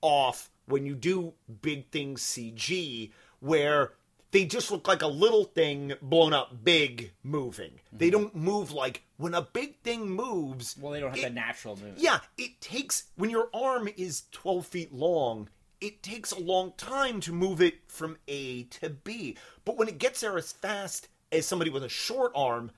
[0.00, 3.92] off when you do big things CG where
[4.30, 7.70] they just look like a little thing blown up big moving.
[7.72, 7.96] Mm-hmm.
[7.98, 10.76] They don't move like when a big thing moves.
[10.78, 11.98] Well, they don't have it- that natural movement.
[11.98, 15.48] Yeah, it takes when your arm is 12 feet long,
[15.80, 19.36] it takes a long time to move it from A to B.
[19.64, 22.70] But when it gets there as fast as somebody with a short arm,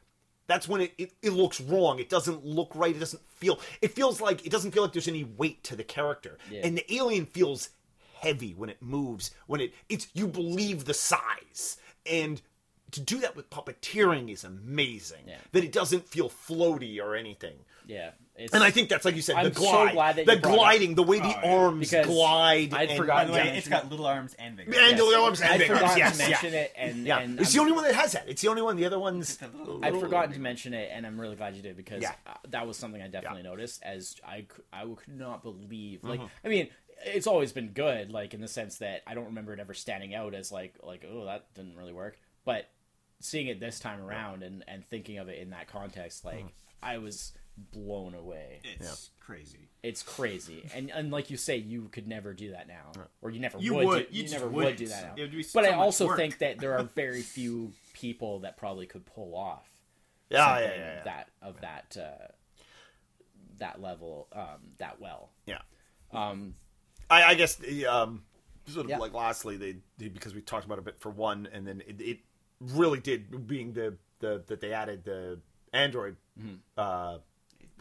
[0.46, 1.98] that's when it, it, it looks wrong.
[1.98, 2.94] It doesn't look right.
[2.94, 3.60] It doesn't feel.
[3.80, 6.38] It feels like it doesn't feel like there's any weight to the character.
[6.50, 6.62] Yeah.
[6.64, 7.70] And the alien feels
[8.20, 9.30] heavy when it moves.
[9.46, 12.42] When it it's you believe the size and.
[12.94, 15.20] To do that with puppeteering is amazing.
[15.24, 15.36] Yeah.
[15.52, 17.54] That it doesn't feel floaty or anything.
[17.86, 18.10] Yeah,
[18.40, 20.34] it's, And I think that's like you said, I'm the so glide, glad that the
[20.34, 22.74] you brought it gliding, the way the Oh, arms Because glide.
[22.74, 24.66] I'd and, forgotten By the way, it's got little arms and big.
[24.68, 24.96] And arms.
[24.98, 25.80] the arms and I big arms.
[25.82, 26.28] forgot Yes, to yeah.
[26.30, 28.28] mention it, and Yeah, and it's I'm- the only one that has that.
[28.28, 28.76] It's the only one.
[28.76, 31.76] The other ones, little- I'd forgotten to mention it, and I'm really glad you did
[31.76, 32.12] because Yeah.
[32.26, 33.82] uh, that was something I definitely noticed.
[33.82, 36.08] As I, I could not believe, Mm-hmm.
[36.08, 36.68] like, I mean,
[37.04, 40.14] it's always been good, like in the sense that I don't remember it ever standing
[40.14, 42.18] out as like, like, oh, that didn't really work.
[42.44, 42.68] But
[43.20, 46.46] seeing it this time around and and thinking of it in that context, like, Mm-hmm.
[46.82, 47.32] I was
[47.72, 48.60] blown away.
[48.64, 49.68] It's crazy.
[49.82, 52.92] It's crazy, and and like you say, you could never do that now,
[53.22, 53.86] or you never You would.
[53.86, 54.10] would.
[54.10, 54.76] do, You you never would wouldn't.
[54.78, 55.14] do that now.
[55.16, 56.16] It would be but so I much also work.
[56.18, 59.68] think that there are very few people that probably could pull off
[60.30, 61.02] yeah, yeah, yeah, yeah.
[61.04, 62.26] that of that uh,
[63.58, 65.30] that level um, that well.
[65.46, 65.58] yeah.
[66.12, 66.54] Um,
[67.08, 68.22] I, I guess the, um,
[68.66, 68.98] sort of Yeah.
[68.98, 71.82] like lastly, they, they because we talked about it a bit for one, and then
[71.86, 72.18] it, it
[72.60, 75.40] really did being the the that they added the
[75.72, 76.16] android
[76.76, 77.18] uh,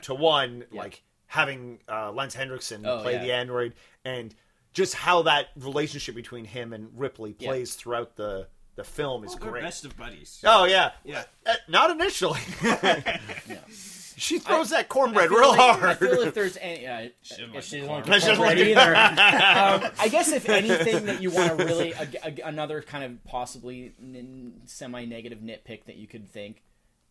[0.04, 0.66] to one.
[0.72, 0.82] Yeah.
[0.82, 3.24] like having uh, Lance Henriksen Oh, play yeah.
[3.24, 3.74] the android,
[4.04, 4.34] and
[4.74, 7.50] just how that relationship between him and Ripley Yeah.
[7.50, 9.64] plays throughout the the film is Well, great.
[9.64, 10.42] best of buddies.
[10.46, 11.24] Oh yeah, Yeah.
[11.46, 12.40] Uh, not initially.
[14.18, 15.98] She throws that cornbread I real like- I hard.
[16.00, 18.22] feel if there's any, uh, Shouldn't like she the doesn't like cornbread.
[18.22, 18.96] the cornbread either.
[19.86, 23.24] um, I guess if anything that you want to really a, a- another kind of
[23.24, 26.64] possibly n- semi-negative nitpick that you could think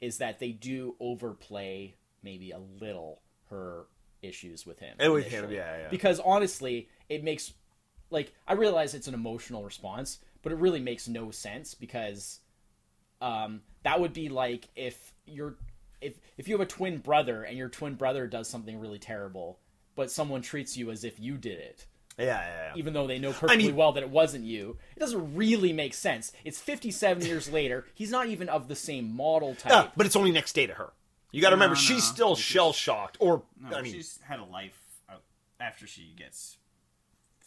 [0.02, 3.86] is that they do overplay maybe a little her
[4.23, 4.97] issues with him.
[4.99, 5.89] Eh, with him, yeah, yeah.
[5.90, 7.53] Because honestly, it makes
[8.11, 12.40] like I realize it's an emotional response, but it really makes no sense because
[13.20, 15.57] um, that would be like if you're
[16.01, 19.59] if if you have a twin brother and your twin brother does something really terrible,
[19.95, 21.86] but someone treats you as if you did it,
[22.19, 22.73] yeah, yeah, yeah.
[22.77, 24.77] even though they know perfectly mean- well that it wasn't you.
[24.97, 26.32] It doesn't really make sense.
[26.45, 27.86] It's 57 years later.
[27.95, 29.73] He's not even of the same model type.
[29.73, 30.93] Yeah, but it's only next day to her.
[31.31, 33.17] You got to remember, No, she's still shell shocked.
[33.21, 35.15] Or No, I mean, she's had a life uh,
[35.61, 36.57] after she gets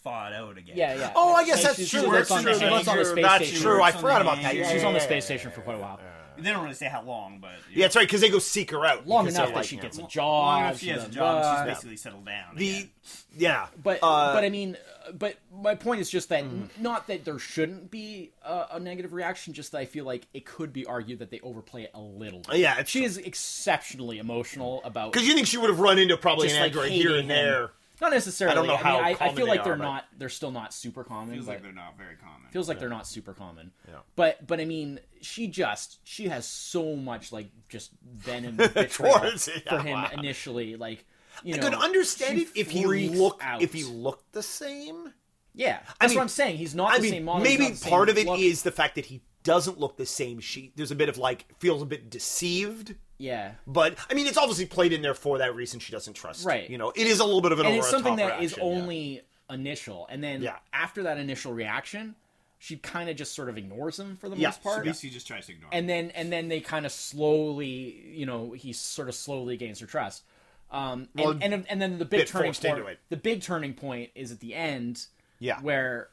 [0.06, 0.78] thawed out again.
[0.78, 1.12] Yeah, yeah.
[1.16, 2.08] Oh, I guess She- that's she true.
[2.10, 2.54] works That's on, true.
[2.60, 3.62] She on the That's space That's station.
[3.64, 3.82] true.
[3.82, 4.56] I forgot about that.
[4.56, 6.00] yeah, Yeah, She's on the space station for quite a while.
[6.38, 8.08] They don't really say how long, but Yeah, that's right.
[8.08, 9.08] Because they go seek her out.
[9.08, 10.24] Long because enough they're that like, she you gets a job.
[10.46, 11.42] long enough she has a job.
[11.42, 11.64] blah.
[11.66, 12.56] She's basically settled down.
[12.56, 12.90] the again.
[13.38, 14.78] yeah, But uh, but I mean,
[15.08, 16.70] uh, but my point is just that Mm.
[16.80, 20.46] not that there shouldn't be a, a negative reaction, just that I feel like it
[20.46, 22.40] could be argued that they overplay it a little.
[22.42, 22.58] Bit.
[22.60, 26.18] Yeah, it's she is exceptionally emotional about because you think she would have run into
[26.18, 27.70] probably just an like android here hating and him.
[28.02, 28.10] There.
[28.10, 28.52] Not necessarily.
[28.52, 30.06] I don't know how mean, I, I feel they like are, they're but- not.
[30.18, 31.34] They're still not super common.
[31.36, 32.50] feels like they're not very common.
[32.52, 33.72] feels like they're not super common.
[33.88, 33.96] Yeah.
[34.16, 39.18] But but I mean, she just she has so much like just venom and vitriol
[39.20, 40.10] Towards it, for him wow.
[40.14, 40.76] initially.
[40.76, 41.06] Like
[41.44, 43.62] you I know, could understand she it if he freaks looked out.
[43.62, 45.14] if he looked the same.
[45.56, 45.80] yeah.
[45.82, 46.58] I That's mean- what I'm saying.
[46.58, 47.44] He's not I the mean, same model.
[47.44, 48.74] maybe part of it is look.
[48.74, 50.40] the fact that he doesn't look the same.
[50.40, 52.96] She there's a bit of like feels a bit deceived.
[53.18, 53.52] yeah.
[53.68, 55.80] But I mean, it's obviously played in there for that reason.
[55.80, 56.46] She doesn't trust.
[56.46, 56.70] Right.
[56.70, 58.30] You know, it is a little bit of an and over it's the something top
[58.38, 58.82] that is reaction, yeah.
[58.82, 60.58] only initial, and then Yeah.
[60.74, 62.16] after that initial reaction,
[62.60, 64.84] she kind of just sort of ignores him for the Yeah, most part.
[64.84, 65.70] She basically just tries to ignore.
[65.74, 69.80] and then and then they kind of slowly, you know, he sort of slowly gains
[69.80, 70.24] her trust.
[70.72, 74.32] Um, and, Well, and and then the big turning point, the big turning point is
[74.32, 75.06] at the end,
[75.40, 75.60] Yeah.
[75.62, 76.10] where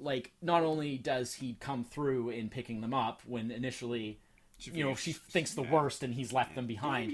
[0.00, 4.18] like not only does he come through in picking them up when initially,
[4.58, 7.12] you know, she thinks the worst and he's left them behind,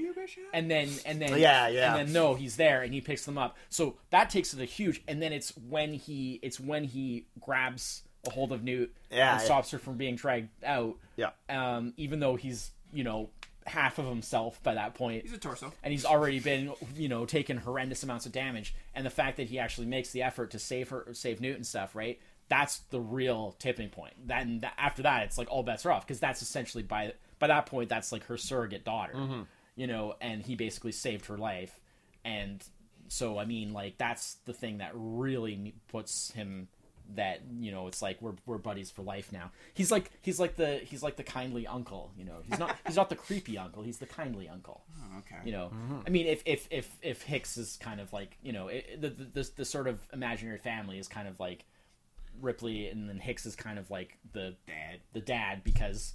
[0.52, 1.94] and then and then Yeah, yeah.
[1.96, 3.56] and then no, he's there and he picks them up.
[3.68, 8.02] So that takes it a huge, and then it's when he it's when he grabs
[8.26, 9.44] a hold of Newt Yeah, and yeah.
[9.44, 11.30] stops her from being dragged out Yeah.
[11.48, 13.30] um, even though he's you know
[13.66, 15.72] half of himself by that point, He's a torso.
[15.84, 19.48] and he's already been you know taken horrendous amounts of damage, and the fact that
[19.48, 22.20] he actually makes the effort to save her, save Newt and stuff, right?
[22.52, 24.12] That's the real tipping point.
[24.28, 27.14] That and that, after that, it's like all bets are off because that's essentially by
[27.38, 29.42] by that point that's like her surrogate daughter, Mm-hmm.
[29.74, 31.80] you know, and he basically saved her life,
[32.24, 32.62] and
[33.08, 36.68] so I mean like that's the thing that really puts him
[37.14, 39.50] that you know it's like we're we're buddies for life now.
[39.74, 42.36] He's like he's like the he's like the kindly uncle, you know.
[42.48, 43.82] He's not he's not the creepy uncle.
[43.82, 44.82] He's the kindly uncle.
[45.00, 45.40] Oh, okay.
[45.44, 45.70] You know.
[45.74, 45.98] Mm-hmm.
[46.06, 49.08] I mean, if if if if Hicks is kind of like you know it, the,
[49.08, 51.64] the the the sort of imaginary family is kind of like
[52.40, 55.00] Ripley, and then Hicks is kind of like the Dad.
[55.12, 56.14] the dad because.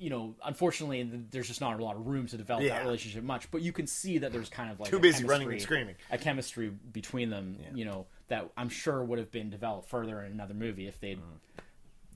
[0.00, 2.78] You know, unfortunately, there's just not a lot of room to develop Yeah.
[2.78, 3.50] that relationship much.
[3.50, 5.96] But you can see that there's kind of like Too busy running and screaming.
[6.12, 10.30] a chemistry between them, you know, that I'm sure would have been developed further in
[10.30, 11.22] another movie if they'd, mm.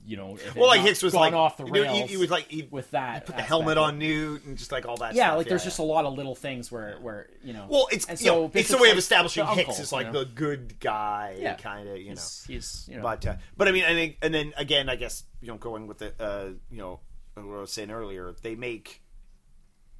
[0.05, 0.37] You know.
[0.55, 2.91] Well, like Hicks was like off the you know, he, he was like he with
[2.91, 5.13] that, put the helmet on Newt and just like all that.
[5.13, 5.37] Yeah, stuff.
[5.37, 5.67] like there's yeah.
[5.67, 7.67] just a lot of little things where, where you know.
[7.69, 10.13] Well, it's and you know, it's a way of establishing Hicks uncle, is like you
[10.13, 10.19] know?
[10.23, 11.55] the good guy, Yeah.
[11.55, 12.21] kind of, you know.
[12.47, 15.23] He's, you know, But uh, but I mean, I think, and then again, I guess
[15.41, 16.99] you know, going with the uh, you know
[17.35, 19.01] what I was saying earlier, they make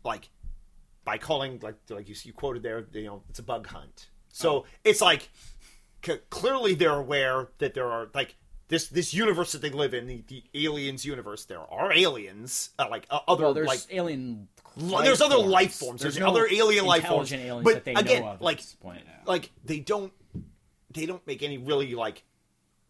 [0.03, 0.29] like
[1.05, 4.09] by calling like like you, you quoted there, you know, it's a bug hunt.
[4.29, 5.29] So it's like
[6.05, 8.35] c- clearly they're aware that there are like
[8.67, 11.45] this this universe that they live in, the, the aliens universe.
[11.45, 14.47] There are aliens, uh, like uh, other well, there's like alien.
[14.75, 16.01] Li- there's other life forms.
[16.01, 17.31] There's, no other alien life forms.
[17.31, 19.01] aliens but again, like at this point.
[19.25, 20.11] like they don't
[20.91, 22.23] they don't make any really like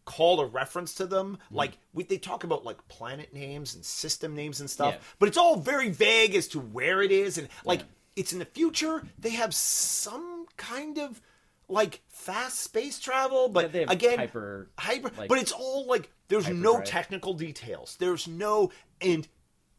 [0.06, 4.36] call or reference to them like we, they talk about like planet names and system
[4.36, 5.00] names and stuff Yeah.
[5.18, 7.84] but it's all very vague as to where it is and like
[8.18, 11.22] it's in the future they have some kind of
[11.70, 16.50] like fast space travel but Yeah, again hyper- hyper like, but it's all like there's
[16.50, 16.84] no hyperdrive.
[16.86, 18.72] technical details there's no
[19.02, 19.28] and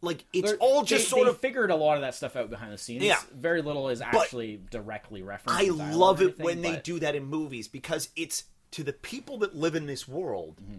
[0.01, 2.37] like it's They're- all just they, sort they of figured a lot of that stuff
[2.37, 3.05] out behind the scenes.
[3.05, 3.17] Yeah.
[3.35, 5.61] very little is actually directly referenced.
[5.63, 9.39] I love it anything, when they do that in movies because it's to the people
[9.39, 10.61] that live in this world.
[10.63, 10.79] Mm-hmm.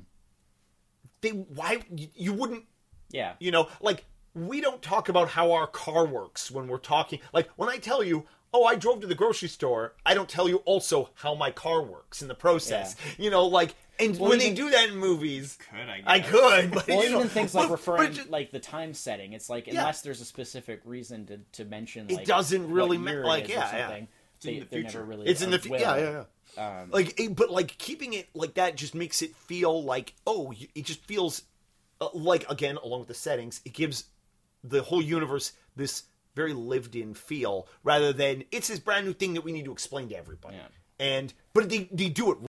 [1.22, 2.65] They why you wouldn't
[3.10, 4.06] Yeah, you know like
[4.36, 7.19] we don't talk about how our car works when we're talking.
[7.34, 8.26] Like when I tell you,
[8.56, 11.82] oh, I drove to the grocery store, I don't tell you also how my car
[11.82, 12.95] works in the process.
[13.18, 16.02] You know, like and Well, when they do that in movies, Could I?
[16.06, 16.72] I could.
[16.72, 19.49] But, Well, you know, even things like but- referring, just- like the time setting, it's
[19.49, 19.80] like Yeah.
[19.82, 23.27] unless there's a specific reason to, to mention, It doesn't really what ma- year it
[23.27, 23.88] like, yeah, yeah.
[23.88, 24.07] something, in
[24.41, 25.03] they, the never future.
[25.06, 25.27] really.
[25.27, 25.80] it's in the fu- will.
[25.80, 26.23] yeah, yeah,
[26.57, 26.82] yeah.
[26.82, 30.84] Um, like but like keeping it like that just makes it feel like oh it
[30.86, 31.41] just feels
[31.99, 34.06] uh, like again along with the settings it gives
[34.64, 36.03] the whole universe this
[36.35, 39.71] very lived in feel rather than it's this brand new thing that we need to
[39.71, 40.67] explain to everybody Yeah.
[40.99, 42.41] and but they, they do it